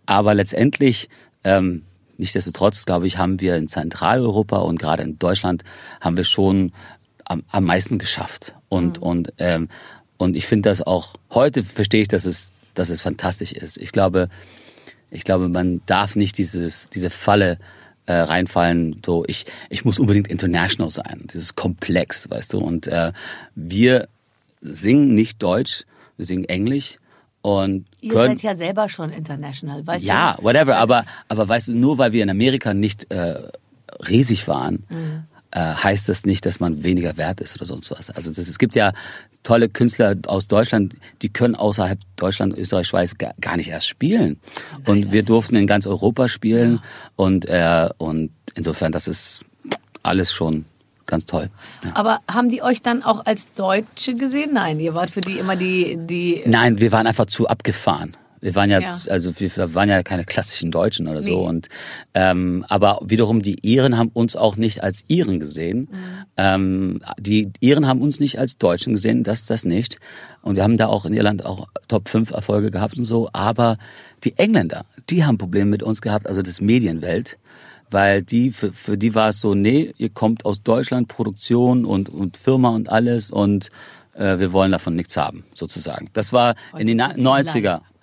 Aber 0.05 0.33
letztendlich, 0.33 1.09
ähm, 1.43 1.83
nichtsdestotrotz, 2.17 2.85
glaube 2.85 3.05
ich, 3.05 3.17
haben 3.17 3.41
wir 3.41 3.57
in 3.57 3.67
Zentraleuropa 3.67 4.59
und 4.59 4.79
gerade 4.79 5.03
in 5.03 5.19
Deutschland 5.19 5.63
haben 5.99 6.15
wir 6.15 6.23
schon 6.23 6.71
am, 7.25 7.43
am 7.51 7.65
meisten 7.65 7.99
geschafft. 7.99 8.55
Und, 8.69 8.99
und, 8.99 9.33
ähm, 9.37 9.67
und 10.15 10.37
ich 10.37 10.47
finde 10.47 10.69
das 10.69 10.81
auch, 10.81 11.15
heute 11.31 11.63
verstehe 11.63 12.01
ich, 12.01 12.07
dass 12.07 12.25
es, 12.25 12.53
dass 12.75 12.89
es 12.89 13.01
fantastisch 13.01 13.51
ist. 13.51 13.77
Ich 13.77 13.91
glaube, 13.91 14.29
ich 15.11 15.25
glaube, 15.25 15.49
man 15.49 15.81
darf 15.85 16.15
nicht 16.15 16.37
dieses, 16.37 16.89
diese 16.89 17.09
Falle 17.09 17.57
äh, 18.07 18.13
reinfallen, 18.13 19.01
so 19.05 19.23
ich, 19.27 19.45
ich 19.69 19.85
muss 19.85 19.99
unbedingt 19.99 20.27
international 20.27 20.89
sein. 20.89 21.21
Das 21.27 21.35
ist 21.35 21.55
komplex, 21.55 22.29
weißt 22.29 22.53
du. 22.53 22.57
Und 22.59 22.87
äh, 22.87 23.11
wir 23.55 24.07
singen 24.61 25.13
nicht 25.13 25.43
Deutsch, 25.43 25.83
wir 26.17 26.25
singen 26.25 26.45
Englisch 26.45 26.97
und 27.41 27.85
Ihr 28.01 28.11
können. 28.13 28.37
seid 28.37 28.43
ja 28.43 28.55
selber 28.55 28.89
schon 28.89 29.11
international, 29.11 29.85
weißt 29.85 30.03
Ja, 30.03 30.35
du? 30.37 30.43
whatever. 30.43 30.77
Aber, 30.77 31.03
aber 31.29 31.47
weißt 31.47 31.69
du, 31.69 31.75
nur 31.77 31.97
weil 31.97 32.11
wir 32.11 32.23
in 32.23 32.29
Amerika 32.29 32.73
nicht 32.73 33.11
äh, 33.11 33.35
riesig 34.09 34.47
waren, 34.47 34.83
äh, 34.89 35.36
heißt 35.59 36.09
das 36.09 36.25
nicht, 36.25 36.45
dass 36.45 36.59
man 36.59 36.83
weniger 36.83 37.17
wert 37.17 37.41
ist 37.41 37.55
oder 37.55 37.65
sonst 37.65 37.91
was. 37.91 38.09
Also 38.09 38.29
das, 38.29 38.47
es 38.47 38.59
gibt 38.59 38.75
ja 38.75 38.93
tolle 39.43 39.69
Künstler 39.69 40.15
aus 40.27 40.47
Deutschland, 40.47 40.95
die 41.21 41.29
können 41.29 41.55
außerhalb 41.55 41.99
Deutschland, 42.15 42.57
Österreich, 42.57 42.87
Schweiz 42.87 43.15
gar, 43.17 43.57
nicht 43.57 43.69
erst 43.69 43.87
spielen. 43.87 44.39
und 44.85 45.11
wir 45.11 45.23
durften 45.23 45.55
in 45.55 45.67
ganz 45.67 45.87
Europa 45.87 46.27
spielen 46.27 46.81
und 47.15 47.45
äh, 47.45 47.89
und 47.97 48.31
insofern, 48.55 48.91
das 48.91 49.07
ist 49.07 49.41
alles 50.03 50.31
schon 50.31 50.65
ganz 51.05 51.25
toll. 51.25 51.49
Ja. 51.83 51.91
Aber 51.95 52.19
haben 52.29 52.49
die 52.49 52.61
euch 52.61 52.81
dann 52.81 53.01
auch 53.01 53.25
als 53.25 53.53
Deutsche 53.53 54.15
gesehen? 54.15 54.51
Nein, 54.53 54.79
ihr 54.79 54.93
wart 54.93 55.09
für 55.09 55.21
die 55.21 55.39
immer 55.39 55.55
die 55.55 55.97
die 55.99 56.43
Nein, 56.45 56.79
wir 56.79 56.91
waren 56.91 57.07
einfach 57.07 57.25
zu 57.25 57.47
abgefahren. 57.47 58.15
Wir 58.39 58.53
waren 58.55 58.69
ja, 58.69 58.79
Ja. 58.79 58.89
also 59.09 59.39
wir 59.39 59.73
waren 59.75 59.89
ja 59.89 60.03
keine 60.03 60.23
klassischen 60.23 60.71
Deutschen 60.71 61.07
oder 61.07 61.23
so. 61.23 61.41
Nee. 61.41 61.47
Und 61.47 61.67
ähm, 62.13 62.65
aber 62.69 62.99
wiederum 63.05 63.41
die 63.41 63.57
Iren 63.61 63.97
haben 63.97 64.09
uns 64.13 64.35
auch 64.35 64.55
nicht 64.57 64.83
als 64.83 65.03
Iren 65.07 65.39
gesehen. 65.39 65.89
Ähm, 66.37 67.01
die 67.19 67.51
Iren 67.59 67.87
haben 67.87 68.01
uns 68.01 68.19
nicht 68.19 68.37
als 68.39 68.57
Deutschen 68.57 68.93
gesehen, 68.93 69.23
das 69.23 69.45
das 69.45 69.65
nicht. 69.65 69.97
Und 70.41 70.55
wir 70.55 70.63
haben 70.63 70.77
da 70.77 70.87
auch 70.87 71.05
in 71.05 71.13
Irland 71.13 71.45
auch 71.45 71.67
Top 71.87 72.09
5 72.09 72.31
Erfolge 72.31 72.71
gehabt 72.71 72.97
und 72.97 73.03
so. 73.05 73.29
Aber 73.33 73.77
die 74.23 74.37
Engländer, 74.37 74.85
die 75.09 75.25
haben 75.25 75.37
Probleme 75.37 75.69
mit 75.69 75.83
uns 75.83 76.01
gehabt, 76.01 76.27
also 76.27 76.41
das 76.41 76.61
Medienwelt. 76.61 77.37
Weil 77.89 78.21
die, 78.21 78.51
für, 78.51 78.73
für 78.73 78.97
die 78.97 79.15
war 79.15 79.29
es 79.29 79.39
so, 79.39 79.55
nee, 79.55 79.93
ihr 79.97 80.09
kommt 80.09 80.43
aus 80.43 80.61
Deutschland, 80.61 81.07
Produktion 81.07 81.85
und, 81.85 82.09
und 82.09 82.35
Firma 82.35 82.69
und 82.71 82.89
alles 82.89 83.31
und 83.31 83.69
äh, 84.13 84.39
wir 84.39 84.51
wollen 84.51 84.73
davon 84.73 84.93
nichts 84.95 85.15
haben, 85.15 85.45
sozusagen. 85.55 86.09
Das 86.11 86.33
war 86.33 86.55
in 86.77 86.87
den 86.87 86.97
Na- 86.97 87.13
tut's 87.13 87.21
mir 87.23 87.29
90er. 87.29 87.79
Ich, 87.79 87.96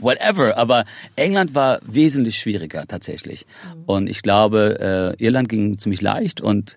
whatever, 0.00 0.56
aber 0.56 0.84
England 1.16 1.54
war 1.54 1.80
wesentlich 1.84 2.38
schwieriger 2.38 2.86
tatsächlich. 2.86 3.46
Und 3.86 4.08
ich 4.08 4.22
glaube, 4.22 5.14
äh, 5.18 5.24
Irland 5.24 5.48
ging 5.48 5.78
ziemlich 5.78 6.00
leicht 6.00 6.40
und, 6.40 6.76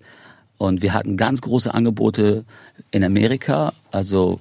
und 0.57 0.81
wir 0.81 0.93
hatten 0.93 1.17
ganz 1.17 1.41
große 1.41 1.73
Angebote 1.73 2.45
in 2.91 3.03
Amerika, 3.03 3.73
also 3.91 4.39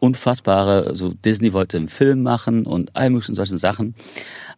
unfassbare, 0.00 0.86
also 0.86 1.14
Disney 1.24 1.52
wollte 1.52 1.76
einen 1.76 1.88
Film 1.88 2.22
machen 2.22 2.66
und 2.66 2.94
all 2.94 3.10
möglichen 3.10 3.34
solchen 3.34 3.58
Sachen. 3.58 3.94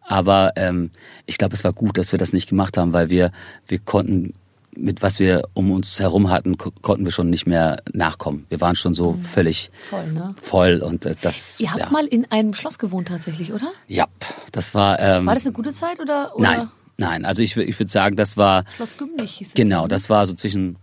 Aber 0.03 0.53
ähm, 0.57 0.91
ich 1.27 1.39
glaube, 1.39 1.55
es 1.55 1.65
war 1.65 1.73
gut, 1.73 1.99
dass 1.99 2.13
wir 2.13 2.19
das 2.19 2.33
nicht 2.33 2.49
gemacht 2.49 2.77
haben, 2.77 2.93
weil 2.93 3.11
wir, 3.11 3.31
wir 3.67 3.79
konnten 3.79 4.35
mit 4.77 5.03
was 5.03 5.19
wir 5.19 5.43
um 5.55 5.71
uns 5.73 5.99
herum 5.99 6.31
hatten, 6.31 6.57
ko- 6.57 6.73
konnten 6.83 7.05
wir 7.05 7.11
schon 7.13 7.31
nicht 7.31 7.47
mehr 7.47 7.83
nachkommen. 7.93 8.47
Wir 8.49 8.61
waren 8.61 8.77
schon 8.77 8.95
so 8.95 9.15
völlig 9.15 9.71
Voll, 9.89 10.13
ne? 10.13 10.35
voll 10.41 10.79
und 10.83 11.05
äh, 11.07 11.15
das. 11.21 11.59
Ihr 11.61 11.71
habt 11.71 11.81
ja. 11.81 11.91
mal 11.91 12.07
in 12.07 12.31
einem 12.31 12.55
Schloss 12.55 12.79
gewohnt 12.79 13.09
tatsächlich, 13.09 13.53
oder? 13.53 13.73
Ja, 13.89 14.07
das 14.53 14.75
war. 14.75 14.99
Ähm, 15.01 15.27
War 15.27 15.35
das 15.35 15.45
eine 15.47 15.53
gute 15.53 15.73
Zeit 15.73 15.99
oder? 16.01 16.35
oder 16.37 16.43
nein, 16.49 16.69
nein. 16.97 17.25
Also 17.25 17.43
ich, 17.43 17.57
ich 17.57 17.79
würde 17.81 17.91
sagen, 17.91 18.17
das 18.17 18.37
war 18.37 18.65
Schloss 18.77 18.97
Gümlich 18.97 19.33
hieß 19.39 19.49
es. 19.49 19.55
genau, 19.55 19.83
ne? 19.83 19.89
das 19.89 20.09
war 20.11 20.27
so 20.27 20.35
zwischen 20.35 20.77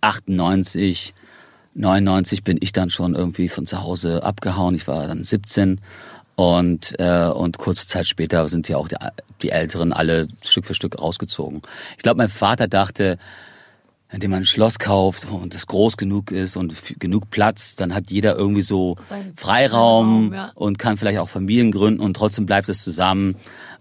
98, 0.00 1.14
99 1.74 2.44
bin 2.44 2.58
ich 2.60 2.72
dann 2.72 2.90
schon 2.90 3.14
irgendwie 3.14 3.48
von 3.48 3.66
zu 3.66 3.82
Hause 3.82 4.22
abgehauen. 4.22 4.74
Ich 4.74 4.86
war 4.86 5.06
dann 5.08 5.24
17 5.24 5.80
und 6.34 6.94
äh, 6.98 7.26
und 7.26 7.58
kurze 7.58 7.86
Zeit 7.86 8.06
später 8.06 8.48
sind 8.48 8.68
ja 8.68 8.76
auch 8.76 8.88
die, 8.88 8.96
die 9.42 9.50
Älteren 9.50 9.92
alle 9.92 10.26
Stück 10.42 10.64
für 10.64 10.74
Stück 10.74 10.98
rausgezogen. 11.00 11.62
Ich 11.96 12.02
glaube, 12.02 12.18
mein 12.18 12.28
Vater 12.28 12.68
dachte, 12.68 13.18
indem 14.10 14.30
man 14.30 14.40
ein 14.40 14.46
Schloss 14.46 14.78
kauft 14.78 15.26
und 15.30 15.54
es 15.54 15.66
groß 15.66 15.96
genug 15.96 16.30
ist 16.30 16.56
und 16.56 16.74
genug 16.98 17.30
Platz, 17.30 17.76
dann 17.76 17.94
hat 17.94 18.10
jeder 18.10 18.36
irgendwie 18.36 18.62
so 18.62 18.96
Freiraum 18.96 19.32
Freiraum, 19.36 20.32
ja. 20.34 20.52
und 20.54 20.78
kann 20.78 20.96
vielleicht 20.96 21.18
auch 21.18 21.28
Familien 21.28 21.72
gründen 21.72 22.00
und 22.00 22.14
trotzdem 22.14 22.46
bleibt 22.46 22.68
es 22.68 22.82
zusammen. 22.82 23.36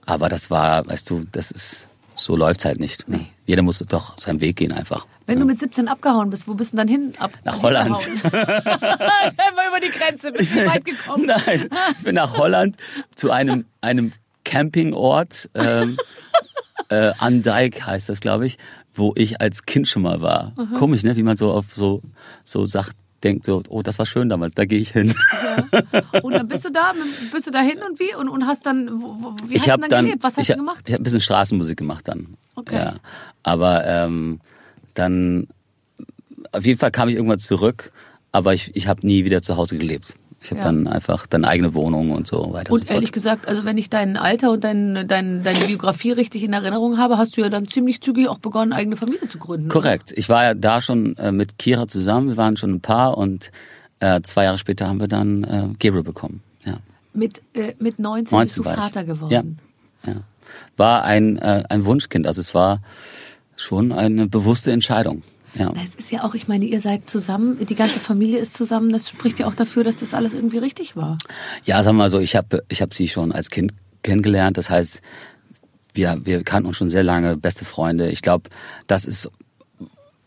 Aber 0.05 0.29
das 0.29 0.49
war, 0.49 0.87
weißt 0.87 1.09
du, 1.09 1.25
das 1.31 1.51
ist 1.51 1.87
so 2.15 2.35
läuft's 2.35 2.65
halt 2.65 2.79
nicht. 2.79 3.07
Ne? 3.09 3.25
Jeder 3.45 3.61
muss 3.61 3.79
doch 3.79 4.19
seinen 4.19 4.41
Weg 4.41 4.57
gehen 4.57 4.71
einfach. 4.71 5.07
Wenn 5.31 5.39
du 5.39 5.45
mit 5.45 5.59
17 5.59 5.87
abgehauen 5.87 6.29
bist, 6.29 6.47
wo 6.49 6.55
bist 6.55 6.73
du 6.73 6.77
denn 6.77 6.87
dann 6.87 6.93
hin? 6.93 7.13
Ab 7.17 7.31
Nach 7.45 7.61
Holland. 7.61 8.09
Einmal 8.23 9.67
über 9.69 9.79
die 9.81 9.89
Grenze, 9.89 10.33
bist 10.33 10.53
du 10.53 10.65
weit 10.65 10.83
gekommen. 10.83 11.25
Nein, 11.25 11.69
ich 11.97 12.03
bin 12.03 12.15
nach 12.15 12.37
Holland 12.37 12.75
zu 13.15 13.31
einem, 13.31 13.63
einem 13.79 14.11
Campingort, 14.43 15.49
ähm, 15.53 15.97
äh, 16.89 17.13
Andijk 17.17 17.85
heißt 17.85 18.09
das, 18.09 18.19
glaube 18.19 18.45
ich, 18.45 18.57
wo 18.93 19.13
ich 19.15 19.39
als 19.39 19.65
Kind 19.65 19.87
schon 19.87 20.01
mal 20.01 20.19
war. 20.21 20.51
Komisch, 20.77 21.03
ne? 21.03 21.15
Wie 21.15 21.23
man 21.23 21.37
so 21.37 21.53
auf 21.53 21.73
so, 21.73 22.01
so 22.43 22.65
sagt, 22.65 22.97
denkt 23.23 23.45
so, 23.45 23.63
oh, 23.69 23.81
das 23.81 23.99
war 23.99 24.05
schön 24.05 24.27
damals, 24.27 24.53
da 24.53 24.65
gehe 24.65 24.79
ich 24.79 24.91
hin. 24.91 25.15
Und 26.23 26.33
dann 26.33 26.47
bist 26.49 26.65
du 26.65 26.71
da, 26.71 26.91
bist 27.31 27.47
du 27.47 27.51
da 27.51 27.61
hin 27.61 27.79
und 27.87 27.99
wie? 27.99 28.13
Und, 28.15 28.27
und 28.27 28.47
hast 28.47 28.65
dann, 28.65 29.01
wo, 29.01 29.35
wie 29.45 29.55
hast 29.55 29.61
ich 29.61 29.63
du 29.63 29.71
habe 29.71 29.81
dann, 29.83 29.89
dann, 29.89 30.05
gelebt? 30.05 30.23
Was 30.23 30.35
hast 30.35 30.49
ich, 30.49 30.55
du 30.55 30.57
gemacht? 30.57 30.83
Ich 30.87 30.93
habe 30.93 31.01
ein 31.01 31.03
bisschen 31.03 31.21
Straßenmusik 31.21 31.77
gemacht 31.77 32.07
dann. 32.07 32.35
Okay. 32.55 32.75
Ja, 32.75 32.95
aber 33.43 33.85
ähm, 33.85 34.41
dann 35.01 35.47
auf 36.51 36.65
jeden 36.65 36.79
Fall 36.79 36.91
kam 36.91 37.09
ich 37.09 37.15
irgendwann 37.15 37.39
zurück, 37.39 37.91
aber 38.31 38.53
ich, 38.53 38.75
ich 38.75 38.87
habe 38.87 39.05
nie 39.05 39.25
wieder 39.25 39.41
zu 39.41 39.57
Hause 39.57 39.77
gelebt. 39.77 40.15
Ich 40.43 40.49
habe 40.49 40.59
Ja. 40.61 40.65
dann 40.65 40.87
einfach 40.87 41.27
dann 41.27 41.45
eigene 41.45 41.73
Wohnung 41.75 42.09
und 42.11 42.25
so 42.27 42.51
weiter 42.51 42.71
und, 42.71 42.79
so 42.79 42.81
Und 42.81 42.85
fort. 42.87 42.91
ehrlich 42.95 43.11
gesagt, 43.11 43.47
also 43.47 43.63
wenn 43.63 43.77
ich 43.77 43.89
dein 43.91 44.17
Alter 44.17 44.51
und 44.51 44.63
dein, 44.63 45.07
dein, 45.07 45.43
deine 45.43 45.59
Biografie 45.67 46.11
richtig 46.13 46.43
in 46.43 46.51
Erinnerung 46.53 46.97
habe, 46.97 47.17
hast 47.19 47.37
du 47.37 47.41
ja 47.41 47.49
dann 47.49 47.67
ziemlich 47.67 48.01
zügig 48.01 48.27
auch 48.27 48.39
begonnen, 48.39 48.73
eigene 48.73 48.95
Familie 48.95 49.27
zu 49.27 49.37
gründen. 49.37 49.67
oder? 49.67 49.73
Korrekt. 49.79 50.11
Ich 50.15 50.29
war 50.29 50.43
ja 50.43 50.53
da 50.55 50.81
schon 50.81 51.15
äh, 51.17 51.31
mit 51.31 51.59
Kira 51.59 51.87
zusammen. 51.87 52.29
Wir 52.29 52.37
waren 52.37 52.57
schon 52.57 52.71
ein 52.71 52.81
Paar 52.81 53.17
und 53.19 53.51
äh, 53.99 54.21
zwei 54.23 54.45
Jahre 54.45 54.57
später 54.57 54.87
haben 54.87 54.99
wir 54.99 55.07
dann 55.07 55.43
äh, 55.43 55.67
Gabriel 55.79 56.03
bekommen. 56.03 56.41
Ja. 56.65 56.77
Mit, 57.13 57.43
äh, 57.53 57.73
mit 57.77 57.99
19, 57.99 58.35
19 58.35 58.39
bist 58.39 58.57
du. 58.57 58.63
Vater 58.63 59.03
geworden. 59.03 59.59
Ja. 60.07 60.13
ja. 60.13 60.19
War 60.75 61.03
ein, 61.03 61.37
äh, 61.37 61.63
ein 61.69 61.85
Wunschkind. 61.85 62.25
Also 62.25 62.41
es 62.41 62.55
war 62.55 62.81
schon 63.61 63.91
eine 63.91 64.27
bewusste 64.27 64.71
Entscheidung. 64.71 65.23
Ja. 65.53 65.73
Es 65.83 65.95
ist 65.95 66.11
ja 66.11 66.23
auch, 66.23 66.33
ich 66.33 66.47
meine, 66.47 66.65
ihr 66.65 66.79
seid 66.79 67.09
zusammen, 67.09 67.57
die 67.65 67.75
ganze 67.75 67.99
Familie 67.99 68.39
ist 68.39 68.53
zusammen. 68.53 68.91
Das 68.91 69.09
spricht 69.09 69.39
ja 69.39 69.47
auch 69.47 69.55
dafür, 69.55 69.83
dass 69.83 69.97
das 69.97 70.13
alles 70.13 70.33
irgendwie 70.33 70.59
richtig 70.59 70.95
war. 70.95 71.17
Ja, 71.65 71.83
sagen 71.83 71.97
wir 71.97 72.03
mal 72.03 72.09
so, 72.09 72.19
ich 72.19 72.35
habe 72.35 72.63
ich 72.69 72.81
hab 72.81 72.93
sie 72.93 73.07
schon 73.07 73.31
als 73.31 73.49
Kind 73.49 73.73
kennengelernt. 74.01 74.57
Das 74.57 74.69
heißt, 74.69 75.01
wir, 75.93 76.19
wir 76.23 76.43
kannten 76.43 76.67
uns 76.67 76.77
schon 76.77 76.89
sehr 76.89 77.03
lange, 77.03 77.35
beste 77.35 77.65
Freunde. 77.65 78.09
Ich 78.11 78.21
glaube, 78.21 78.49
das 78.87 79.05
ist 79.05 79.29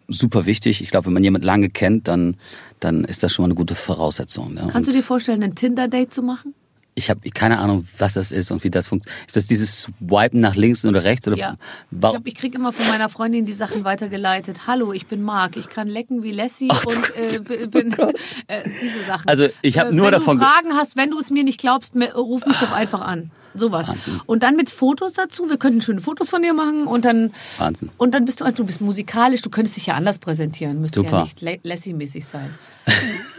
super 0.09 0.45
wichtig. 0.45 0.83
Ich 0.83 0.91
glaube, 0.91 1.07
wenn 1.07 1.15
man 1.15 1.25
jemanden 1.25 1.47
lange 1.47 1.71
kennt, 1.71 2.09
dann, 2.09 2.37
dann 2.81 3.05
ist 3.05 3.23
das 3.23 3.33
schon 3.33 3.45
mal 3.45 3.49
eine 3.49 3.55
gute 3.55 3.75
Voraussetzung. 3.75 4.53
Ne? 4.53 4.69
Kannst 4.71 4.89
du 4.89 4.93
Und 4.93 4.99
dir 4.99 5.05
vorstellen, 5.05 5.43
ein 5.43 5.55
Tinder-Date 5.55 6.13
zu 6.13 6.23
machen? 6.23 6.55
Ich 6.97 7.11
habe 7.11 7.29
keine 7.31 7.59
Ahnung, 7.59 7.89
was 7.99 8.15
das 8.15 8.31
ist 8.33 8.51
und 8.53 8.63
wie 8.65 8.71
das 8.71 8.87
funktioniert. 8.87 9.27
Ist 9.27 9.37
das 9.37 9.47
dieses 9.47 9.81
Swipen 9.83 10.41
nach 10.41 10.55
links 10.55 10.85
oder 10.85 11.03
rechts? 11.05 11.27
Oder 11.27 11.37
Ja. 11.37 11.57
Ich, 11.91 12.27
ich 12.27 12.35
kriege 12.37 12.57
immer 12.57 12.73
von 12.73 12.87
meiner 12.89 13.09
Freundin 13.09 13.47
die 13.47 13.53
Sachen 13.53 13.85
weitergeleitet. 13.85 14.67
Hallo, 14.69 14.93
ich 14.93 15.07
bin 15.07 15.23
Marc. 15.23 15.57
Ich 15.57 15.69
kann 15.69 15.89
lecken 15.89 16.23
wie 16.23 16.31
Lassie 16.33 16.69
Ach 16.71 16.85
du 16.85 16.95
und 16.97 17.17
äh, 17.17 17.39
b- 17.41 17.67
bin 17.67 17.93
äh, 18.47 18.63
diese 18.81 19.05
Sachen. 19.07 19.29
Also, 19.29 19.49
ich 19.63 19.79
hab 19.79 19.89
Äh, 19.91 19.95
nur 19.95 20.07
wenn 20.07 20.13
davon 20.13 20.37
du 20.39 20.45
ge- 20.45 20.49
Fragen 20.53 20.75
hast, 20.75 20.97
wenn 20.97 21.11
du 21.11 21.19
es 21.19 21.31
mir 21.31 21.43
nicht 21.45 21.59
glaubst, 21.59 21.95
ruf 22.15 22.47
mich 22.47 22.57
doch 22.59 22.73
einfach 22.73 23.01
an. 23.01 23.31
Sowas. 23.57 23.87
Wahnsinn. 23.89 24.21
Und 24.27 24.43
dann 24.43 24.57
mit 24.57 24.69
Fotos 24.69 25.13
dazu. 25.13 25.49
Wir 25.49 25.59
könnten 25.59 25.81
schöne 25.81 26.01
Fotos 26.01 26.29
von 26.31 26.43
dir 26.43 26.55
machen 26.55 26.87
und 26.89 27.05
dann 27.05 27.33
Wahnsinn. 27.59 27.89
und 27.99 28.13
dann 28.13 28.25
bist 28.25 28.41
du 28.41 28.45
einfach, 28.45 28.57
du 28.59 28.67
bist 28.67 28.81
musikalisch. 28.81 29.43
Du 29.43 29.51
könntest 29.51 29.77
dich 29.77 29.87
ja 29.87 29.95
anders 29.95 30.19
präsentieren. 30.19 30.81
Müsste 30.81 31.03
ja 31.05 31.23
nicht 31.23 31.41
La- 31.41 31.53
Lassie-mäßig 31.63 32.25
sein. 32.25 32.55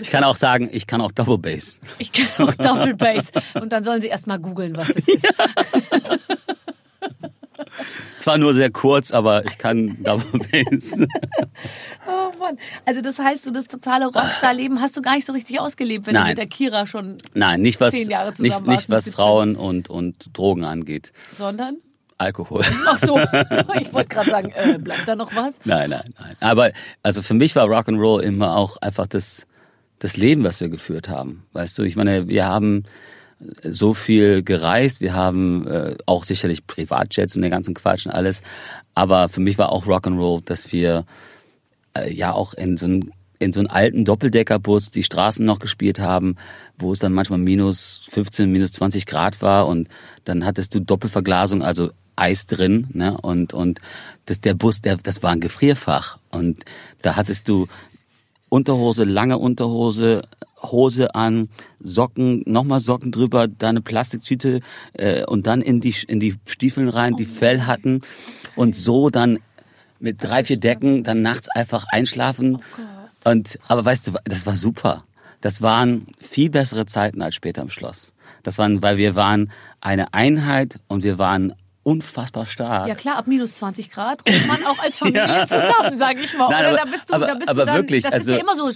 Ich 0.00 0.10
kann 0.10 0.24
auch 0.24 0.36
sagen, 0.36 0.68
ich 0.72 0.86
kann 0.86 1.00
auch 1.00 1.12
Double 1.12 1.38
Bass. 1.38 1.80
Ich 1.98 2.12
kann 2.12 2.48
auch 2.48 2.54
Double 2.54 2.94
Bass. 2.94 3.30
Und 3.54 3.72
dann 3.72 3.82
sollen 3.84 4.00
sie 4.00 4.08
erst 4.08 4.26
mal 4.26 4.38
googeln, 4.38 4.76
was 4.76 4.88
das 4.88 5.08
ist. 5.08 5.26
Zwar 8.18 8.38
nur 8.38 8.52
sehr 8.52 8.70
kurz, 8.70 9.12
aber 9.12 9.44
ich 9.46 9.58
kann 9.58 10.02
Double 10.02 10.40
Bass. 10.50 11.04
Oh 12.06 12.32
Mann. 12.38 12.58
Also 12.86 13.02
das 13.02 13.18
heißt, 13.18 13.46
du 13.46 13.50
das 13.52 13.68
totale 13.68 14.06
Rockstar-Leben 14.06 14.80
hast 14.80 14.96
du 14.96 15.02
gar 15.02 15.14
nicht 15.14 15.26
so 15.26 15.32
richtig 15.32 15.60
ausgelebt, 15.60 16.06
wenn 16.06 16.14
du 16.14 16.20
Nein. 16.20 16.30
mit 16.30 16.38
der 16.38 16.46
Kira 16.46 16.86
schon, 16.86 17.18
Nein, 17.34 17.60
nicht 17.60 17.78
was, 17.80 17.92
Zehn 17.94 18.08
Jahre 18.10 18.32
zusammen 18.32 18.64
nicht, 18.64 18.66
warst 18.66 18.88
nicht 18.88 18.90
was 18.90 19.04
17. 19.04 19.14
Frauen 19.14 19.56
und, 19.56 19.90
und 19.90 20.36
Drogen 20.36 20.64
angeht. 20.64 21.12
sondern? 21.32 21.76
Alkohol. 22.18 22.62
Ach 22.86 22.98
so, 22.98 23.18
ich 23.80 23.92
wollte 23.92 24.08
gerade 24.08 24.30
sagen, 24.30 24.52
äh, 24.54 24.78
bleibt 24.78 25.06
da 25.06 25.14
noch 25.14 25.34
was? 25.36 25.60
Nein, 25.64 25.90
nein, 25.90 26.14
nein. 26.18 26.36
Aber 26.40 26.72
also 27.02 27.22
für 27.22 27.34
mich 27.34 27.54
war 27.54 27.66
Rock'n'Roll 27.66 28.20
immer 28.22 28.56
auch 28.56 28.78
einfach 28.78 29.06
das, 29.06 29.46
das 30.00 30.16
Leben, 30.16 30.42
was 30.42 30.60
wir 30.60 30.68
geführt 30.68 31.08
haben. 31.08 31.44
Weißt 31.52 31.78
du, 31.78 31.84
ich 31.84 31.94
meine, 31.94 32.26
wir 32.26 32.46
haben 32.46 32.84
so 33.62 33.94
viel 33.94 34.42
gereist, 34.42 35.00
wir 35.00 35.14
haben 35.14 35.66
äh, 35.66 35.94
auch 36.06 36.24
sicherlich 36.24 36.66
Privatjets 36.66 37.36
und 37.36 37.42
den 37.42 37.50
ganzen 37.50 37.74
Quatsch 37.74 38.06
und 38.06 38.12
alles. 38.12 38.42
Aber 38.94 39.28
für 39.28 39.40
mich 39.40 39.56
war 39.56 39.70
auch 39.70 39.86
Rock'n'Roll, 39.86 40.44
dass 40.44 40.72
wir 40.72 41.04
äh, 41.96 42.12
ja 42.12 42.32
auch 42.32 42.54
in 42.54 42.76
so 42.76 42.86
einen 42.86 43.12
in 43.38 43.52
so 43.52 43.60
alten 43.62 44.04
Doppeldeckerbus 44.04 44.90
die 44.90 45.02
Straßen 45.02 45.46
noch 45.46 45.60
gespielt 45.60 45.98
haben, 45.98 46.36
wo 46.76 46.92
es 46.92 46.98
dann 46.98 47.14
manchmal 47.14 47.38
minus 47.38 48.02
15, 48.10 48.52
minus 48.52 48.72
20 48.72 49.06
Grad 49.06 49.40
war 49.40 49.66
und 49.66 49.88
dann 50.24 50.44
hattest 50.44 50.74
du 50.74 50.80
Doppelverglasung, 50.80 51.62
also 51.62 51.90
Eis 52.16 52.44
drin, 52.44 52.88
ne? 52.92 53.16
Und 53.16 53.54
und 53.54 53.80
das 54.26 54.42
der 54.42 54.52
Bus, 54.52 54.82
der 54.82 54.98
das 54.98 55.22
war 55.22 55.30
ein 55.30 55.40
Gefrierfach 55.40 56.18
und 56.30 56.64
da 57.00 57.16
hattest 57.16 57.48
du 57.48 57.66
Unterhose, 58.50 59.04
lange 59.04 59.38
Unterhose, 59.38 60.22
Hose 60.62 61.14
an, 61.14 61.48
Socken, 61.80 62.42
nochmal 62.46 62.80
Socken 62.80 63.12
drüber, 63.12 63.48
dann 63.48 63.70
eine 63.70 63.80
Plastiktüte 63.80 64.60
äh, 64.92 65.24
und 65.24 65.46
dann 65.46 65.62
in 65.62 65.80
die 65.80 65.94
in 66.06 66.20
die 66.20 66.36
Stiefeln 66.46 66.88
rein, 66.88 67.16
die 67.16 67.24
Fell 67.24 67.62
hatten 67.62 68.02
und 68.56 68.76
so 68.76 69.08
dann 69.08 69.38
mit 69.98 70.22
drei 70.22 70.44
vier 70.44 70.58
Decken 70.58 71.02
dann 71.02 71.22
nachts 71.22 71.48
einfach 71.48 71.86
einschlafen 71.90 72.58
und 73.24 73.58
aber 73.68 73.84
weißt 73.84 74.08
du, 74.08 74.12
das 74.24 74.46
war 74.46 74.56
super. 74.56 75.04
Das 75.40 75.62
waren 75.62 76.06
viel 76.18 76.50
bessere 76.50 76.84
Zeiten 76.84 77.22
als 77.22 77.34
später 77.34 77.62
im 77.62 77.70
Schloss. 77.70 78.12
Das 78.42 78.58
waren, 78.58 78.82
weil 78.82 78.98
wir 78.98 79.14
waren 79.14 79.50
eine 79.80 80.12
Einheit 80.12 80.80
und 80.88 81.02
wir 81.02 81.18
waren 81.18 81.54
unfassbar 81.82 82.44
stark. 82.46 82.88
Ja 82.88 82.94
klar, 82.94 83.16
ab 83.16 83.26
minus 83.26 83.56
20 83.56 83.90
Grad 83.90 84.20
ruft 84.28 84.46
man 84.46 84.58
auch 84.66 84.78
als 84.82 84.98
Familie 85.00 85.44
zusammen, 85.46 85.96
sage 85.96 86.20
ich 86.20 86.36
mal. 86.36 86.48
Nein, 86.50 86.60
Oder 86.60 86.68
aber- 86.68 86.76
da 86.78 86.84
bist 86.90 87.10
du, 87.10 87.14
aber- 87.14 87.26
da 87.26 87.34
bist 87.34 87.48
aber 87.50 87.60
du 87.62 87.66
dann, 87.66 87.76
wirklich, 87.76 88.04
das 88.04 88.12
also- 88.12 88.30
ist 88.32 88.36
ja 88.36 88.42
immer 88.42 88.54
so, 88.54 88.66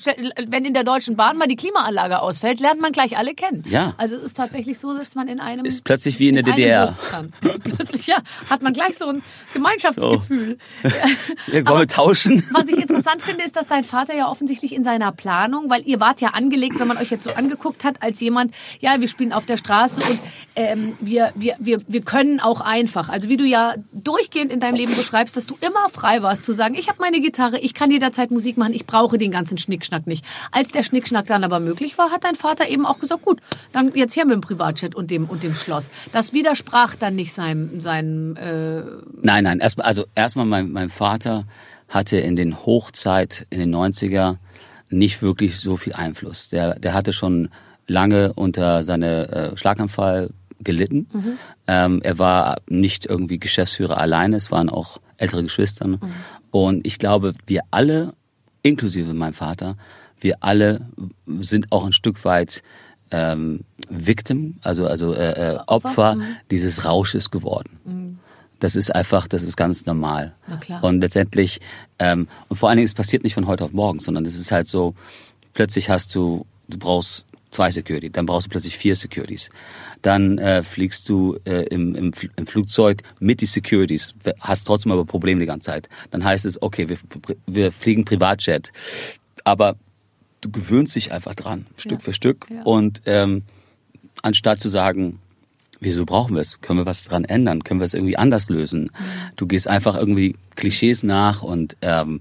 wenn 0.48 0.64
in 0.64 0.72
der 0.74 0.84
Deutschen 0.84 1.14
Bahn 1.16 1.36
mal 1.36 1.46
die 1.46 1.56
Klimaanlage 1.56 2.20
ausfällt, 2.20 2.60
lernt 2.60 2.80
man 2.80 2.92
gleich 2.92 3.16
alle 3.18 3.34
kennen. 3.34 3.62
Ja. 3.68 3.94
Also 3.98 4.16
es 4.16 4.22
ist 4.22 4.36
tatsächlich 4.36 4.78
so, 4.78 4.94
dass 4.96 5.14
man 5.14 5.28
in 5.28 5.38
einem 5.40 5.64
Ist 5.66 5.84
plötzlich 5.84 6.18
wie 6.18 6.28
in 6.28 6.36
der 6.36 6.44
einem 6.44 6.56
DDR. 6.56 6.94
Plötzlich, 7.62 8.06
ja, 8.06 8.16
hat 8.48 8.62
man 8.62 8.72
gleich 8.72 8.96
so 8.96 9.06
ein 9.08 9.22
Gemeinschaftsgefühl. 9.52 10.58
Wir 11.46 11.66
wollen 11.66 11.80
wir 11.80 11.86
tauschen. 11.88 12.42
Was 12.52 12.68
ich 12.68 12.73
interessant 12.84 13.22
finde, 13.22 13.44
ist, 13.44 13.56
dass 13.56 13.66
dein 13.66 13.84
Vater 13.84 14.14
ja 14.14 14.28
offensichtlich 14.28 14.74
in 14.74 14.84
seiner 14.84 15.10
Planung, 15.10 15.68
weil 15.68 15.82
ihr 15.86 16.00
wart 16.00 16.20
ja 16.20 16.30
angelegt, 16.30 16.78
wenn 16.78 16.88
man 16.88 16.98
euch 16.98 17.10
jetzt 17.10 17.24
so 17.24 17.34
angeguckt 17.34 17.82
hat, 17.82 18.02
als 18.02 18.20
jemand, 18.20 18.54
ja, 18.80 19.00
wir 19.00 19.08
spielen 19.08 19.32
auf 19.32 19.46
der 19.46 19.56
Straße 19.56 20.00
und 20.00 20.18
ähm, 20.54 20.96
wir, 21.00 21.32
wir, 21.34 21.56
wir, 21.58 21.80
wir 21.88 22.02
können 22.02 22.40
auch 22.40 22.60
ein 22.60 22.84
einfach. 22.84 23.08
Also 23.08 23.28
wie 23.28 23.36
du 23.36 23.44
ja 23.44 23.74
durchgehend 23.92 24.52
in 24.52 24.60
deinem 24.60 24.74
Leben 24.74 24.94
beschreibst, 24.94 25.36
dass 25.36 25.46
du 25.46 25.56
immer 25.60 25.88
frei 25.88 26.22
warst 26.22 26.44
zu 26.44 26.52
sagen, 26.52 26.74
ich 26.74 26.88
habe 26.88 26.98
meine 27.00 27.20
Gitarre, 27.20 27.58
ich 27.58 27.72
kann 27.72 27.90
jederzeit 27.90 28.30
Musik 28.30 28.56
machen, 28.56 28.74
ich 28.74 28.86
brauche 28.86 29.16
den 29.16 29.30
ganzen 29.30 29.58
Schnickschnack 29.58 30.06
nicht. 30.06 30.24
Als 30.52 30.72
der 30.72 30.82
Schnickschnack 30.82 31.26
dann 31.26 31.44
aber 31.44 31.60
möglich 31.60 31.96
war, 31.96 32.10
hat 32.10 32.24
dein 32.24 32.34
Vater 32.34 32.68
eben 32.68 32.84
auch 32.84 32.98
gesagt, 32.98 33.22
gut, 33.22 33.40
dann 33.72 33.92
jetzt 33.94 34.16
her 34.16 34.24
mit 34.24 34.34
dem 34.34 34.40
Privatchat 34.40 34.94
und 34.94 35.10
dem 35.10 35.26
und 35.26 35.42
dem 35.42 35.54
Schloss. 35.54 35.90
Das 36.12 36.32
widersprach 36.32 36.94
dann 36.94 37.14
nicht 37.14 37.32
seinem 37.32 37.80
seinem 37.80 38.36
äh 38.36 38.82
Nein, 39.22 39.44
nein, 39.44 39.60
erstmal 39.60 39.86
also 39.86 40.04
erstmal 40.14 40.46
mein 40.46 40.72
mein 40.72 40.90
Vater 40.90 41.44
hatte 41.88 42.18
in 42.18 42.36
den 42.36 42.64
Hochzeit 42.64 43.46
in 43.50 43.58
den 43.60 43.74
90er 43.74 44.36
nicht 44.90 45.22
wirklich 45.22 45.58
so 45.58 45.76
viel 45.76 45.92
Einfluss. 45.92 46.48
Der 46.48 46.78
der 46.78 46.94
hatte 46.94 47.12
schon 47.12 47.48
lange 47.86 48.32
unter 48.32 48.82
seine 48.82 49.28
äh, 49.28 49.56
Schlaganfall 49.56 50.30
gelitten. 50.60 51.06
Mhm. 51.12 51.38
Ähm, 51.66 52.00
er 52.02 52.18
war 52.18 52.56
nicht 52.68 53.06
irgendwie 53.06 53.38
Geschäftsführer 53.38 53.98
alleine, 53.98 54.36
es 54.36 54.50
waren 54.50 54.70
auch 54.70 54.98
ältere 55.16 55.42
Geschwister. 55.42 55.86
Mhm. 55.86 56.00
Und 56.50 56.86
ich 56.86 56.98
glaube, 56.98 57.32
wir 57.46 57.62
alle, 57.70 58.14
inklusive 58.62 59.12
mein 59.14 59.32
Vater, 59.32 59.76
wir 60.20 60.36
alle 60.40 60.86
sind 61.26 61.70
auch 61.70 61.84
ein 61.84 61.92
Stück 61.92 62.24
weit 62.24 62.62
ähm, 63.10 63.60
Victim, 63.88 64.56
also 64.62 64.86
also 64.86 65.14
äh, 65.14 65.54
äh, 65.54 65.58
Opfer 65.66 66.16
mhm. 66.16 66.22
dieses 66.50 66.86
Rausches 66.86 67.30
geworden. 67.30 68.20
Das 68.64 68.76
ist 68.76 68.94
einfach, 68.94 69.28
das 69.28 69.42
ist 69.42 69.58
ganz 69.58 69.84
normal. 69.84 70.32
Na 70.48 70.56
klar. 70.56 70.82
Und 70.82 71.02
letztendlich, 71.02 71.60
ähm, 71.98 72.28
und 72.48 72.56
vor 72.56 72.70
allen 72.70 72.78
Dingen, 72.78 72.86
es 72.86 72.94
passiert 72.94 73.22
nicht 73.22 73.34
von 73.34 73.46
heute 73.46 73.62
auf 73.62 73.72
morgen, 73.74 74.00
sondern 74.00 74.24
es 74.24 74.38
ist 74.38 74.52
halt 74.52 74.66
so, 74.68 74.94
plötzlich 75.52 75.90
hast 75.90 76.14
du, 76.14 76.46
du 76.68 76.78
brauchst 76.78 77.26
zwei 77.50 77.70
Security, 77.70 78.08
dann 78.08 78.24
brauchst 78.24 78.46
du 78.46 78.50
plötzlich 78.50 78.78
vier 78.78 78.96
Securities. 78.96 79.50
Dann 80.00 80.38
äh, 80.38 80.62
fliegst 80.62 81.06
du 81.10 81.36
äh, 81.44 81.64
im, 81.66 81.94
im, 81.94 82.12
im 82.36 82.46
Flugzeug 82.46 83.02
mit 83.20 83.42
die 83.42 83.46
Securities, 83.46 84.14
hast 84.40 84.66
trotzdem 84.66 84.92
aber 84.92 85.04
Probleme 85.04 85.40
die 85.40 85.46
ganze 85.46 85.66
Zeit. 85.66 85.90
Dann 86.10 86.24
heißt 86.24 86.46
es, 86.46 86.62
okay, 86.62 86.88
wir, 86.88 86.96
wir 87.46 87.70
fliegen 87.70 88.06
Privatjet. 88.06 88.72
Aber 89.44 89.76
du 90.40 90.50
gewöhnst 90.50 90.96
dich 90.96 91.12
einfach 91.12 91.34
dran, 91.34 91.66
Stück 91.76 91.92
Ja. 91.92 91.98
für 91.98 92.12
Stück. 92.14 92.46
Ja. 92.50 92.62
Und 92.62 93.02
ähm, 93.04 93.42
anstatt 94.22 94.58
zu 94.58 94.70
sagen, 94.70 95.20
wieso 95.84 96.04
brauchen 96.04 96.34
wir 96.34 96.40
es? 96.42 96.60
Können 96.60 96.80
wir 96.80 96.86
was 96.86 97.04
dran 97.04 97.24
ändern? 97.24 97.62
Können 97.62 97.80
wir 97.80 97.84
es 97.84 97.94
irgendwie 97.94 98.16
anders 98.16 98.48
lösen? 98.48 98.90
Du 99.36 99.46
gehst 99.46 99.68
einfach 99.68 99.96
irgendwie 99.96 100.36
Klischees 100.56 101.02
nach 101.02 101.42
und 101.42 101.76
ähm, 101.82 102.20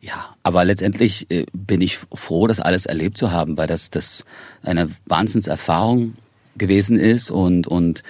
ja, 0.00 0.36
aber 0.42 0.64
letztendlich 0.64 1.30
äh, 1.30 1.46
bin 1.52 1.80
ich 1.80 1.98
froh, 1.98 2.46
das 2.46 2.60
alles 2.60 2.86
erlebt 2.86 3.18
zu 3.18 3.32
haben, 3.32 3.56
weil 3.56 3.66
das, 3.66 3.90
das 3.90 4.24
eine 4.62 4.90
Wahnsinnserfahrung 5.06 6.14
gewesen 6.56 6.98
ist 6.98 7.30
und, 7.30 7.66
und 7.66 8.02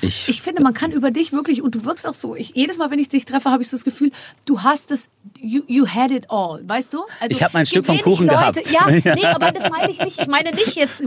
ich, 0.00 0.28
Ich 0.28 0.42
finde, 0.42 0.62
man 0.62 0.74
kann 0.74 0.90
über 0.90 1.10
dich 1.10 1.32
wirklich, 1.32 1.62
und 1.62 1.74
du 1.74 1.84
wirkst 1.84 2.06
auch 2.06 2.14
so, 2.14 2.34
ich, 2.34 2.52
jedes 2.54 2.76
Mal, 2.76 2.90
wenn 2.90 2.98
ich 2.98 3.08
dich 3.08 3.24
treffe, 3.24 3.50
habe 3.50 3.62
ich 3.62 3.68
so 3.68 3.76
das 3.76 3.84
Gefühl, 3.84 4.10
du 4.46 4.62
hast 4.62 4.90
es, 4.90 5.08
you, 5.40 5.62
you 5.66 5.86
had 5.86 6.10
it 6.10 6.30
all, 6.30 6.60
weißt 6.66 6.92
du? 6.92 7.02
Also, 7.20 7.34
Ich 7.34 7.42
hab 7.42 7.54
mein 7.54 7.66
Stück 7.66 7.86
vom 7.86 7.98
Kuchen 8.00 8.26
Leute, 8.26 8.60
gehabt. 8.60 8.70
Ja, 8.70 8.86
nee, 9.14 9.24
aber 9.26 9.52
das 9.52 9.70
meine 9.70 9.92
ich 9.92 9.98
nicht. 10.00 10.20
Ich 10.20 10.26
meine 10.26 10.52
nicht 10.52 10.74
jetzt 10.74 11.02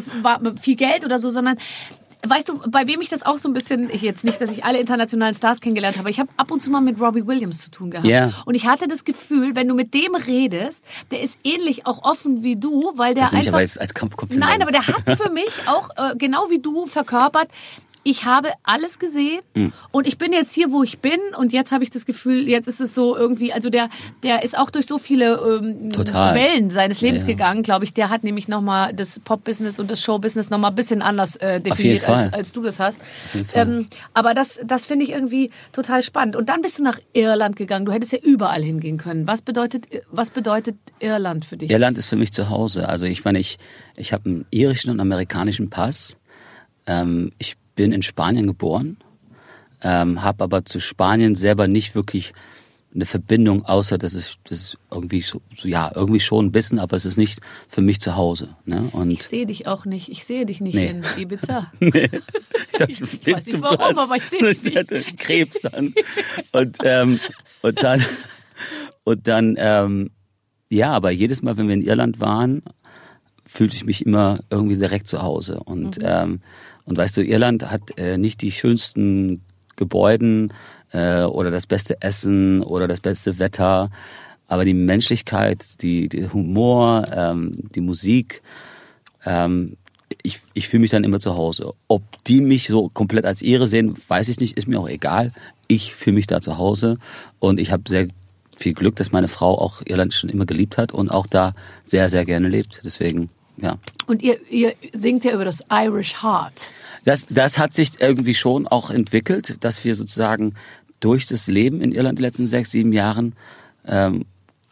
viel 0.62 0.76
Geld 0.76 1.06
oder 1.06 1.20
so, 1.20 1.30
sondern 1.30 1.58
Weißt 2.26 2.50
du, 2.50 2.60
bei 2.70 2.88
wem 2.88 3.00
ich 3.00 3.10
das 3.10 3.24
auch 3.24 3.38
so 3.38 3.48
ein 3.48 3.54
bisschen, 3.54 3.90
ich 3.92 4.02
jetzt 4.02 4.24
nicht, 4.24 4.42
dass 4.42 4.52
ich 4.52 4.66
alle 4.66 4.80
internationalen 4.80 5.36
Stars 5.36 5.62
kennengelernt 5.62 5.98
habe, 5.98 6.10
ich 6.10 6.20
habe 6.20 6.30
ab 6.36 6.50
und 6.50 6.64
zu 6.64 6.72
mal 6.72 6.82
mit 6.82 7.00
Robbie 7.00 7.28
Williams 7.28 7.62
zu 7.62 7.70
tun 7.70 7.92
gehabt. 7.92 8.08
Ja. 8.08 8.32
Und 8.46 8.56
ich 8.56 8.68
hatte 8.68 8.88
das 8.88 9.06
Gefühl, 9.06 9.56
wenn 9.56 9.68
du 9.68 9.76
mit 9.76 9.94
dem 9.94 10.16
redest, 10.16 10.84
der 11.12 11.22
ist 11.22 11.40
ähnlich 11.44 11.86
auch 11.86 12.04
offen 12.04 12.44
wie 12.44 12.56
du, 12.56 12.92
weil 12.96 13.14
der 13.14 13.26
das 13.26 13.34
nehme 13.34 13.42
ich 13.44 13.48
einfach 13.54 13.76
aber 13.76 13.82
als 13.82 13.94
Kampfkompliment. 13.94 14.50
Nein, 14.50 14.62
aber 14.62 14.72
der 14.72 14.88
hat 14.88 15.18
für 15.18 15.30
mich 15.30 15.52
auch, 15.68 15.90
äh, 15.96 16.16
genau 16.18 16.50
wie 16.50 16.60
du, 16.60 16.88
verkörpert, 16.88 17.50
ich 18.10 18.24
habe 18.26 18.50
alles 18.64 19.00
gesehen 19.00 19.42
Hm. 19.54 19.74
und 19.92 20.08
ich 20.08 20.18
bin 20.18 20.32
jetzt 20.32 20.54
hier, 20.54 20.72
wo 20.72 20.82
ich 20.82 21.00
bin 21.00 21.20
und 21.38 21.52
jetzt 21.52 21.72
habe 21.72 21.84
ich 21.84 21.90
das 21.90 22.06
Gefühl, 22.06 22.48
jetzt 22.48 22.68
ist 22.68 22.80
es 22.80 22.94
so 22.94 23.18
irgendwie, 23.18 23.52
also 23.52 23.70
der, 23.70 23.90
der 24.24 24.44
ist 24.44 24.58
auch 24.58 24.70
durch 24.70 24.86
so 24.86 24.98
viele 24.98 25.34
ähm. 25.62 25.92
Wellen 25.94 26.70
seines 26.70 27.02
Lebens 27.02 27.24
Ja, 27.24 27.28
ja. 27.28 27.34
gegangen, 27.34 27.64
glaube 27.64 27.84
ich. 27.84 27.94
Der 27.94 28.10
hat 28.10 28.24
nämlich 28.24 28.48
nochmal 28.48 28.94
das 28.94 29.20
Pop-Business 29.20 29.78
und 29.80 29.92
das 29.92 30.02
Show-Business 30.02 30.50
nochmal 30.50 30.72
ein 30.72 30.76
bisschen 30.76 31.02
anders 31.02 31.36
äh, 31.36 31.60
definiert, 31.60 32.08
als, 32.08 32.32
als 32.34 32.52
du 32.54 32.64
das 32.64 32.80
hast. 32.80 33.00
Ähm, 33.54 33.88
aber 34.14 34.34
das, 34.34 34.60
das 34.66 34.86
finde 34.86 35.04
ich 35.06 35.12
irgendwie 35.12 35.52
total 35.74 36.02
spannend. 36.02 36.36
Und 36.36 36.48
dann 36.50 36.62
bist 36.62 36.80
du 36.80 36.84
nach 36.84 37.00
Irland 37.14 37.56
gegangen. 37.58 37.86
Du 37.86 37.92
hättest 37.92 38.14
ja 38.14 38.20
überall 38.20 38.64
hingehen 38.64 38.98
können. 38.98 39.28
Was 39.28 39.42
bedeutet, 39.42 39.84
was 40.12 40.30
bedeutet 40.30 40.78
Irland 41.00 41.44
für 41.46 41.58
dich? 41.58 41.70
Irland 41.72 41.98
ist 41.98 42.06
für 42.06 42.16
mich 42.16 42.32
zu 42.32 42.50
Hause. 42.50 42.88
Also 42.88 43.06
ich 43.06 43.26
meine, 43.26 43.40
ich, 43.40 43.58
ich 43.96 44.14
habe 44.14 44.26
einen 44.30 44.46
irischen 44.52 44.92
und 44.92 45.00
amerikanischen 45.02 45.70
Pass. 45.70 46.16
Ähm, 46.86 47.32
ich 47.38 47.58
bin 47.78 47.94
in 47.94 48.02
Spanien 48.02 48.48
geboren, 48.48 48.98
ähm, 49.82 50.22
habe 50.24 50.44
aber 50.44 50.66
zu 50.66 50.82
Spanien 50.82 51.36
selber 51.36 51.70
nicht 51.70 51.96
wirklich 51.96 52.34
eine 52.94 53.06
Verbindung, 53.06 53.64
außer 53.64 53.98
dass 54.00 54.16
es 54.16 54.38
das 54.46 54.78
irgendwie 54.92 55.22
so, 55.22 55.40
ja 55.64 55.92
irgendwie 55.94 56.20
schon 56.20 56.48
ein 56.48 56.52
bisschen, 56.52 56.80
aber 56.80 56.98
es 56.98 57.06
ist 57.06 57.18
nicht 57.18 57.40
für 57.68 57.82
mich 57.82 58.00
zu 58.02 58.16
Hause. 58.16 58.56
Ne? 58.66 58.90
Und 58.92 59.12
Ich 59.12 59.24
sehe 59.24 59.46
dich 59.46 59.68
auch 59.68 59.86
nicht. 59.86 60.10
Ich 60.10 60.26
sehe 60.26 60.46
dich 60.48 60.62
nicht 60.62 60.74
Nee. 60.74 60.88
in 60.88 61.04
Ibiza. 61.18 61.72
ich, 61.80 61.92
dachte, 62.72 62.92
Ich 62.92 63.02
weiß 63.34 63.46
nicht 63.46 63.62
warum, 63.62 63.98
aber 63.98 64.16
ich 64.16 64.24
sehe 64.24 64.42
dich 64.42 64.66
Ich 64.66 64.76
hatte 64.76 65.02
Krebs 65.18 65.62
dann. 65.62 65.94
Und, 66.54 66.78
ähm, 66.84 67.20
und 67.62 67.84
dann, 67.84 68.04
und 69.04 69.28
dann, 69.28 69.56
ähm, 69.60 70.10
ja, 70.72 70.92
aber 70.92 71.12
jedes 71.12 71.44
Mal, 71.44 71.56
wenn 71.58 71.68
wir 71.68 71.76
in 71.76 71.84
Irland 71.84 72.20
waren, 72.20 72.64
fühlte 73.46 73.76
ich 73.76 73.86
mich 73.86 74.06
immer 74.06 74.40
irgendwie 74.50 74.78
direkt 74.78 75.08
zu 75.08 75.22
Hause. 75.22 75.60
Und, 75.60 76.00
ähm, 76.02 76.42
und 76.88 76.98
weißt 76.98 77.18
du, 77.18 77.24
Irland 77.24 77.70
hat 77.70 77.98
äh, 77.98 78.18
nicht 78.18 78.42
die 78.42 78.52
schönsten 78.52 79.42
Gebäuden 79.76 80.54
äh, 80.92 81.24
oder 81.24 81.52
das 81.52 81.68
beste 81.68 82.02
Essen 82.02 82.64
oder 82.64 82.88
das 82.88 83.02
beste 83.02 83.40
Wetter, 83.40 83.92
aber 84.48 84.64
die 84.64 84.74
Menschlichkeit, 84.74 85.82
die, 85.82 86.08
die 86.08 86.30
Humor, 86.30 87.08
ähm, 87.14 87.70
die 87.76 87.82
Musik, 87.82 88.42
ähm, 89.26 89.76
ich, 90.24 90.40
ich 90.54 90.70
fühle 90.70 90.82
mich 90.82 90.92
dann 90.92 91.04
immer 91.04 91.20
zu 91.20 91.36
Hause. 91.36 91.74
Ob 91.90 92.02
die 92.24 92.40
mich 92.40 92.68
so 92.68 92.88
komplett 92.90 93.26
als 93.26 93.42
Ehre 93.42 93.68
sehen, 93.68 93.96
weiß 94.08 94.30
ich 94.30 94.40
nicht, 94.40 94.58
ist 94.58 94.68
mir 94.68 94.80
auch 94.80 94.88
egal. 94.88 95.34
Ich 95.68 95.94
fühle 95.94 96.16
mich 96.16 96.28
da 96.28 96.40
zu 96.42 96.58
Hause 96.58 96.98
und 97.40 97.60
ich 97.60 97.74
habe 97.74 97.84
sehr 97.88 98.08
viel 98.56 98.74
Glück, 98.74 98.96
dass 98.96 99.12
meine 99.12 99.28
Frau 99.28 99.60
auch 99.60 99.82
Irland 99.86 100.14
schon 100.14 100.30
immer 100.30 100.46
geliebt 100.46 100.78
hat 100.78 100.94
und 100.94 101.10
auch 101.10 101.28
da 101.28 101.54
sehr, 101.84 102.10
sehr 102.10 102.24
gerne 102.24 102.48
lebt. 102.48 102.82
Deswegen, 102.86 103.30
ja. 103.60 103.78
Und 104.06 104.22
ihr, 104.22 104.40
ihr 104.50 104.74
singt 104.94 105.24
ja 105.24 105.34
über 105.34 105.46
das 105.46 105.64
Irish 105.72 106.22
Heart. 106.22 106.54
Das, 107.06 107.28
das 107.30 107.58
hat 107.58 107.74
sich 107.74 108.00
irgendwie 108.00 108.34
schon 108.34 108.68
auch 108.68 108.90
entwickelt, 108.90 109.58
dass 109.62 109.84
wir 109.84 109.96
sozusagen 109.96 110.56
durch 111.00 111.26
das 111.26 111.48
Leben 111.48 111.82
in 111.82 111.92
Irland 111.92 112.20
die 112.20 112.24
letzten 112.24 112.48
sechs, 112.48 112.72
sieben 112.72 112.92
Jahren 112.92 113.34
ähm, 113.86 114.26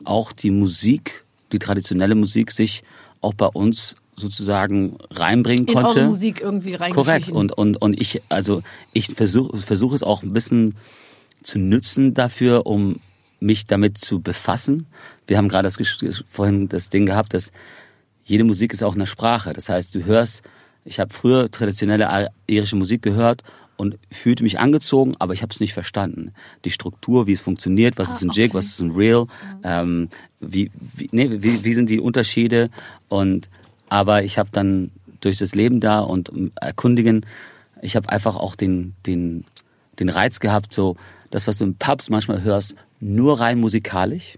auch 0.04 0.32
die 0.32 0.52
Musik, 0.52 1.24
die 1.52 1.60
traditionelle 1.60 2.16
Musik 2.16 2.52
sich 2.52 2.84
auch 3.22 3.34
bei 3.34 3.48
uns 3.48 3.96
sozusagen 4.16 4.98
reinbringen 5.12 5.68
In 5.68 5.74
konnte. 5.74 6.00
eure 6.00 6.08
Musik 6.08 6.42
irgendwie. 6.42 6.78
Korrekt. 6.92 7.32
Und, 7.32 7.52
und, 7.52 7.82
und 7.82 8.00
ich, 8.00 8.22
also 8.30 8.62
ich 8.94 9.08
versuche 9.08 9.58
versuch 9.58 9.94
es 9.94 10.04
auch 10.04 10.24
ein 10.24 10.34
bisschen 10.34 10.76
zu 11.44 11.60
nützen 11.60 12.14
dafür, 12.14 12.66
um 12.66 13.00
mich 13.40 13.66
damit 13.66 13.98
zu 13.98 14.22
befassen. 14.22 14.88
Wir 15.28 15.38
haben 15.38 15.50
gerade 15.50 15.70
das, 15.70 15.78
vorhin 16.28 16.70
das 16.70 16.90
Ding 16.90 17.06
gehabt, 17.06 17.34
dass 17.34 17.52
jede 18.26 18.44
Musik 18.44 18.74
ist 18.74 18.84
auch 18.84 18.96
eine 18.96 19.06
Sprache. 19.06 19.54
Das 19.54 19.70
heißt, 19.70 19.96
du 19.96 20.04
hörst, 20.04 20.44
ich 20.84 21.00
habe 21.00 21.14
früher 21.14 21.50
traditionelle 21.50 22.30
irische 22.48 22.76
Musik 22.76 23.02
gehört 23.02 23.44
und 23.78 23.98
fühlte 24.12 24.44
mich 24.44 24.60
angezogen, 24.60 25.14
aber 25.20 25.34
ich 25.34 25.42
habe 25.42 25.54
es 25.54 25.60
nicht 25.60 25.74
verstanden. 25.74 26.32
Die 26.66 26.72
Struktur, 26.72 27.28
wie 27.28 27.34
es 27.34 27.42
funktioniert, 27.42 27.98
was 27.98 28.10
Ah, 28.10 28.14
ist 28.16 28.24
ein 28.24 28.30
Jig, 28.32 28.50
okay. 28.50 28.58
was 28.58 28.66
ist 28.66 28.82
ein 28.82 28.92
Reel, 28.92 29.28
ähm, 29.64 30.10
wie, 30.40 30.72
wie, 30.96 31.10
nee, 31.12 31.30
wie, 31.30 31.64
wie 31.64 31.74
sind 31.74 31.90
die 31.90 32.00
Unterschiede 32.00 32.70
und 33.10 33.50
aber 33.88 34.24
ich 34.24 34.38
habe 34.38 34.50
dann 34.52 34.92
durch 35.22 35.38
das 35.38 35.54
Leben 35.54 35.80
da 35.80 36.00
und 36.00 36.30
um, 36.30 36.52
erkundigen, 36.60 37.26
ich 37.82 37.96
habe 37.96 38.10
einfach 38.10 38.36
auch 38.36 38.56
den, 38.56 38.96
den, 39.06 39.46
den 40.00 40.10
Reiz 40.10 40.40
gehabt, 40.40 40.74
so 40.74 40.96
das, 41.30 41.46
was 41.48 41.58
du 41.58 41.66
in 41.66 41.76
Pubs 41.76 42.10
manchmal 42.10 42.42
hörst, 42.42 42.76
nur 43.00 43.40
rein 43.40 43.60
musikalisch, 43.60 44.38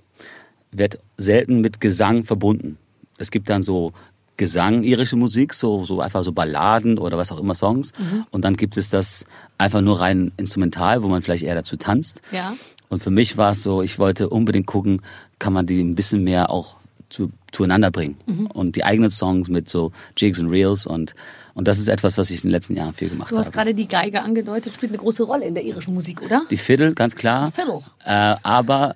wird 0.72 1.00
selten 1.16 1.62
mit 1.62 1.80
Gesang 1.80 2.26
verbunden. 2.26 2.78
Es 3.18 3.32
gibt 3.32 3.50
dann 3.50 3.64
so 3.64 3.94
Gesang, 4.38 4.84
irische 4.84 5.16
Musik, 5.16 5.56
so, 5.56 5.84
so 5.84 6.00
einfach 6.00 6.24
so 6.24 6.32
Balladen 6.32 7.00
oder 7.00 7.18
was 7.18 7.32
auch 7.32 7.40
immer 7.40 7.56
Songs. 7.56 7.92
Und 8.30 8.46
dann 8.46 8.56
gibt 8.56 8.78
es 8.78 8.92
das 8.92 9.26
einfach 9.58 9.82
nur 9.82 10.00
rein 10.00 10.32
instrumental, 10.38 11.02
wo 11.02 11.08
man 11.08 11.24
vielleicht 11.24 11.44
eher 11.44 11.56
dazu 11.56 11.76
tanzt. 11.76 12.22
Ja. 12.32 12.54
Und 12.90 13.02
für 13.02 13.10
mich 13.10 13.38
war 13.38 13.52
es 13.52 13.64
so, 13.64 13.82
ich 13.82 13.98
wollte 13.98 14.30
unbedingt 14.30 14.68
gucken, 14.68 15.02
kann 15.40 15.54
man 15.54 15.66
die 15.66 15.82
ein 15.82 15.96
bisschen 15.96 16.24
mehr 16.24 16.52
auch 16.52 16.76
zu, 17.10 17.32
zueinander 17.52 17.90
bringen. 17.90 18.18
Und 18.54 18.76
die 18.76 18.84
eigenen 18.84 19.10
Songs 19.10 19.50
mit 19.50 19.70
so 19.70 19.92
Jigs 20.16 20.40
und 20.40 20.50
Reels 20.50 20.86
und, 20.86 21.16
und 21.56 21.68
das 21.68 21.80
ist 21.80 21.88
etwas, 21.88 22.20
was 22.20 22.30
ich 22.30 22.44
in 22.44 22.50
den 22.50 22.52
letzten 22.52 22.76
Jahren 22.76 22.94
viel 22.94 23.10
gemacht 23.10 23.32
Du 23.32 23.38
hast 23.38 23.48
habe. 23.48 23.56
gerade 23.56 23.74
die 23.74 23.88
Geige 23.88 24.22
angedeutet, 24.22 24.72
spielt 24.74 24.92
eine 24.92 25.00
große 25.00 25.24
Rolle 25.24 25.46
in 25.46 25.56
der 25.56 25.64
irischen 25.64 25.96
Musik, 25.96 26.22
oder? 26.22 26.44
Die 26.52 26.58
Fiddle, 26.58 26.94
ganz 26.94 27.16
klar. 27.16 27.48
Die 27.48 27.60
Fiddle. 27.60 27.82
Äh, 28.06 28.36
aber 28.44 28.96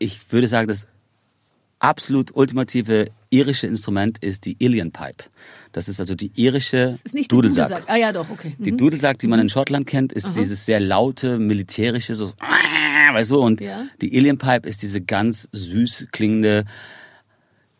ich 0.00 0.18
würde 0.32 0.48
sagen, 0.48 0.66
dass 0.66 0.88
absolut 1.80 2.30
ultimative 2.36 3.08
irische 3.30 3.66
Instrument 3.66 4.18
ist 4.22 4.44
die 4.46 4.54
Ilian 4.58 4.92
Pipe. 4.92 5.24
Das 5.72 5.88
ist 5.88 5.98
also 6.00 6.14
die 6.14 6.30
irische 6.34 6.90
Das 6.90 7.02
ist 7.02 7.14
nicht 7.14 7.32
Dudelsack. 7.32 7.68
Dudelsack. 7.68 7.90
Ah 7.90 7.96
ja, 7.96 8.12
doch, 8.12 8.28
okay. 8.30 8.54
Die 8.58 8.72
Mhm. 8.72 8.78
Dudelsack, 8.78 9.18
die 9.18 9.26
man 9.28 9.40
in 9.40 9.48
Schottland 9.48 9.86
kennt, 9.86 10.12
ist 10.12 10.36
dieses 10.36 10.66
sehr 10.66 10.78
laute, 10.80 11.38
militärische, 11.38 12.14
so, 12.14 12.32
weißt 13.12 13.30
du, 13.30 13.40
und 13.40 13.60
Ja. 13.60 13.86
die 14.00 14.14
Ilian 14.14 14.38
Pipe 14.38 14.68
ist 14.68 14.82
diese 14.82 15.00
ganz 15.00 15.48
süß 15.52 16.08
klingende, 16.12 16.64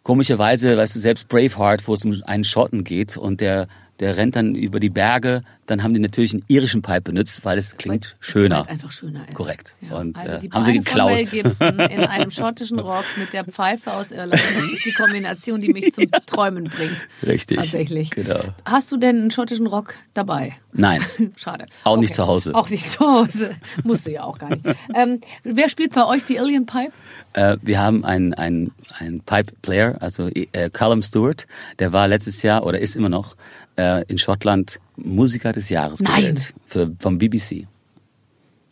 komischerweise, 0.03 0.77
weißt 0.77 0.97
du, 0.97 0.99
selbst 0.99 1.29
Braveheart, 1.29 1.87
wo 1.87 1.95
es 1.95 2.05
um 2.05 2.15
einen 2.25 2.45
Schotten 2.45 2.85
geht 2.85 3.17
und 3.17 3.41
der, 3.41 3.69
der 4.01 4.17
rennt 4.17 4.37
dann 4.37 4.55
über 4.55 4.81
die 4.81 4.91
Berge, 4.91 5.43
dann 5.71 5.83
haben 5.83 5.95
die 5.95 6.01
natürlich 6.01 6.33
einen 6.33 6.45
irischen 6.49 6.83
Pipe 6.83 7.03
benutzt, 7.03 7.45
weil 7.45 7.57
es 7.57 7.77
klingt 7.77 8.17
schöner. 8.19 8.57
Weil 8.57 8.63
es 8.63 8.69
einfach 8.69 8.91
schöner 8.91 9.29
ist. 9.29 9.35
Korrekt. 9.35 9.77
Ja. 9.89 9.99
Und, 9.99 10.19
also 10.19 10.35
äh, 10.35 10.39
die 10.41 10.51
haben 10.51 10.65
sie 10.65 10.73
geklaut. 10.73 11.11
Von 11.11 11.19
Mel 11.19 11.27
Gibson 11.27 11.79
in 11.79 12.05
einem 12.07 12.31
schottischen 12.31 12.79
Rock 12.81 13.05
mit 13.19 13.33
der 13.33 13.45
Pfeife 13.45 13.93
aus 13.93 14.11
Irland. 14.11 14.33
Das 14.33 14.73
ist 14.73 14.85
die 14.85 14.93
Kombination, 14.93 15.61
die 15.61 15.73
mich 15.73 15.93
zum 15.93 16.11
Träumen 16.27 16.65
bringt. 16.65 17.09
Richtig. 17.25 17.59
Tatsächlich. 17.59 18.11
Genau. 18.11 18.41
Hast 18.65 18.91
du 18.91 18.97
denn 18.97 19.17
einen 19.19 19.31
schottischen 19.31 19.67
Rock 19.67 19.95
dabei? 20.15 20.57
Nein. 20.73 21.03
Schade. 21.37 21.67
Auch 21.85 21.99
nicht 21.99 22.15
zu 22.15 22.27
Hause. 22.27 22.55
Auch 22.55 22.69
nicht 22.69 22.91
zu 22.91 23.01
Hause. 23.01 23.55
Musst 23.85 24.07
du 24.07 24.13
ja 24.13 24.25
auch 24.25 24.39
gar 24.39 24.51
nicht. 24.51 24.65
Ähm, 24.95 25.21
wer 25.45 25.69
spielt 25.69 25.95
bei 25.95 26.05
euch 26.07 26.25
die 26.25 26.41
Alien 26.41 26.67
Pipe? 26.67 26.93
Äh, 27.33 27.59
wir 27.63 27.81
haben 27.81 28.05
einen, 28.05 28.35
einen, 28.35 28.73
einen 28.99 29.21
Pipe 29.21 29.53
Player, 29.63 29.97
also 30.01 30.29
äh, 30.29 30.71
Callum 30.71 31.03
Stewart, 31.03 31.47
der 31.79 31.93
war 31.93 32.09
letztes 32.09 32.43
Jahr 32.43 32.67
oder 32.67 32.81
ist 32.81 32.97
immer 32.97 33.09
noch 33.09 33.37
äh, 33.81 34.05
in 34.09 34.19
Schottland 34.19 34.79
Musiker 34.97 35.53
des 35.53 35.69
Jahres 35.71 36.01
Nein. 36.01 36.17
gewählt 36.21 36.55
für, 36.67 36.93
vom 36.99 37.19
BBC. 37.19 37.67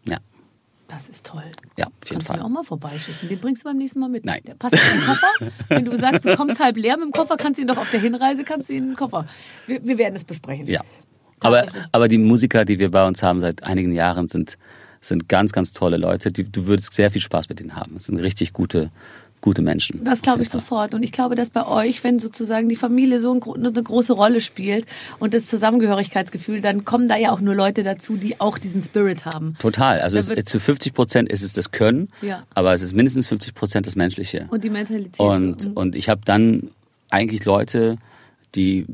Ja, 0.05 0.19
Das 0.87 1.09
ist 1.09 1.25
toll. 1.27 1.43
ja, 1.77 1.87
auf 1.87 1.93
jeden 2.05 2.11
Kannst 2.11 2.29
du 2.29 2.33
mir 2.33 2.39
Fall. 2.39 2.41
auch 2.47 2.49
mal 2.51 2.63
vorbeischicken. 2.65 3.29
Den 3.29 3.39
bringst 3.39 3.63
du 3.63 3.69
beim 3.69 3.79
nächsten 3.79 4.01
Mal 4.01 4.09
mit. 4.09 4.25
Nein. 4.25 4.41
Der 4.47 4.55
passt 4.55 4.75
in 4.75 4.81
den 5.01 5.07
Koffer. 5.07 5.53
Wenn 5.69 5.85
du 5.85 5.97
sagst, 5.97 6.25
du 6.25 6.37
kommst 6.37 6.61
halb 6.61 6.77
leer 6.77 6.97
mit 6.97 7.07
dem 7.07 7.13
Koffer, 7.13 7.37
kannst 7.37 7.59
du 7.59 7.63
ihn 7.63 7.69
doch 7.69 7.79
auf 7.79 7.91
der 7.91 8.01
Hinreise, 8.01 8.45
kannst 8.45 8.69
du 8.69 8.73
ihn 8.75 8.79
in 8.85 8.89
den 8.91 8.97
Koffer. 8.97 9.27
Wir, 9.67 9.85
wir 9.85 9.99
werden 9.99 10.15
es 10.15 10.25
besprechen. 10.25 10.67
Ja. 10.67 10.81
Aber, 11.41 11.67
aber 11.93 12.09
die 12.09 12.19
Musiker, 12.19 12.65
die 12.65 12.79
wir 12.79 12.91
bei 12.91 13.07
uns 13.07 13.23
haben 13.23 13.41
seit 13.41 13.63
einigen 13.63 13.93
Jahren, 13.93 14.27
sind, 14.29 14.59
sind 15.01 15.29
ganz, 15.29 15.53
ganz 15.53 15.73
tolle 15.73 15.97
Leute. 15.97 16.33
Die, 16.33 16.43
du 16.51 16.67
würdest 16.67 16.93
sehr 16.95 17.11
viel 17.13 17.23
Spaß 17.23 17.49
mit 17.49 17.61
ihnen 17.61 17.77
haben. 17.77 17.95
Es 17.97 18.05
sind 18.07 18.19
richtig 18.19 18.53
gute, 18.53 18.91
gute 19.41 19.63
Menschen. 19.63 20.05
Das 20.05 20.21
glaube 20.23 20.43
ich 20.43 20.51
sofort. 20.51 20.95
Und 20.95 21.03
ich 21.03 21.13
glaube, 21.13 21.35
dass 21.35 21.51
bei 21.51 21.67
euch, 21.67 22.03
wenn 22.05 22.19
sozusagen 22.19 22.69
die 22.69 22.77
Familie 22.77 23.21
so 23.21 23.35
gro- 23.39 23.55
eine 23.55 23.73
große 23.73 24.13
Rolle 24.13 24.41
spielt 24.41 24.85
und 25.21 25.33
das 25.35 25.47
Zusammengehörigkeitsgefühl, 25.47 26.61
dann 26.61 26.85
kommen 26.85 27.09
da 27.09 27.17
ja 27.17 27.31
auch 27.33 27.41
nur 27.41 27.55
Leute 27.55 27.83
dazu, 27.83 28.17
die 28.17 28.41
auch 28.41 28.59
diesen 28.59 28.83
Spirit 28.83 29.25
haben. 29.27 29.55
Total. 29.59 30.01
Also 30.01 30.19
es, 30.19 30.27
zu 30.45 30.61
50 30.61 30.93
Prozent 30.95 31.29
ist 31.31 31.43
es 31.43 31.53
das 31.53 31.71
Können, 31.71 32.09
Ja. 32.23 32.43
aber 32.55 32.73
es 32.73 32.83
ist 32.83 32.95
mindestens 32.95 33.27
50 33.29 33.55
Prozent 33.55 33.87
das 33.87 33.97
Menschliche. 33.97 34.47
Und 34.51 34.65
die 34.65 34.71
Mentalität. 34.71 35.21
Und, 35.21 35.63
so. 35.63 35.69
Mhm. 35.71 35.77
und 35.77 35.95
ich 35.95 36.09
habe 36.09 36.21
dann 36.25 36.71
eigentlich 37.11 37.45
Leute, 37.45 37.97
die 38.55 38.87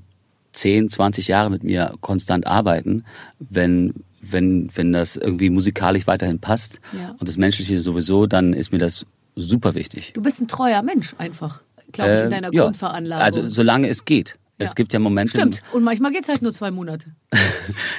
10, 0.52 0.88
20 0.88 1.28
Jahre 1.28 1.50
mit 1.50 1.64
mir 1.64 1.94
konstant 2.00 2.46
arbeiten, 2.46 3.04
wenn, 3.40 3.94
wenn, 4.20 4.70
wenn 4.74 4.92
das 4.92 5.16
irgendwie 5.16 5.50
musikalisch 5.50 6.06
weiterhin 6.06 6.38
passt 6.38 6.80
Ja. 6.96 7.10
und 7.18 7.28
das 7.28 7.36
Menschliche 7.36 7.80
sowieso, 7.80 8.26
dann 8.26 8.52
ist 8.52 8.72
mir 8.72 8.78
das 8.78 9.04
super 9.36 9.74
wichtig. 9.74 10.12
Du 10.14 10.22
bist 10.22 10.40
ein 10.40 10.48
treuer 10.48 10.82
Mensch 10.82 11.14
einfach, 11.18 11.60
glaube 11.92 12.10
ich, 12.12 12.18
in 12.18 12.24
Ähm, 12.24 12.30
deiner 12.30 12.52
ja. 12.52 12.64
Grundveranlagung. 12.64 13.24
Also 13.24 13.48
solange 13.48 13.88
es 13.88 14.04
geht. 14.04 14.38
Ja. 14.58 14.66
Es 14.66 14.74
gibt 14.76 14.92
ja 14.92 15.00
Momente. 15.00 15.32
Stimmt. 15.32 15.62
Und 15.72 15.82
manchmal 15.82 16.12
geht 16.12 16.22
es 16.22 16.28
halt 16.28 16.40
nur 16.42 16.52
zwei 16.52 16.70
Monate. 16.70 17.06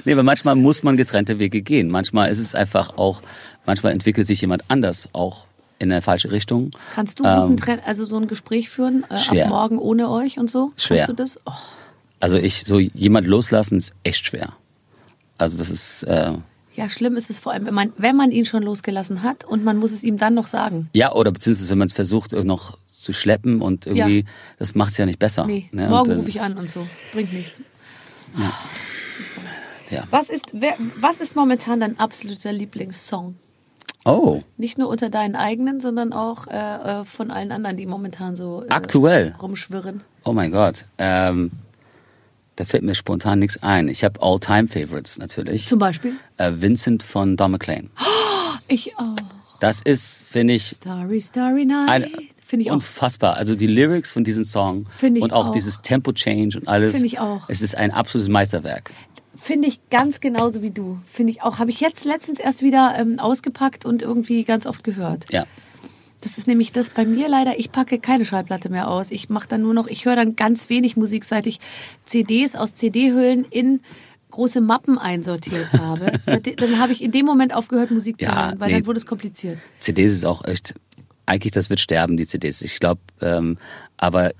Nee, 0.06 0.14
aber 0.14 0.24
manchmal 0.24 0.56
muss 0.56 0.84
man 0.84 0.96
getrennte 0.98 1.40
Wege 1.40 1.62
gehen. 1.62 1.90
Manchmal 1.90 2.30
ist 2.30 2.38
es 2.40 2.54
einfach 2.54 2.98
auch, 2.98 3.22
manchmal 3.66 3.92
entwickelt 3.94 4.28
sich 4.28 4.40
jemand 4.42 4.64
anders 4.68 5.10
auch 5.14 5.48
in 5.80 5.92
eine 5.92 6.02
falsche 6.04 6.32
Richtung. 6.32 6.70
Kannst 6.94 7.20
du 7.20 7.24
Ähm, 7.26 7.58
also 7.86 8.06
so 8.06 8.16
ein 8.18 8.28
Gespräch 8.28 8.70
führen, 8.70 9.04
äh, 9.10 9.18
schwer. 9.18 9.46
ab 9.46 9.50
morgen 9.50 9.80
ohne 9.80 10.10
euch 10.10 10.38
und 10.38 10.50
so? 10.50 10.72
Schwer. 10.78 10.98
Kannst 11.08 11.10
du 11.10 11.14
das? 11.14 11.40
Oh, 11.46 11.52
Also 12.20 12.38
ich, 12.38 12.64
so 12.66 12.80
jemand 12.80 13.26
loslassen 13.28 13.78
ist 13.78 13.94
echt 14.04 14.26
schwer. 14.28 14.54
Also 15.40 15.58
das 15.58 15.70
ist, 15.72 16.04
äh, 16.04 16.34
ja, 16.76 16.90
schlimm 16.90 17.16
ist 17.18 17.30
es 17.30 17.40
vor 17.40 17.52
allem, 17.54 17.66
wenn 17.66 17.74
man, 17.74 17.94
wenn 17.98 18.16
man 18.16 18.32
ihn 18.32 18.46
schon 18.46 18.64
losgelassen 18.64 19.24
hat 19.24 19.44
und 19.46 19.64
man 19.64 19.78
muss 19.78 19.92
es 19.92 20.04
ihm 20.04 20.18
dann 20.18 20.34
noch 20.34 20.48
sagen. 20.48 20.90
ja, 20.94 21.12
oder 21.12 21.32
beziehungsweise 21.32 21.70
wenn 21.70 21.78
man 21.78 21.88
es 21.88 21.94
versucht 21.94 22.34
noch 22.34 22.78
zu 22.92 23.14
schleppen 23.14 23.62
und 23.62 23.86
irgendwie, 23.86 24.20
Ja. 24.20 24.26
das 24.58 24.74
macht 24.76 24.92
es 24.92 24.98
ja 24.98 25.06
nicht 25.06 25.20
besser. 25.20 25.46
Nee, 25.46 25.70
ne? 25.72 25.90
morgen 25.90 26.12
äh, 26.12 26.16
rufe 26.16 26.30
ich 26.30 26.42
an 26.42 26.58
und 26.58 26.70
so. 26.70 26.88
Bringt 27.14 27.34
nichts. 27.34 27.60
Ja. 29.92 30.04
Was 30.10 30.30
ist, 30.30 30.46
wer, 30.54 30.74
was 31.00 31.22
ist 31.22 31.36
momentan 31.36 31.80
dein 31.80 32.00
absoluter 32.00 32.52
Lieblingssong? 32.52 33.36
Oh, 34.08 34.44
Nicht 34.58 34.78
nur 34.78 34.90
unter 34.90 35.10
deinen 35.10 35.36
eigenen, 35.36 35.80
sondern 35.80 36.14
auch 36.14 36.46
äh, 36.48 37.02
äh, 37.02 37.06
von 37.06 37.32
allen 37.32 37.52
anderen, 37.52 37.76
die 37.78 37.86
momentan 37.88 38.36
so 38.36 38.64
äh, 38.64 38.70
aktuell. 38.70 39.36
rumschwirren. 39.42 40.02
Oh 40.24 40.34
mein 40.34 40.52
Gott. 40.52 40.86
Ähm, 41.00 41.52
da 42.56 42.66
fällt 42.66 42.84
mir 42.84 42.96
spontan 42.96 43.40
nichts 43.40 43.62
ein. 43.62 43.88
Ich 43.88 44.04
habe 44.04 44.22
All-Time-Favorites 44.22 45.18
natürlich. 45.18 45.68
Zum 45.68 45.80
Beispiel? 45.80 46.14
Äh, 46.38 46.52
Vincent 46.56 47.04
von 47.04 47.38
Don 47.38 47.52
McLean. 47.52 47.90
Ich 48.68 48.98
auch. 48.98 49.16
Das 49.60 49.80
ist, 49.84 50.32
finde 50.32 50.54
ich, 50.54 50.66
Starry, 50.66 51.22
Starry 51.22 51.66
Night. 51.66 52.10
Finde 52.42 52.64
ich 52.64 52.72
auch. 52.72 52.76
unfassbar. 52.76 53.36
Also 53.36 53.54
die 53.56 53.68
Lyrics 53.68 54.12
von 54.12 54.24
diesem 54.24 54.44
Song 54.44 54.86
Finde 54.90 55.20
ich 55.20 55.24
und 55.24 55.34
auch, 55.34 55.50
auch. 55.50 55.52
dieses 55.52 55.82
Tempo-Change 55.82 56.60
und 56.60 56.68
alles. 56.68 56.94
Finde 56.94 57.06
ich 57.06 57.20
auch. 57.20 57.48
Es 57.48 57.62
ist 57.62 57.76
ein 57.78 57.92
absolutes 57.92 58.28
Meisterwerk. 58.28 58.92
Finde 59.40 59.68
ich 59.68 59.90
ganz 59.92 60.20
genauso 60.20 60.64
wie 60.64 60.72
du. 60.72 60.98
Finde 61.06 61.32
ich 61.32 61.44
auch. 61.44 61.60
Habe 61.60 61.70
ich 61.70 61.80
jetzt 61.80 62.06
letztens 62.06 62.40
erst 62.40 62.64
wieder 62.64 62.96
ähm, 62.98 63.20
ausgepackt 63.20 63.86
und 63.86 64.02
irgendwie 64.02 64.44
ganz 64.44 64.66
oft 64.66 64.84
gehört. 64.84 65.28
Ja. 65.32 65.46
Das 66.26 66.40
ist 66.40 66.48
nämlich 66.48 66.72
das 66.72 66.90
bei 66.90 67.06
mir 67.06 67.30
leider. 67.30 67.60
Ich 67.60 67.72
packe 67.72 68.00
keine 68.00 68.26
Schallplatte 68.26 68.70
mehr 68.70 68.88
aus. 68.90 69.12
Ich 69.12 69.30
mache 69.30 69.48
dann 69.48 69.62
nur 69.62 69.76
noch, 69.76 69.86
ich 69.86 70.06
höre 70.06 70.16
dann 70.16 70.36
ganz 70.36 70.70
wenig 70.72 70.98
Musik, 70.98 71.24
seit 71.24 71.46
ich 71.46 71.60
CDs 72.06 72.56
aus 72.56 72.74
CD-Hüllen 72.74 73.46
in 73.52 73.80
große 74.32 74.60
Mappen 74.60 74.98
einsortiert 74.98 75.72
habe. 75.74 76.20
Seitdem- 76.26 76.56
dann 76.56 76.80
habe 76.80 76.94
ich 76.94 77.04
in 77.04 77.12
dem 77.12 77.28
Moment 77.28 77.54
aufgehört, 77.54 77.92
Musik 77.92 78.20
zu 78.20 78.26
Ja, 78.26 78.48
hören, 78.48 78.60
weil 78.60 78.70
nee. 78.72 78.74
dann 78.80 78.88
wurde 78.88 78.98
es 78.98 79.06
kompliziert. 79.06 79.60
CDs 79.80 80.14
ist 80.14 80.26
auch 80.26 80.44
echt, 80.46 80.74
eigentlich 81.28 81.52
das 81.52 81.70
wird 81.70 81.80
sterben, 81.80 82.18
die 82.18 82.26
CDs. 82.26 82.64
Ich 82.64 82.80
glaube, 82.80 83.02
ähm, 83.22 83.58
aber 83.98 84.32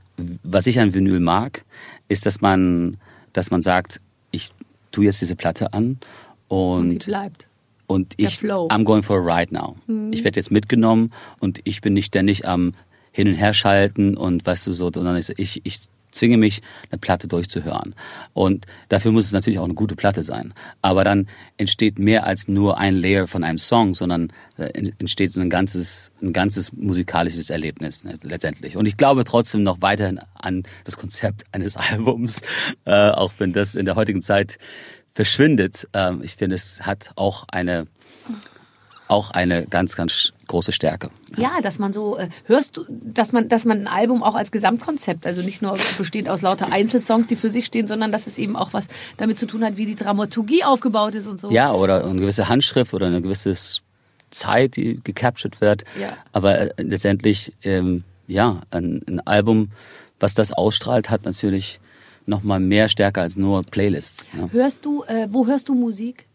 was 0.44 0.66
ich 0.66 0.80
an 0.80 0.96
Vinyl 0.96 1.20
mag, 1.20 1.66
ist, 2.08 2.26
dass 2.26 2.42
man, 2.42 2.98
dass 3.32 3.52
man 3.52 3.62
sagt, 3.62 4.02
ich 4.32 4.50
tue 4.92 5.06
jetzt 5.06 5.22
diese 5.22 5.36
Platte 5.36 5.72
an 5.74 6.00
Und 6.48 6.90
die 6.90 6.96
und, 6.96 7.06
bleibt. 7.06 7.48
Und 7.88 8.14
ich. 8.18 8.42
Mhm. 8.42 8.50
I'm 8.50 8.84
going 8.84 9.04
for 9.04 9.20
a 9.20 9.38
ride 9.38 9.54
now. 9.54 9.76
Ich 10.12 10.24
werde 10.24 10.40
jetzt 10.40 10.52
mitgenommen 10.52 11.12
und 11.40 11.60
ich 11.64 11.82
bin 11.82 11.94
nicht 11.94 12.08
ständig 12.08 12.48
am 12.48 12.72
Hin 13.12 13.28
und 13.28 13.36
Her 13.36 13.54
schalten 13.54 14.18
und 14.18 14.46
weißt 14.46 14.68
du 14.68 14.74
so, 14.74 14.92
sondern 14.94 15.18
ich, 15.18 15.62
ich, 15.64 15.90
zwinge 16.16 16.38
mich, 16.38 16.62
eine 16.90 17.00
Platte 17.00 17.28
durchzuhören. 17.28 17.94
Und 18.34 18.66
dafür 18.90 19.12
muss 19.12 19.26
es 19.26 19.34
natürlich 19.34 19.60
auch 19.60 19.66
eine 19.66 19.74
gute 19.74 19.96
Platte 19.96 20.24
sein. 20.24 20.54
Aber 20.82 21.04
dann 21.04 21.28
entsteht 21.58 22.00
mehr 22.00 22.26
als 22.26 22.48
nur 22.48 22.78
ein 22.78 22.96
Layer 22.96 23.28
von 23.28 23.44
einem 23.44 23.58
Song, 23.58 23.94
sondern 23.94 24.32
äh, 24.58 24.92
entsteht 24.98 25.36
ein 25.36 25.50
ganzes, 25.50 26.12
ein 26.22 26.34
ganzes 26.34 26.74
musikalisches 26.74 27.50
Erlebnis 27.50 28.04
ne, 28.04 28.16
letztendlich. 28.24 28.78
Und 28.78 28.86
ich 28.86 28.98
glaube 28.98 29.24
trotzdem 29.26 29.64
noch 29.64 29.82
weiterhin 29.82 30.20
an 30.34 30.64
das 30.86 30.98
Konzept 30.98 31.44
eines 31.52 31.78
Albums, 31.92 32.42
äh, 32.86 33.10
auch 33.10 33.34
wenn 33.38 33.54
das 33.54 33.76
in 33.76 33.86
der 33.86 33.96
heutigen 33.96 34.22
Zeit 34.22 34.58
verschwindet. 35.16 35.88
Ähm, 35.94 36.22
ich 36.22 36.36
finde, 36.36 36.56
es 36.56 36.82
hat 36.82 37.12
auch 37.16 37.46
eine 37.48 37.88
auch 39.08 39.30
eine 39.30 39.68
ganz, 39.68 39.96
ganz 39.96 40.34
große 40.48 40.72
Stärke. 40.72 41.12
Ja, 41.38 41.62
dass 41.62 41.78
man 41.78 41.94
so 41.94 42.18
äh, 42.18 42.28
hörst 42.46 42.78
du, 42.78 42.86
dass 42.90 43.34
man, 43.34 43.50
dass 43.50 43.64
man 43.64 43.82
ein 43.82 43.88
Album 43.88 44.24
auch 44.24 44.34
als 44.34 44.52
Gesamtkonzept, 44.52 45.28
also 45.28 45.44
nicht 45.44 45.62
nur 45.62 45.78
besteht 45.98 46.28
aus 46.28 46.42
lauter 46.42 46.72
Einzelsongs, 46.72 47.28
die 47.28 47.36
für 47.36 47.52
sich 47.52 47.68
stehen, 47.68 47.88
sondern 47.88 48.12
dass 48.12 48.26
es 48.26 48.40
eben 48.40 48.56
auch 48.56 48.74
was 48.74 48.88
damit 49.18 49.38
zu 49.38 49.46
tun 49.46 49.64
hat, 49.64 49.78
wie 49.78 49.86
die 49.86 49.96
Dramaturgie 49.96 50.64
aufgebaut 50.64 51.14
ist 51.14 51.28
und 51.28 51.40
so. 51.40 51.52
Ja, 51.52 51.72
oder 51.72 52.04
eine 52.04 52.20
gewisse 52.20 52.50
Handschrift 52.50 52.96
oder 52.96 53.06
eine 53.06 53.22
gewisse 53.22 53.56
Zeit, 54.32 54.76
die 54.76 55.00
gecaptured 55.04 55.62
wird. 55.62 55.84
Ja. 56.02 56.18
Aber 56.32 56.58
äh, 56.58 56.70
letztendlich, 56.78 57.54
ähm, 57.62 58.04
ja, 58.26 58.62
ein, 58.72 59.04
ein 59.08 59.20
Album, 59.28 59.70
was 60.20 60.34
das 60.34 60.52
ausstrahlt, 60.52 61.12
hat 61.12 61.26
natürlich 61.26 61.80
noch 62.26 62.44
mal 62.44 62.60
mehr 62.60 62.90
Stärke 62.90 63.22
als 63.22 63.36
nur 63.36 63.64
Playlists. 63.64 64.28
Ne? 64.34 64.50
Hörst 64.52 64.86
du, 64.86 65.04
äh, 65.04 65.28
wo 65.32 65.48
hörst 65.48 65.70
du 65.70 65.76
Musik? 65.76 66.28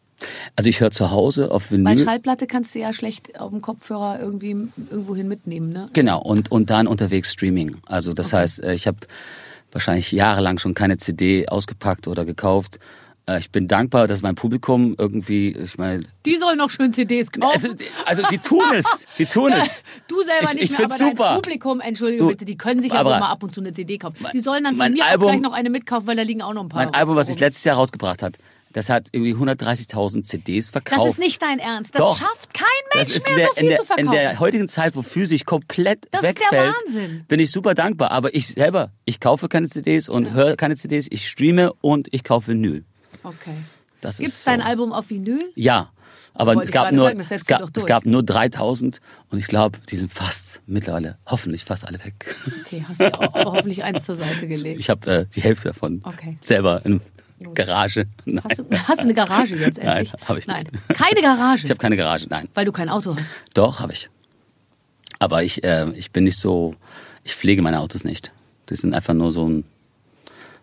Also 0.57 0.69
ich 0.69 0.81
höre 0.81 0.91
zu 0.91 1.11
Hause 1.11 1.51
auf 1.51 1.71
Weil 1.71 1.79
Vinyl. 1.79 1.99
Schallplatte 1.99 2.47
kannst 2.47 2.75
du 2.75 2.79
ja 2.79 2.93
schlecht 2.93 3.41
auf 3.41 3.51
dem 3.51 3.63
Kopfhörer 3.63 4.21
irgendwie 4.21 4.51
irgendwohin 4.91 5.29
mitnehmen, 5.29 5.73
ne? 5.73 5.89
Genau, 5.95 6.21
und, 6.21 6.53
und 6.53 6.71
dann 6.71 6.87
unterwegs 6.87 7.33
Streaming. 7.33 7.77
Also 7.87 8.13
das 8.13 8.33
heißt, 8.33 8.63
äh, 8.63 8.75
ich 8.75 8.87
habe 8.87 8.99
wahrscheinlich 9.73 10.13
jahrelang 10.13 10.59
schon 10.59 10.75
keine 10.75 10.99
CD 10.99 11.49
ausgepackt 11.49 12.09
oder 12.09 12.25
gekauft. 12.25 12.81
Äh, 13.31 13.39
Ich 13.39 13.51
bin 13.51 13.69
dankbar, 13.69 14.07
dass 14.07 14.23
mein 14.23 14.35
Publikum 14.35 14.95
irgendwie, 14.99 15.51
ich 15.53 15.79
meine, 15.79 16.03
Die 16.27 16.37
sollen 16.37 16.59
noch 16.59 16.71
schön 16.71 16.93
CDs 16.93 17.31
kaufen. 17.31 17.53
also, 17.53 17.75
die- 17.75 17.85
also 18.07 18.23
die 18.31 18.39
tun 18.39 18.63
es, 18.75 19.07
die 19.19 19.27
tun 19.27 19.53
es. 19.57 19.83
Du 20.09 20.17
selber 20.23 20.49
Ich- 20.49 20.55
nicht 20.55 20.65
ich 20.73 20.79
mehr, 20.79 20.87
aber 20.87 20.97
super. 20.97 21.25
dein 21.25 21.35
Publikum, 21.43 21.81
entschuldige 21.81 22.19
Du, 22.23 22.29
bitte, 22.29 22.45
die 22.45 22.57
können 22.57 22.81
sich 22.83 22.91
ja 22.93 22.97
Barbara, 23.03 23.15
wohl 23.17 23.21
mal 23.21 23.31
ab 23.31 23.43
und 23.43 23.53
zu 23.55 23.61
eine 23.61 23.73
CD 23.73 23.99
kaufen. 23.99 24.27
Die 24.33 24.41
sollen 24.41 24.65
dann 24.65 24.77
von 24.77 24.93
mir 24.93 25.05
Album- 25.05 25.27
auch 25.27 25.31
gleich 25.33 25.41
noch 25.43 25.53
eine 25.53 25.71
mitkaufen, 25.71 26.07
weil 26.09 26.17
da 26.17 26.23
liegen 26.23 26.43
auch 26.43 26.53
noch 26.55 26.63
ein 26.63 26.69
paar 26.69 26.85
Mein 26.85 26.95
Album, 26.95 27.17
was 27.17 27.29
ich 27.29 27.39
letztes 27.39 27.65
Jahr 27.65 27.77
rausgebracht 27.77 28.23
hat, 28.23 28.37
Das 28.73 28.89
hat 28.89 29.09
irgendwie 29.11 29.35
130.000 29.35 30.25
CDs 30.27 30.67
Das 30.67 30.71
verkauft. 30.71 31.11
ist 31.15 31.19
nicht 31.19 31.43
dein 31.43 31.59
Ernst. 31.59 31.93
Das 31.97 32.01
Doch. 32.03 32.17
schafft 32.19 32.55
kein 32.55 32.67
Mensch 32.95 33.13
das 33.15 33.25
mehr, 33.27 33.37
der, 33.37 33.47
so 33.49 33.53
viel 33.55 33.69
der, 33.71 33.79
zu 33.79 33.85
verkaufen. 33.85 34.07
in 34.07 34.13
der 34.13 34.39
heutigen 34.39 34.69
Zeit, 34.69 34.95
wo 34.95 35.03
Physik 35.03 35.45
komplett 35.45 36.07
Das 36.13 36.23
ist 36.23 36.39
der 36.39 36.45
wegfällt, 36.45 36.75
Wahnsinn. 36.87 37.25
bin 37.27 37.41
ich 37.41 37.51
super 37.51 37.75
dankbar. 37.75 38.13
Aber 38.13 38.33
ich 38.33 38.47
selber, 38.47 38.93
ich 39.07 39.19
kaufe 39.19 39.49
keine 39.49 39.69
CDs 39.69 40.09
und 40.09 40.33
höre 40.35 40.55
keine 40.57 40.77
CDs, 40.77 41.09
ich 41.11 41.27
streame 41.29 41.73
und 41.81 42.07
ich 42.13 42.23
kaufe 42.23 42.53
Vinyl. 42.53 42.85
Okay. 43.23 43.55
Gibt 44.03 44.29
es 44.29 44.45
so. 44.45 44.51
dein 44.51 44.63
Album 44.63 44.93
auf 44.93 45.11
Vinyl? 45.11 45.53
Ja, 45.55 45.91
aber 46.33 46.55
Wollte 46.55 46.65
es 46.69 46.73
gab, 46.73 46.93
nur, 46.93 47.07
sagen, 47.09 47.19
das 47.19 47.31
es, 47.31 47.45
gab, 47.45 47.77
es 47.77 47.87
gab 47.87 48.07
nur 48.07 48.23
3000 48.23 49.01
und 49.31 49.39
ich 49.39 49.47
glaube, 49.47 49.79
die 49.91 49.97
sind 49.97 50.11
fast 50.13 50.61
mittlerweile, 50.67 51.19
hoffentlich 51.27 51.65
fast 51.65 51.87
alle 51.87 52.03
weg. 52.05 52.35
Okay, 52.63 52.85
hast 52.89 53.01
du 53.01 53.13
auch, 53.13 53.35
aber 53.35 53.53
hoffentlich 53.53 53.83
eins 53.85 54.05
zur 54.07 54.17
Seite 54.17 54.47
gelegt. 54.49 54.81
Ich 54.81 54.89
habe 54.89 55.11
äh, 55.11 55.27
die 55.35 55.43
Hälfte 55.43 55.69
davon 55.69 56.01
Okay. 56.05 56.39
selber 56.41 56.81
in 56.85 57.01
Garage. 57.55 58.07
Nein. 58.25 58.43
Hast 58.49 58.59
du, 58.61 58.65
hast 58.71 59.01
du 59.01 59.05
eine 59.05 59.15
Garage 59.15 59.57
jetzt 59.57 59.79
endlich? 59.81 60.13
Nein, 60.13 60.23
hab 60.29 60.37
ich 60.39 60.47
Nein, 60.47 60.65
nicht. 60.73 60.89
keine 60.99 61.21
Garage, 61.21 61.65
Ich 61.65 61.71
habe 61.71 61.79
keine 61.81 61.97
Garage, 61.97 62.27
nein. 62.31 62.49
weil 62.55 62.65
du 62.65 62.73
kein 62.73 62.89
Auto 62.89 63.15
hast. 63.17 63.35
Doch, 63.55 63.81
habe 63.81 63.93
ich. 63.93 64.09
Aber 65.19 65.43
ich, 65.43 65.63
äh, 65.65 65.91
ich 65.93 66.11
bin 66.13 66.25
nicht 66.25 66.39
so, 66.39 66.75
ich 67.25 67.35
pflege 67.35 67.61
meine 67.61 67.81
Autos 67.81 68.05
nicht. 68.05 68.33
Die 68.71 68.77
sind 68.77 68.95
einfach 68.95 69.15
nur 69.15 69.31
so 69.33 69.47
ein, 69.49 69.65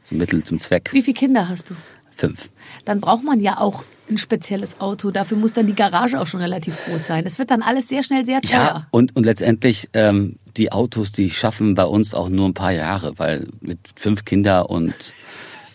so 0.04 0.16
ein 0.16 0.18
Mittel 0.18 0.44
zum 0.44 0.58
Zweck. 0.60 0.90
Wie 0.94 1.02
viele 1.04 1.16
Kinder 1.18 1.50
hast 1.50 1.70
du? 1.70 1.76
Fünf. 2.18 2.50
Dann 2.86 3.00
braucht 3.00 3.24
man 3.24 3.40
ja 3.40 3.60
auch 3.60 3.84
ein 4.10 4.18
spezielles 4.18 4.82
Auto. 4.82 5.12
Dafür 5.12 5.38
muss 5.38 5.54
dann 5.54 5.68
die 5.68 5.76
Garage 5.76 6.20
auch 6.20 6.28
schon 6.28 6.42
relativ 6.42 6.86
groß 6.86 7.06
sein. 7.06 7.26
Es 7.26 7.40
wird 7.40 7.52
dann 7.52 7.62
alles 7.62 7.88
sehr 7.88 8.04
schnell 8.04 8.26
sehr 8.26 8.42
teuer. 8.42 8.52
Ja, 8.52 8.88
und, 8.92 9.16
und 9.16 9.26
letztendlich, 9.26 9.90
ähm, 9.94 10.38
die 10.58 10.72
Autos, 10.72 11.12
die 11.12 11.30
schaffen 11.30 11.76
bei 11.76 11.86
uns 11.86 12.14
auch 12.14 12.30
nur 12.30 12.48
ein 12.48 12.54
paar 12.54 12.72
Jahre, 12.72 13.20
weil 13.20 13.48
mit 13.62 13.80
fünf 13.96 14.26
Kindern 14.26 14.66
und 14.66 14.96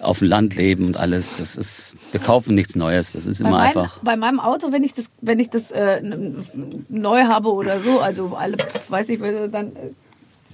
auf 0.01 0.19
dem 0.19 0.29
Land 0.29 0.57
leben 0.57 0.87
und 0.87 0.97
alles, 0.97 1.37
das 1.37 1.57
ist, 1.57 1.97
wir 2.11 2.19
kaufen 2.19 2.57
nichts 2.57 2.75
Neues, 2.75 3.13
das 3.13 3.25
ist 3.25 3.41
Bei, 3.41 3.49
immer 3.49 3.59
mein, 3.59 3.67
einfach. 3.69 3.99
bei 4.03 4.17
meinem 4.17 4.41
Auto, 4.41 4.73
wenn 4.73 4.83
ich 4.83 4.93
das, 4.93 5.11
wenn 5.21 5.39
ich 5.39 5.49
das 5.49 5.71
äh, 5.71 6.03
neu 6.89 7.23
habe 7.25 7.53
oder 7.53 7.79
so, 7.79 8.01
also 8.01 8.35
alle, 8.37 8.57
weiß 8.89 9.09
ich, 9.11 9.21
dann 9.21 9.77
äh, 9.77 9.91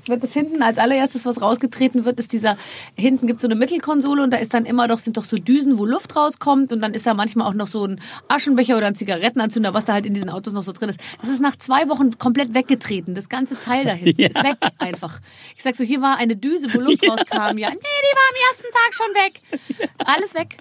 wird 0.09 0.23
das 0.23 0.33
hinten 0.33 0.63
als 0.63 0.79
allererstes, 0.79 1.27
was 1.27 1.41
rausgetreten 1.41 2.05
wird, 2.05 2.19
ist 2.19 2.33
dieser, 2.33 2.57
hinten 2.95 3.27
gibt 3.27 3.39
es 3.39 3.43
so 3.43 3.49
eine 3.49 3.55
Mittelkonsole 3.55 4.23
und 4.23 4.33
da 4.33 4.37
ist 4.37 4.55
dann 4.55 4.65
immer 4.65 4.89
doch, 4.89 4.99
sind 4.99 5.17
doch 5.17 5.25
so 5.25 5.37
Düsen, 5.37 5.79
wo 5.79 5.85
Luft 5.87 6.17
rauskommt 6.17 6.73
und 6.73 6.81
dann 6.81 6.95
ist 6.95 7.07
da 7.07 7.15
manchmal 7.15 7.49
auch 7.49 7.55
noch 7.55 7.67
so 7.67 7.85
ein 7.85 8.01
Aschenbecher 8.29 8.77
oder 8.77 8.87
ein 8.87 8.95
Zigarettenanzünder, 8.95 9.75
was 9.75 9.85
da 9.85 9.95
halt 9.95 10.07
in 10.07 10.15
diesen 10.15 10.31
Autos 10.31 10.53
noch 10.53 10.63
so 10.63 10.73
drin 10.73 10.89
ist. 10.89 11.01
Das 11.21 11.29
ist 11.29 11.41
nach 11.41 11.57
zwei 11.57 11.89
Wochen 11.89 12.19
komplett 12.19 12.55
weggetreten. 12.55 13.15
Das 13.15 13.29
ganze 13.29 13.59
Teil 13.61 13.85
da 13.85 13.93
hinten 13.93 14.23
ist 14.23 14.43
weg 14.43 14.57
einfach. 14.79 15.21
Ich 15.57 15.63
sag 15.63 15.75
so, 15.75 15.85
hier 15.85 16.03
war 16.03 16.17
eine 16.19 16.37
Düse, 16.37 16.73
wo 16.73 16.81
Luft 16.81 17.03
rauskam. 17.09 17.59
Ja, 17.59 17.71
nee, 17.71 17.77
die 17.77 18.17
war 18.17 18.29
am 18.29 18.49
ersten 18.51 18.67
Tag 18.73 18.95
schon 18.95 19.15
weg. 19.15 19.91
Alles 20.05 20.35
weg. 20.35 20.57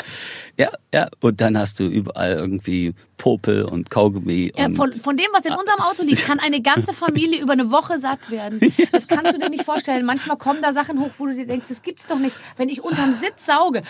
Ja, 0.58 0.72
ja, 0.94 1.10
und 1.22 1.42
dann 1.42 1.58
hast 1.58 1.80
du 1.80 1.86
überall 1.86 2.34
irgendwie 2.34 2.94
Popel 3.18 3.64
und 3.64 3.90
Kaugummi. 3.90 4.52
Ja, 4.56 4.66
und 4.68 4.76
von, 4.76 4.94
von 4.94 5.18
dem, 5.18 5.26
was 5.34 5.44
in 5.46 5.54
unserem 5.54 5.80
Auto 5.80 6.04
liegt, 6.04 6.24
kann 6.26 6.40
eine 6.40 6.62
ganze 6.62 6.94
Familie 6.94 7.42
über 7.42 7.54
eine 7.54 7.72
Woche 7.72 7.98
satt 7.98 8.30
werden. 8.32 8.60
Das 8.92 9.08
kannst 9.08 9.34
du 9.34 9.38
dir 9.40 9.50
nicht 9.50 9.64
vorstellen. 9.64 10.06
Manchmal 10.06 10.38
kommen 10.38 10.62
da 10.62 10.72
Sachen 10.72 11.00
hoch, 11.00 11.12
wo 11.18 11.26
du 11.28 11.36
dir 11.36 11.46
denkst, 11.46 11.66
das 11.70 11.82
gibt's 11.82 12.08
doch 12.08 12.18
nicht. 12.20 12.36
Wenn 12.56 12.70
ich 12.70 12.84
unterm 12.84 13.12
Sitz 13.12 13.46
sauge, 13.46 13.84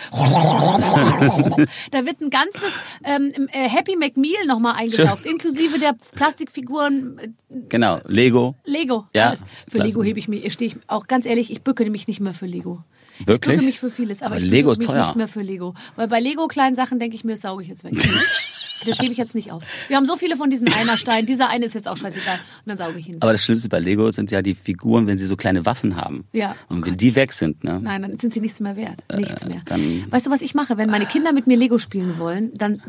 da 1.90 2.06
wird 2.06 2.20
ein 2.20 2.30
ganzes 2.30 2.74
ähm, 3.04 3.48
äh, 3.52 3.68
Happy 3.68 3.96
McMeal 3.96 4.46
nochmal 4.46 4.74
eingesaugt, 4.76 5.24
inklusive 5.26 5.78
der 5.78 5.94
Plastikfiguren 6.14 7.18
äh, 7.18 7.28
Genau, 7.68 8.00
Lego. 8.06 8.54
Lego. 8.64 9.06
Ja, 9.14 9.28
alles. 9.28 9.44
Für. 9.68 9.78
Lego 9.78 10.02
hebe 10.02 10.18
ich 10.18 10.28
mich, 10.28 10.52
stehe 10.52 10.70
ich 10.72 10.76
auch 10.86 11.06
ganz 11.06 11.24
ehrlich, 11.26 11.50
ich 11.50 11.62
bücke 11.62 11.88
mich 11.88 12.06
nicht 12.08 12.20
mehr 12.20 12.34
für 12.34 12.46
Lego. 12.46 12.82
Wirklich? 13.24 13.54
Ich 13.54 13.58
bücke 13.60 13.66
mich 13.66 13.80
für 13.80 13.90
vieles, 13.90 14.22
aber, 14.22 14.36
Aber 14.36 14.44
ich 14.44 14.50
Lego 14.50 14.68
bücke 14.68 14.72
ist 14.72 14.78
mich 14.78 14.86
teuer. 14.88 15.06
nicht 15.06 15.16
mehr 15.16 15.28
für 15.28 15.42
Lego. 15.42 15.74
Weil 15.96 16.08
bei 16.08 16.20
Lego 16.20 16.46
kleinen 16.46 16.74
Sachen 16.74 16.98
denke 16.98 17.16
ich 17.16 17.24
mir, 17.24 17.32
das 17.32 17.40
sauge 17.42 17.62
ich 17.62 17.68
jetzt 17.68 17.84
weg. 17.84 17.94
Das 18.86 18.98
hebe 19.00 19.12
ich 19.12 19.18
jetzt 19.18 19.34
nicht 19.34 19.50
auf. 19.52 19.62
Wir 19.88 19.96
haben 19.96 20.06
so 20.06 20.16
viele 20.16 20.36
von 20.36 20.50
diesen 20.50 20.68
Einersteinen. 20.72 21.26
Dieser 21.26 21.48
eine 21.48 21.64
ist 21.66 21.74
jetzt 21.74 21.88
auch 21.88 21.96
scheißegal. 21.96 22.34
Und 22.36 22.66
dann 22.66 22.76
sauge 22.76 22.98
ich 22.98 23.08
ihn. 23.08 23.16
Aber 23.20 23.32
das 23.32 23.42
Schlimmste 23.44 23.68
bei 23.68 23.78
Lego 23.80 24.10
sind 24.10 24.30
ja 24.30 24.42
die 24.42 24.54
Figuren, 24.54 25.06
wenn 25.06 25.18
sie 25.18 25.26
so 25.26 25.36
kleine 25.36 25.66
Waffen 25.66 25.96
haben. 25.96 26.24
Ja. 26.32 26.54
Und 26.68 26.86
wenn 26.86 26.96
die 26.96 27.14
weg 27.14 27.32
sind, 27.32 27.64
ne? 27.64 27.80
Nein, 27.82 28.02
dann 28.02 28.18
sind 28.18 28.32
sie 28.32 28.40
nichts 28.40 28.60
mehr 28.60 28.76
wert. 28.76 29.04
Nichts 29.14 29.44
mehr. 29.46 29.56
Äh, 29.58 29.60
dann- 29.66 30.06
weißt 30.10 30.26
du, 30.26 30.30
was 30.30 30.42
ich 30.42 30.54
mache? 30.54 30.76
Wenn 30.76 30.90
meine 30.90 31.06
Kinder 31.06 31.32
mit 31.32 31.46
mir 31.46 31.56
Lego 31.56 31.78
spielen 31.78 32.18
wollen, 32.18 32.52
dann 32.54 32.82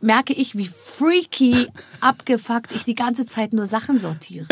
merke 0.00 0.32
ich, 0.32 0.56
wie 0.56 0.66
freaky 0.66 1.66
abgefuckt 2.00 2.72
ich 2.74 2.84
die 2.84 2.94
ganze 2.94 3.26
Zeit 3.26 3.52
nur 3.52 3.66
Sachen 3.66 3.98
sortiere. 3.98 4.46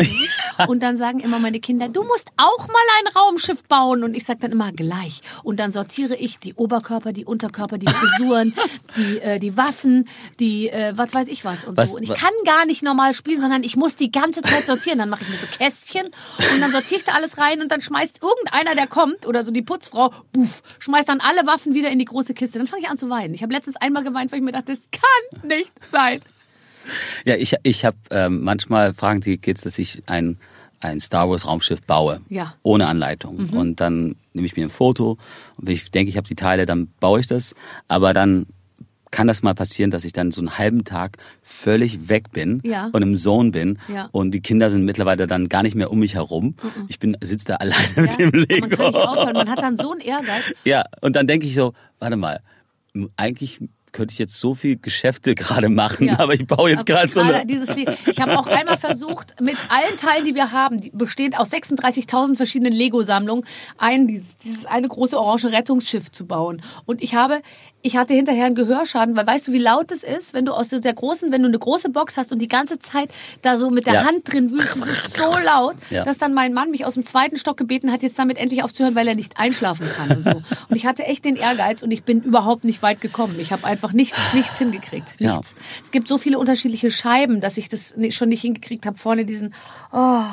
Und 0.67 0.81
dann 0.83 0.95
sagen 0.95 1.19
immer 1.19 1.39
meine 1.39 1.59
Kinder, 1.59 1.89
du 1.89 2.03
musst 2.03 2.29
auch 2.37 2.67
mal 2.67 2.73
ein 3.01 3.13
Raumschiff 3.15 3.63
bauen. 3.65 4.03
Und 4.03 4.15
ich 4.15 4.23
sage 4.25 4.39
dann 4.41 4.51
immer 4.51 4.71
gleich. 4.71 5.21
Und 5.43 5.59
dann 5.59 5.71
sortiere 5.71 6.15
ich 6.15 6.37
die 6.39 6.53
Oberkörper, 6.53 7.11
die 7.13 7.25
Unterkörper, 7.25 7.77
die 7.77 7.87
Frisuren, 7.87 8.53
die, 8.97 9.19
äh, 9.19 9.39
die 9.39 9.57
Waffen, 9.57 10.07
die, 10.39 10.44
äh, 10.69 10.93
was 10.97 11.13
weiß 11.13 11.27
ich 11.27 11.43
was 11.45 11.63
und 11.65 11.77
Was- 11.77 11.91
so. 11.91 11.97
Und 11.97 12.03
ich 12.03 12.13
kann 12.13 12.31
gar 12.45 12.65
nicht 12.65 12.83
normal 12.83 13.13
spielen, 13.13 13.39
sondern 13.39 13.63
ich 13.63 13.75
muss 13.75 13.95
die 13.95 14.11
ganze 14.11 14.41
Zeit 14.41 14.65
sortieren. 14.65 14.99
Dann 14.99 15.09
mache 15.09 15.23
ich 15.23 15.29
mir 15.29 15.37
so 15.37 15.47
Kästchen 15.47 16.05
und 16.07 16.61
dann 16.61 16.71
sortiere 16.71 16.99
ich 16.99 17.03
da 17.03 17.13
alles 17.13 17.37
rein 17.37 17.61
und 17.61 17.71
dann 17.71 17.81
schmeißt 17.81 18.21
irgendeiner, 18.21 18.75
der 18.75 18.87
kommt, 18.87 19.25
oder 19.25 19.43
so 19.43 19.51
die 19.51 19.61
Putzfrau, 19.61 20.11
buff, 20.31 20.61
schmeißt 20.79 21.09
dann 21.09 21.19
alle 21.19 21.45
Waffen 21.47 21.73
wieder 21.73 21.89
in 21.89 21.99
die 21.99 22.05
große 22.05 22.33
Kiste. 22.33 22.57
Dann 22.59 22.67
fange 22.67 22.83
ich 22.83 22.89
an 22.89 22.97
zu 22.97 23.09
weinen. 23.09 23.33
Ich 23.33 23.43
habe 23.43 23.53
letztens 23.53 23.75
einmal 23.77 24.03
geweint, 24.03 24.31
weil 24.31 24.39
ich 24.39 24.45
mir 24.45 24.51
dachte, 24.51 24.71
das 24.71 24.89
kann 24.91 25.47
nicht 25.47 25.71
sein. 25.91 26.19
Ja, 27.25 27.35
ich, 27.35 27.55
ich 27.63 27.83
habe 27.85 27.97
ähm, 28.11 28.41
manchmal 28.43 28.93
fragen 28.93 29.21
die 29.21 29.37
Kids, 29.37 29.61
dass 29.61 29.79
ich 29.79 30.03
ein, 30.05 30.37
ein 30.81 30.99
Star 30.99 31.27
Wars 31.29 31.47
Raumschiff 31.47 31.81
baue. 31.81 32.21
Ja. 32.29 32.53
Ohne 32.61 32.87
Anleitung. 32.87 33.49
Und 33.53 33.79
dann 33.81 34.15
nehme 34.33 34.45
ich 34.45 34.55
mir 34.55 34.67
ein 34.67 34.69
Foto 34.69 35.17
und 35.57 35.67
wenn 35.67 35.73
ich 35.73 35.89
denke, 35.89 36.09
ich 36.11 36.17
habe 36.17 36.27
die 36.27 36.35
Teile, 36.35 36.65
dann 36.67 36.87
baue 36.99 37.19
ich 37.21 37.27
das. 37.27 37.55
Aber 37.87 38.13
dann 38.13 38.45
kann 39.15 39.27
das 39.27 39.43
mal 39.43 39.55
passieren, 39.55 39.91
dass 39.91 40.03
ich 40.03 40.11
dann 40.11 40.31
so 40.31 40.41
einen 40.41 40.57
halben 40.57 40.83
Tag 40.83 41.17
völlig 41.41 42.09
weg 42.09 42.31
bin 42.31 42.61
Ja. 42.65 42.89
und 42.91 43.01
im 43.01 43.15
Zone 43.15 43.51
bin 43.51 43.79
Ja. 43.87 44.09
und 44.11 44.31
die 44.31 44.41
Kinder 44.41 44.69
sind 44.69 44.83
mittlerweile 44.83 45.25
dann 45.25 45.47
gar 45.47 45.63
nicht 45.63 45.73
mehr 45.75 45.89
um 45.89 45.99
mich 45.99 46.15
herum. 46.15 46.55
Ich 46.89 46.99
bin 46.99 47.15
sitze 47.21 47.45
da 47.45 47.55
alleine 47.63 47.77
mit 47.95 48.11
Ja? 48.11 48.17
dem 48.17 48.31
Lego. 48.31 48.67
Man 48.67 48.69
kann 48.69 48.85
nicht 48.87 48.95
aufhören. 49.07 49.33
Man 49.33 49.49
hat 49.49 49.59
dann 49.59 49.77
so 49.77 49.93
einen 49.93 50.01
Ehrgeiz. 50.01 50.53
Ja, 50.65 50.83
und 50.99 51.15
dann 51.15 51.27
denke 51.27 51.45
ich 51.47 51.55
so, 51.55 51.71
warte 51.99 52.17
mal, 52.17 52.41
eigentlich 53.15 53.61
könnte 53.93 54.11
ich 54.11 54.19
jetzt 54.19 54.35
so 54.41 54.53
viel 54.53 54.77
Geschäfte 54.77 55.35
gerade 55.35 55.69
machen, 55.69 56.07
Ja. 56.07 56.19
aber 56.19 56.33
ich 56.33 56.45
baue 56.45 56.69
jetzt 56.69 56.85
gerade 56.85 57.09
so 57.09 57.21
eine... 57.21 57.45
Ich 57.47 58.19
habe 58.19 58.37
auch 58.37 58.47
einmal 58.47 58.77
versucht, 58.77 59.39
mit 59.39 59.55
allen 59.69 59.95
Teilen, 59.97 60.25
die 60.25 60.35
wir 60.35 60.51
haben, 60.51 60.81
die 60.81 60.89
bestehend 60.89 61.39
aus 61.39 61.53
36.000 61.53 62.35
verschiedenen 62.35 62.73
Lego-Sammlungen, 62.73 63.45
ein, 63.77 64.25
dieses 64.43 64.65
eine 64.65 64.89
große 64.89 65.17
orange 65.17 65.45
Rettungsschiff 65.53 66.11
zu 66.11 66.25
bauen. 66.27 66.61
Und 66.85 67.01
ich 67.01 67.15
habe, 67.15 67.41
ich 67.85 67.97
hatte 67.97 68.15
hinterher 68.15 68.45
einen 68.45 68.55
Gehörschaden, 68.55 69.15
weil 69.15 69.27
weißt 69.27 69.47
du, 69.47 69.51
wie 69.53 69.59
laut 69.59 69.91
es 69.91 70.03
ist, 70.03 70.33
wenn 70.33 70.45
du 70.45 70.53
aus 70.53 70.69
so 70.69 70.79
der 70.79 70.93
großen, 70.93 71.31
wenn 71.31 71.43
du 71.43 71.47
eine 71.47 71.59
große 71.59 71.89
Box 71.89 72.17
hast 72.17 72.31
und 72.31 72.39
die 72.39 72.47
ganze 72.47 72.79
Zeit 72.79 73.09
da 73.43 73.57
so 73.57 73.69
mit 73.69 73.85
der 73.85 73.93
Ja. 73.93 74.05
Hand 74.05 74.31
drin 74.31 74.49
wühlst, 74.51 74.75
es 74.75 74.85
ist 74.87 75.17
so 75.17 75.31
laut, 75.45 75.75
Ja. 75.91 76.03
dass 76.03 76.17
dann 76.17 76.33
mein 76.33 76.53
Mann 76.53 76.71
mich 76.71 76.83
aus 76.83 76.95
dem 76.95 77.03
zweiten 77.03 77.37
Stock 77.37 77.57
gebeten 77.57 77.91
hat, 77.91 78.01
jetzt 78.01 78.17
damit 78.17 78.37
endlich 78.39 78.63
aufzuhören, 78.63 78.95
weil 78.95 79.07
er 79.07 79.13
nicht 79.13 79.37
einschlafen 79.37 79.87
kann 79.95 80.17
und 80.17 80.23
so. 80.25 80.31
Und 80.31 80.75
ich 80.75 80.87
hatte 80.87 81.03
echt 81.03 81.25
den 81.25 81.35
Ehrgeiz 81.35 81.83
und 81.83 81.91
ich 81.91 82.03
bin 82.03 82.21
überhaupt 82.23 82.63
nicht 82.63 82.81
weit 82.81 83.01
gekommen. 83.01 83.35
Ich 83.39 83.51
habe 83.51 83.65
einfach 83.65 83.93
nichts, 83.93 84.17
nichts 84.33 84.57
hingekriegt. 84.57 85.07
Ja. 85.19 85.33
Nichts. 85.37 85.53
Es 85.83 85.91
gibt 85.91 86.07
so 86.07 86.17
viele 86.17 86.39
unterschiedliche 86.39 86.89
Scheiben, 86.89 87.39
dass 87.39 87.57
ich 87.57 87.69
das 87.69 87.93
schon 88.09 88.29
nicht 88.29 88.41
hingekriegt 88.41 88.87
habe. 88.87 88.97
Vorne 88.97 89.25
diesen, 89.25 89.53
oh 89.93 90.23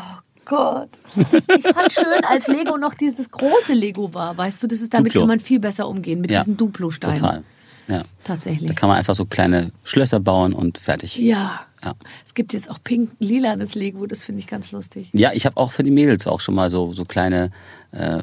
Gott. 0.45 0.89
Ich 1.17 1.25
fand 1.27 1.93
schön, 1.93 2.25
als 2.29 2.47
Lego 2.49 2.77
noch 2.77 2.95
dieses 2.95 3.31
große 3.31 3.73
Lego 3.73 4.13
war. 4.15 4.37
Weißt 4.37 4.63
du, 4.63 4.67
das 4.67 4.81
ist, 4.81 4.93
damit 4.95 5.11
Duplo. 5.13 5.21
kann 5.23 5.29
man 5.29 5.41
viel 5.41 5.61
besser 5.61 5.89
umgehen 5.89 6.21
mit 6.21 6.31
Ja, 6.31 6.41
diesen 6.41 6.57
Duplo-Steinen. 6.57 7.17
Total. 7.17 7.43
Ja. 7.89 7.99
Da 7.99 8.05
Tatsächlich. 8.25 8.75
kann 8.77 8.89
man 8.89 8.99
einfach 8.99 9.15
so 9.15 9.25
kleine 9.25 9.73
Schlösser 9.85 10.21
bauen 10.21 10.53
und 10.53 10.79
fertig. 10.79 11.17
Ja. 11.17 11.61
Ja. 11.85 11.95
Es 12.25 12.35
gibt 12.35 12.53
jetzt 12.53 12.71
auch 12.71 12.79
pink, 12.83 13.11
lilanes 13.19 13.75
Lego, 13.75 14.07
das 14.07 14.23
finde 14.23 14.39
ich 14.41 14.47
ganz 14.47 14.71
lustig. 14.71 15.09
Ja, 15.13 15.33
ich 15.33 15.47
habe 15.47 15.57
auch 15.57 15.73
für 15.73 15.83
die 15.83 15.91
Mädels 15.91 16.27
auch 16.29 16.41
schon 16.41 16.55
mal 16.55 16.71
so, 16.71 16.93
so 16.93 17.05
kleine 17.05 17.51
äh, 17.91 18.23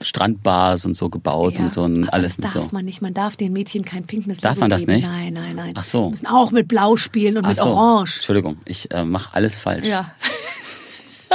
Strandbars 0.00 0.84
und 0.86 0.94
so 0.94 1.08
gebaut 1.08 1.54
Ja, 1.54 1.60
und 1.64 1.72
so 1.72 1.84
und 1.84 2.04
aber 2.04 2.14
alles 2.14 2.36
das 2.38 2.52
darf 2.54 2.64
so. 2.64 2.68
man 2.72 2.84
nicht. 2.84 3.00
Man 3.00 3.14
darf 3.14 3.36
den 3.36 3.52
Mädchen 3.52 3.84
kein 3.84 4.04
pinkes 4.04 4.38
Darf 4.40 4.54
Lego 4.54 4.60
man 4.62 4.70
das 4.70 4.82
geben. 4.82 4.94
nicht? 4.94 5.08
Nein, 5.08 5.32
nein, 5.34 5.54
nein. 5.54 5.74
Ach 5.76 5.84
so. 5.84 6.06
Die 6.06 6.10
müssen 6.10 6.26
auch 6.26 6.50
mit 6.50 6.66
Blau 6.66 6.96
spielen 6.96 7.36
und 7.36 7.44
Ach 7.44 7.50
mit 7.50 7.58
so. 7.58 7.66
Orange. 7.68 8.16
Entschuldigung, 8.16 8.56
ich 8.64 8.90
äh, 8.90 9.04
mache 9.04 9.32
alles 9.34 9.54
falsch. 9.56 9.86
Ja. 9.86 10.12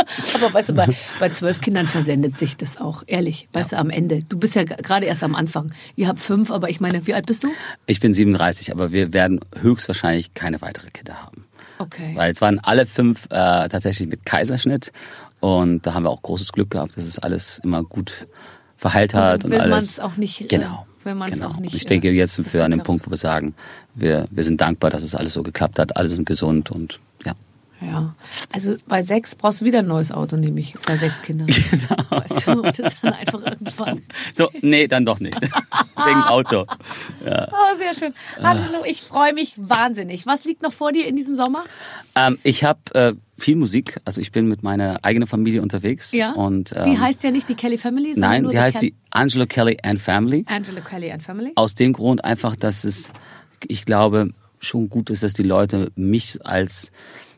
Aber 0.36 0.54
weißt 0.54 0.70
du, 0.70 0.74
bei, 0.74 0.88
bei 1.20 1.30
zwölf 1.30 1.62
Kindern 1.62 1.88
versendet 1.88 2.38
sich 2.38 2.58
das 2.58 2.80
auch, 2.80 3.04
ehrlich. 3.08 3.48
Weißt 3.54 3.74
du, 3.74 3.78
am 3.78 3.89
Ende. 3.89 4.24
Du 4.28 4.38
bist 4.38 4.56
ja 4.56 4.64
gerade 4.64 5.06
erst 5.06 5.24
am 5.24 5.36
Anfang. 5.36 5.74
Ihr 5.95 6.08
habt 6.08 6.20
fünf, 6.20 6.52
aber 6.52 6.70
ich 6.70 6.80
meine, 6.80 7.06
wie 7.08 7.14
alt 7.14 7.26
bist 7.26 7.43
du? 7.43 7.50
Ich 7.86 8.00
bin 8.00 8.14
37, 8.14 8.72
aber 8.72 8.91
wir 8.91 9.14
werden 9.14 9.39
höchstwahrscheinlich 9.62 10.34
keine 10.34 10.62
weitere 10.62 10.89
Kinder 10.91 11.22
haben. 11.24 11.45
Okay. 11.80 12.12
Weil 12.16 12.32
es 12.32 12.41
waren 12.41 12.60
alle 12.60 12.86
fünf 12.86 13.26
äh, 13.26 13.68
tatsächlich 13.70 14.08
mit 14.08 14.26
Kaiserschnitt 14.26 14.91
und 15.39 15.86
da 15.86 15.93
haben 15.93 16.04
wir 16.04 16.10
auch 16.10 16.22
großes 16.22 16.52
Glück 16.52 16.72
gehabt, 16.72 16.98
dass 16.98 17.06
es 17.06 17.20
alles 17.20 17.60
immer 17.64 17.84
gut 17.84 18.28
verheilt 18.76 19.14
hat 19.14 19.43
und, 19.43 19.52
will 19.52 19.60
alles. 19.60 19.72
man's 19.72 20.00
auch 20.00 20.18
nicht, 20.18 20.41
äh, 20.41 20.45
Genau. 20.45 20.88
will 21.04 21.16
man's 21.16 21.34
genau. 21.34 21.50
auch 21.50 21.58
nicht, 21.58 21.76
ich 21.76 21.86
denke, 21.86 22.10
äh, 22.10 22.14
jetzt 22.14 22.36
sind 22.36 22.52
wir 22.52 22.66
an 22.66 22.72
dem 22.72 22.82
Punkt, 22.84 23.06
wo 23.06 23.12
wir 23.12 23.18
sagen, 23.18 23.54
wir, 23.93 24.28
wir 24.32 24.43
sind 24.43 24.60
dankbar, 24.62 24.89
dass 24.89 25.04
es 25.04 25.14
alles 25.14 25.34
so 25.34 25.43
geklappt 25.43 25.78
hat, 25.80 25.95
alle 25.98 26.10
sind 26.10 26.26
gesund 26.26 26.72
und 26.72 27.00
ja. 27.82 28.15
Also 28.51 28.75
bei 28.88 29.01
sechs 29.03 29.36
brauchst 29.36 29.61
du 29.61 29.65
wieder 29.65 29.80
ein 29.80 29.88
neues 29.88 30.11
Auto, 30.11 30.36
nehme 30.36 30.59
ich, 30.59 30.73
bei 30.86 30.97
sechs 30.97 31.21
Kindern. 31.21 31.47
Genau. 31.47 32.21
Weißt 32.21 32.47
du, 32.47 32.61
das 32.61 32.80
ist 32.80 32.97
dann 33.01 33.13
einfach 33.13 33.41
irgendwann. 33.43 34.01
So, 34.34 34.49
nee, 34.61 34.88
dann 34.88 35.05
doch 35.05 35.19
nicht. 35.19 35.39
Wegen 35.41 36.21
Auto. 36.23 36.65
Ja. 37.25 37.47
Oh, 37.51 37.75
sehr 37.75 37.93
schön. 37.93 38.13
Angelo, 38.41 38.84
ich 38.86 39.01
freue 39.01 39.34
mich 39.34 39.53
wahnsinnig. 39.57 40.25
Was 40.25 40.45
liegt 40.45 40.63
noch 40.63 40.73
vor 40.73 40.91
dir 40.91 41.07
in 41.07 41.15
diesem 41.15 41.36
Sommer? 41.36 41.63
Ähm, 42.15 42.39
ich 42.43 42.63
habe 42.63 42.80
äh, 42.93 43.13
viel 43.38 43.55
Musik. 43.55 43.99
Also 44.05 44.21
ich 44.21 44.32
bin 44.32 44.47
mit 44.47 44.63
meiner 44.63 45.03
eigenen 45.03 45.28
Familie 45.28 45.61
unterwegs. 45.61 46.13
Ja. 46.13 46.32
Und, 46.32 46.73
ähm, 46.75 46.84
die 46.86 46.99
heißt 46.99 47.23
ja 47.23 47.32
nicht 47.32 47.47
die 47.49 47.55
Kelly 47.55 47.78
Family, 47.78 48.13
sondern 48.13 48.43
Nein, 48.43 48.49
die 48.49 48.59
heißt 48.59 48.82
die 48.82 48.95
Angelo 49.11 49.45
Kelly 49.45 49.78
and 49.84 50.01
Family. 50.01 50.43
Angelo 50.47 50.82
Kelly 50.82 51.11
and 51.11 51.21
Family. 51.21 51.51
Aus 51.55 51.75
dem 51.75 51.93
Grund 51.93 52.23
einfach, 52.23 52.55
dass 52.55 52.84
es, 52.84 53.11
ich 53.67 53.86
glaube, 53.86 54.32
schon 54.59 54.89
gut 54.89 55.09
ist, 55.09 55.23
dass 55.23 55.34
die 55.34 55.43
Leute 55.43 55.91
mich 55.95 56.39
als 56.45 56.91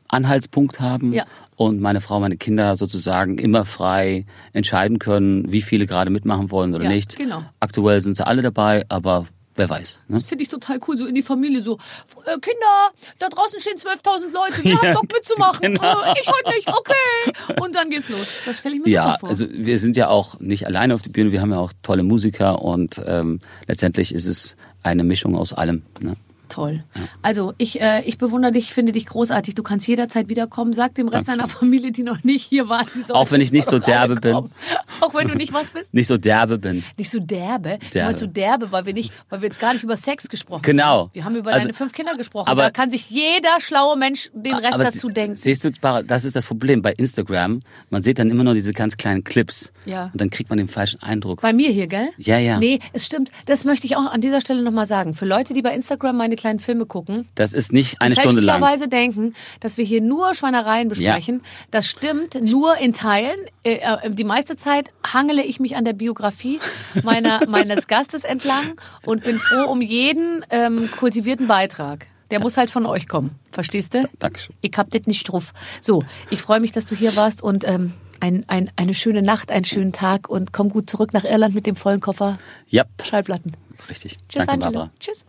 Anhaltspunkt 0.10 0.80
haben 0.80 1.14
Ja. 1.14 1.26
und 1.55 1.80
meine 1.82 2.01
Frau, 2.01 2.20
meine 2.20 2.38
Kinder 2.38 2.76
sozusagen 2.76 3.38
immer 3.38 3.64
frei 3.66 4.26
entscheiden 4.53 4.99
können, 4.99 5.51
wie 5.51 5.62
viele 5.62 5.86
gerade 5.86 6.10
mitmachen 6.10 6.51
wollen 6.51 6.74
oder 6.76 6.84
Ja, 6.86 6.89
nicht. 6.89 7.16
genau. 7.18 7.41
Aktuell 7.60 8.01
sind 8.01 8.16
sie 8.16 8.26
alle 8.28 8.41
dabei, 8.41 8.84
aber 8.89 9.26
wer 9.55 9.70
weiß. 9.70 9.99
Ne? 10.07 10.18
Das 10.18 10.24
finde 10.30 10.43
ich 10.43 10.47
total 10.49 10.80
cool, 10.88 10.97
so 10.97 11.05
in 11.05 11.16
die 11.16 11.22
Familie 11.22 11.62
so, 11.62 11.78
äh, 12.26 12.39
Kinder, 12.39 12.91
da 13.20 13.28
draußen 13.28 13.60
stehen 13.60 13.76
12.000 13.78 14.32
Leute, 14.34 14.64
wir 14.64 14.78
haben 14.82 14.93
Bock 14.93 15.12
mitzumachen, 15.14 15.60
genau. 15.74 16.01
äh, 16.01 16.14
ich 16.22 16.28
heute 16.28 16.55
nicht, 16.55 16.68
okay. 16.70 17.60
Und 17.62 17.76
dann 17.76 17.89
geht's 17.89 18.10
los. 18.10 18.38
Das 18.45 18.57
stelle 18.60 18.76
ich 18.76 18.82
mir 18.86 18.89
Ja, 18.89 19.03
super 19.07 19.20
vor. 19.20 19.30
also 19.30 19.45
wir 19.51 19.78
sind 19.78 19.97
ja 19.97 20.07
auch 20.07 20.39
nicht 20.39 20.66
alleine 20.66 20.95
auf 20.95 21.01
der 21.01 21.10
Bühne, 21.12 21.32
wir 21.34 21.41
haben 21.41 21.51
ja 21.51 21.60
auch 21.60 21.74
tolle 21.84 22.03
Musiker 22.03 22.62
und 22.62 23.01
ähm, 23.05 23.41
letztendlich 23.68 24.14
ist 24.16 24.28
es 24.28 24.55
eine 24.82 25.03
Mischung 25.03 25.36
aus 25.36 25.51
allem. 25.51 25.84
Ne? 25.99 26.16
Toll. 26.50 26.84
Also 27.22 27.54
ich, 27.58 27.80
äh, 27.80 28.02
ich 28.06 28.18
bewundere 28.18 28.52
dich, 28.52 28.74
finde 28.74 28.91
dich 28.91 29.06
großartig. 29.06 29.56
Du 29.56 29.64
kannst 29.64 29.88
jederzeit 29.88 30.30
wiederkommen. 30.30 30.74
Sag 30.74 30.95
dem 30.95 31.08
Rest 31.08 31.28
deiner 31.28 31.47
Familie, 31.47 31.91
die 31.91 32.04
noch 32.04 32.24
nicht 32.24 32.45
hier 32.50 32.70
waren, 32.70 32.88
sie 32.89 33.04
Auch 33.14 33.32
wenn 33.32 33.39
ich 33.41 33.52
nicht 33.52 33.68
so 33.70 33.80
derbe 33.80 34.16
bin. 34.16 34.36
Auch 34.36 35.14
wenn 35.14 35.28
du 35.28 35.36
nicht 35.36 35.54
was 35.54 35.70
bist? 35.70 35.93
Nicht 36.00 36.08
so 36.08 36.18
derbe 36.18 36.58
bin. 36.58 36.84
Nicht 36.97 37.10
so 37.10 37.20
derbe. 37.20 37.80
Derbe. 37.93 38.18
so 38.18 38.26
derbe, 38.28 38.72
weil 38.72 38.86
wir 38.86 38.93
nicht, 38.93 39.14
weil 39.30 39.41
wir 39.41 39.45
jetzt 39.47 39.60
gar 39.60 39.74
nicht 39.74 39.84
über 39.84 39.95
Sex 39.95 40.28
gesprochen 40.30 40.62
Genau. 40.64 41.04
haben. 41.06 41.10
Wir 41.14 41.24
haben 41.26 41.36
über 41.36 41.52
Also, 41.52 41.66
deine 41.66 41.74
fünf 41.74 41.93
Kinder 41.93 42.16
gesprochen. 42.16 42.47
aber- 42.50 42.64
da 42.64 42.70
kann 42.72 42.91
sich 42.91 43.10
jeder 43.10 43.60
schlaue 43.60 43.97
Mensch 43.97 44.30
den 44.34 44.56
Rest 44.56 44.78
dazu 44.80 45.10
denken. 45.10 45.36
Siehst 45.36 45.64
du, 45.66 45.72
das 46.06 46.26
ist 46.26 46.36
das 46.36 46.45
Problem 46.45 46.82
bei 46.82 46.93
Instagram. 46.93 47.60
Man 47.89 48.02
sieht 48.02 48.20
dann 48.20 48.30
immer 48.30 48.43
nur 48.43 48.54
diese 48.54 48.74
ganz 48.74 48.97
kleinen 48.97 49.24
Clips. 49.24 49.72
Ja. 49.86 50.06
Und 50.12 50.20
dann 50.20 50.30
kriegt 50.30 50.50
man 50.50 50.58
den 50.58 50.68
falschen 50.68 51.02
Eindruck. 51.02 51.41
Bei 51.41 51.54
mir 51.54 51.70
hier, 51.70 51.88
gell? 51.88 52.10
Ja, 52.18 52.38
ja. 52.38 52.58
Nee, 52.60 52.80
es 52.93 53.06
stimmt. 53.06 53.32
Das 53.45 53.66
möchte 53.66 53.86
ich 53.88 53.95
auch 53.95 54.06
an 54.12 54.22
dieser 54.22 54.41
Stelle 54.41 54.62
nochmal 54.64 54.86
sagen. 54.86 55.14
Für 55.14 55.26
Leute, 55.26 55.54
die 55.54 55.62
bei 55.62 55.74
Instagram 55.74 56.18
meine 56.18 56.36
kleinen 56.39 56.59
Filme 56.59 56.85
gucken, 56.87 57.27
Das 57.35 57.53
ist 57.53 57.71
nicht 57.71 58.01
eine 58.01 58.15
Stunde 58.15 58.41
lang. 58.41 58.59
fälschlicherweise 58.59 58.87
denken, 58.89 59.33
dass 59.59 59.77
wir 59.77 59.85
hier 59.85 60.01
nur 60.01 60.33
Schweinereien 60.33 60.87
besprechen. 60.87 61.41
Das 61.69 61.87
stimmt 61.87 62.41
nur 62.41 62.77
in 62.77 62.93
Teilen. 62.93 63.37
Äh, 63.63 63.75
äh, 63.81 64.09
Die 64.11 64.23
meiste 64.23 64.55
Zeit 64.55 64.89
hangele 65.05 65.43
ich 65.43 65.59
mich 65.59 65.75
an 65.75 65.85
der 65.85 65.93
Biografie 65.93 66.59
meiner, 67.03 67.45
meines 67.47 67.87
Gastes 67.87 68.23
entlang 68.23 68.79
und 69.05 69.23
bin 69.23 69.37
froh 69.37 69.69
um 69.69 69.81
jeden 69.81 70.43
ähm, 70.49 70.89
kultivierten 70.97 71.47
Beitrag. 71.47 72.07
Der 72.31 72.39
muss 72.39 72.57
halt 72.57 72.69
von 72.69 72.85
euch 72.85 73.07
kommen. 73.07 73.35
Verstehst 73.51 73.93
du? 73.95 74.07
Dankeschön. 74.19 74.55
Ich 74.61 74.71
hab 74.77 74.91
das 74.91 75.01
nicht 75.07 75.23
drauf. 75.27 75.51
So, 75.81 76.03
ich 76.29 76.41
freue 76.41 76.59
mich, 76.59 76.71
dass 76.71 76.85
du 76.85 76.95
hier 76.95 77.15
warst 77.15 77.41
und 77.41 77.67
ähm, 77.67 77.93
ein, 78.19 78.43
ein, 78.47 78.69
eine 78.75 78.93
schöne 78.93 79.21
Nacht, 79.23 79.51
einen 79.51 79.65
schönen 79.65 79.93
Tag 79.93 80.29
und 80.29 80.53
komm 80.53 80.69
gut 80.69 80.89
zurück 80.89 81.13
nach 81.13 81.23
Irland 81.23 81.55
mit 81.55 81.65
dem 81.65 81.75
vollen 81.75 82.01
Koffer 82.01 82.37
Ja, 82.67 82.83
Schallplatten. 83.03 83.53
richtig. 83.89 84.17
Tschüss, 84.27 84.45
Danke, 84.45 84.51
Angelo. 84.67 84.71
Barbara. 84.71 84.91
Tschüss. 84.99 85.25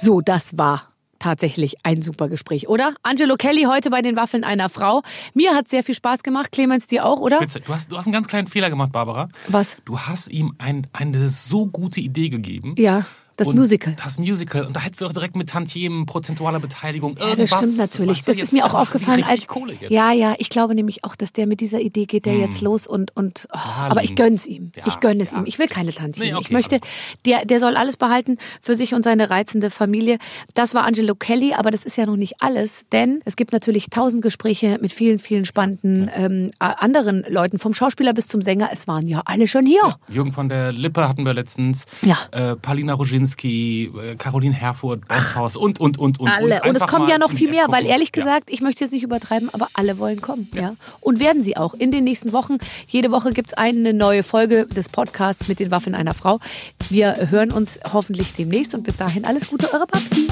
So, 0.00 0.20
das 0.20 0.56
war 0.56 0.92
tatsächlich 1.18 1.76
ein 1.82 2.02
super 2.02 2.28
Gespräch, 2.28 2.68
oder? 2.68 2.94
Angelo 3.02 3.34
Kelly 3.34 3.64
heute 3.64 3.90
bei 3.90 4.00
den 4.00 4.14
Waffeln 4.14 4.44
einer 4.44 4.68
Frau. 4.68 5.02
Mir 5.34 5.56
hat 5.56 5.66
sehr 5.66 5.82
viel 5.82 5.96
Spaß 5.96 6.22
gemacht. 6.22 6.52
Clemens, 6.52 6.86
dir 6.86 7.04
auch, 7.04 7.18
oder? 7.18 7.38
Spitze. 7.38 7.60
Du 7.60 7.74
hast, 7.74 7.90
du 7.90 7.98
hast 7.98 8.06
einen 8.06 8.12
ganz 8.12 8.28
kleinen 8.28 8.46
Fehler 8.46 8.70
gemacht, 8.70 8.92
Barbara. 8.92 9.28
Was? 9.48 9.78
Du 9.84 9.98
hast 9.98 10.28
ihm 10.28 10.54
ein, 10.58 10.86
eine 10.92 11.28
so 11.28 11.66
gute 11.66 12.00
Idee 12.00 12.28
gegeben. 12.28 12.76
Ja, 12.78 13.06
das 13.38 13.48
Und 13.48 13.56
Musical. 13.56 13.94
Das 14.02 14.18
Musical. 14.18 14.66
Und 14.66 14.74
da 14.74 14.80
hättest 14.80 15.00
du 15.00 15.06
doch 15.06 15.12
direkt 15.12 15.36
mit 15.36 15.48
Tantiemen, 15.48 16.06
prozentualer 16.06 16.58
Beteiligung 16.58 17.16
Ja, 17.18 17.28
irgendwas. 17.28 17.50
das 17.50 17.58
stimmt 17.60 17.78
natürlich. 17.78 18.24
Das 18.24 18.38
ist 18.38 18.52
mir 18.52 18.66
auch 18.66 18.74
aufgefallen 18.74 19.24
als 19.24 19.46
Kohle 19.46 19.74
jetzt. 19.74 19.90
ja, 19.90 20.12
ja. 20.12 20.34
Ich 20.38 20.50
glaube 20.50 20.74
nämlich 20.74 21.04
auch, 21.04 21.14
dass 21.16 21.32
der 21.32 21.46
mit 21.46 21.60
dieser 21.60 21.80
Idee 21.80 22.06
geht 22.06 22.26
der 22.26 22.36
jetzt 22.36 22.60
los 22.60 22.86
und 22.86 23.14
und. 23.16 23.46
Oh, 23.52 23.58
aber 23.78 24.02
ich 24.02 24.16
gönn's 24.16 24.46
ihm. 24.46 24.72
Ja, 24.76 24.84
ich 24.88 25.00
gönne 25.00 25.22
es 25.22 25.30
ja. 25.32 25.38
ihm. 25.38 25.46
Ich 25.46 25.58
will 25.58 25.68
keine 25.68 25.94
Tante. 25.94 26.20
Nee, 26.20 26.34
okay, 26.34 26.42
ich 26.42 26.50
möchte, 26.50 26.80
der 27.24 27.44
der 27.44 27.60
soll 27.60 27.76
alles 27.76 27.96
behalten 27.96 28.38
für 28.60 28.74
sich 28.74 28.92
und 28.92 29.04
seine 29.04 29.30
reizende 29.30 29.70
Familie. 29.70 30.18
Das 30.54 30.74
war 30.74 30.84
Angelo 30.84 31.14
Kelly, 31.14 31.54
aber 31.54 31.70
das 31.70 31.84
ist 31.84 31.96
ja 31.96 32.06
noch 32.06 32.16
nicht 32.16 32.34
alles, 32.40 32.86
denn 32.90 33.20
es 33.24 33.36
gibt 33.36 33.52
natürlich 33.52 33.88
tausend 33.90 34.22
Gespräche 34.22 34.78
mit 34.80 34.92
vielen, 34.92 35.20
vielen 35.20 35.44
spannenden 35.44 36.10
ähm, 36.12 36.50
äh, 36.58 36.64
anderen 36.64 37.24
Leuten, 37.28 37.58
vom 37.58 37.72
Schauspieler 37.72 38.14
bis 38.14 38.26
zum 38.26 38.42
Sänger. 38.42 38.70
Es 38.72 38.88
waren 38.88 39.06
ja 39.06 39.22
alle 39.26 39.46
schon 39.46 39.64
hier. 39.64 39.96
Jürgen 40.08 40.32
von 40.32 40.48
der 40.48 40.72
Lippe 40.72 41.08
hatten 41.08 41.24
wir 41.24 41.34
letztens. 41.34 41.84
Ja. 42.02 42.16
Äh, 42.32 42.56
Paulina 42.56 42.94
Roginski, 42.94 43.27
äh, 43.36 44.16
Caroline 44.16 44.54
Herfurth, 44.54 45.06
Bosshaus 45.08 45.56
und, 45.56 45.80
und, 45.80 45.98
und, 45.98 46.20
und. 46.20 46.28
Alle. 46.28 46.62
Und, 46.62 46.70
Und, 46.70 46.76
es 46.76 46.86
kommen 46.86 47.08
ja 47.08 47.18
noch 47.18 47.30
viel 47.30 47.50
mehr, 47.50 47.66
weil 47.68 47.84
ehrlich 47.86 48.10
Ja. 48.14 48.22
gesagt, 48.22 48.50
ich 48.50 48.60
möchte 48.60 48.84
jetzt 48.84 48.92
nicht 48.92 49.02
übertreiben, 49.02 49.48
aber 49.52 49.68
alle 49.74 49.98
wollen 49.98 50.20
kommen. 50.20 50.48
Ja. 50.54 50.74
Und 51.00 51.20
werden 51.20 51.42
sie 51.42 51.56
auch. 51.56 51.74
In 51.74 51.90
den 51.90 52.04
nächsten 52.04 52.32
Wochen, 52.32 52.58
jede 52.86 53.10
Woche 53.10 53.32
gibt's 53.32 53.54
eine 53.54 53.92
neue 53.92 54.22
Folge 54.22 54.66
des 54.66 54.88
Podcasts 54.88 55.48
mit 55.48 55.58
den 55.58 55.70
Waffen 55.70 55.94
einer 55.94 56.14
Frau. 56.14 56.40
Wir 56.88 57.28
hören 57.30 57.50
uns 57.52 57.78
hoffentlich 57.92 58.34
demnächst 58.34 58.74
und 58.74 58.82
bis 58.84 58.96
dahin 58.96 59.24
alles 59.24 59.48
Gute, 59.48 59.72
eure 59.72 59.86
Babsi. 59.86 60.28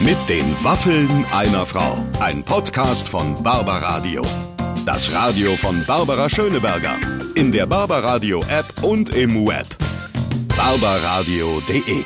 Mit 0.00 0.16
den 0.28 0.44
Waffeln 0.62 1.08
einer 1.32 1.64
Frau. 1.66 1.96
Ein 2.20 2.42
Podcast 2.42 3.08
von 3.08 3.40
Barbaradio. 3.42 4.22
Das 4.84 5.10
Radio 5.12 5.56
von 5.56 5.82
Barbara 5.86 6.28
Schöneberger. 6.28 6.98
In 7.36 7.50
der 7.52 7.66
Barbaradio 7.66 8.40
App 8.48 8.66
und 8.82 9.10
im 9.16 9.46
Web. 9.46 9.66
barbaradio.de 10.56 12.04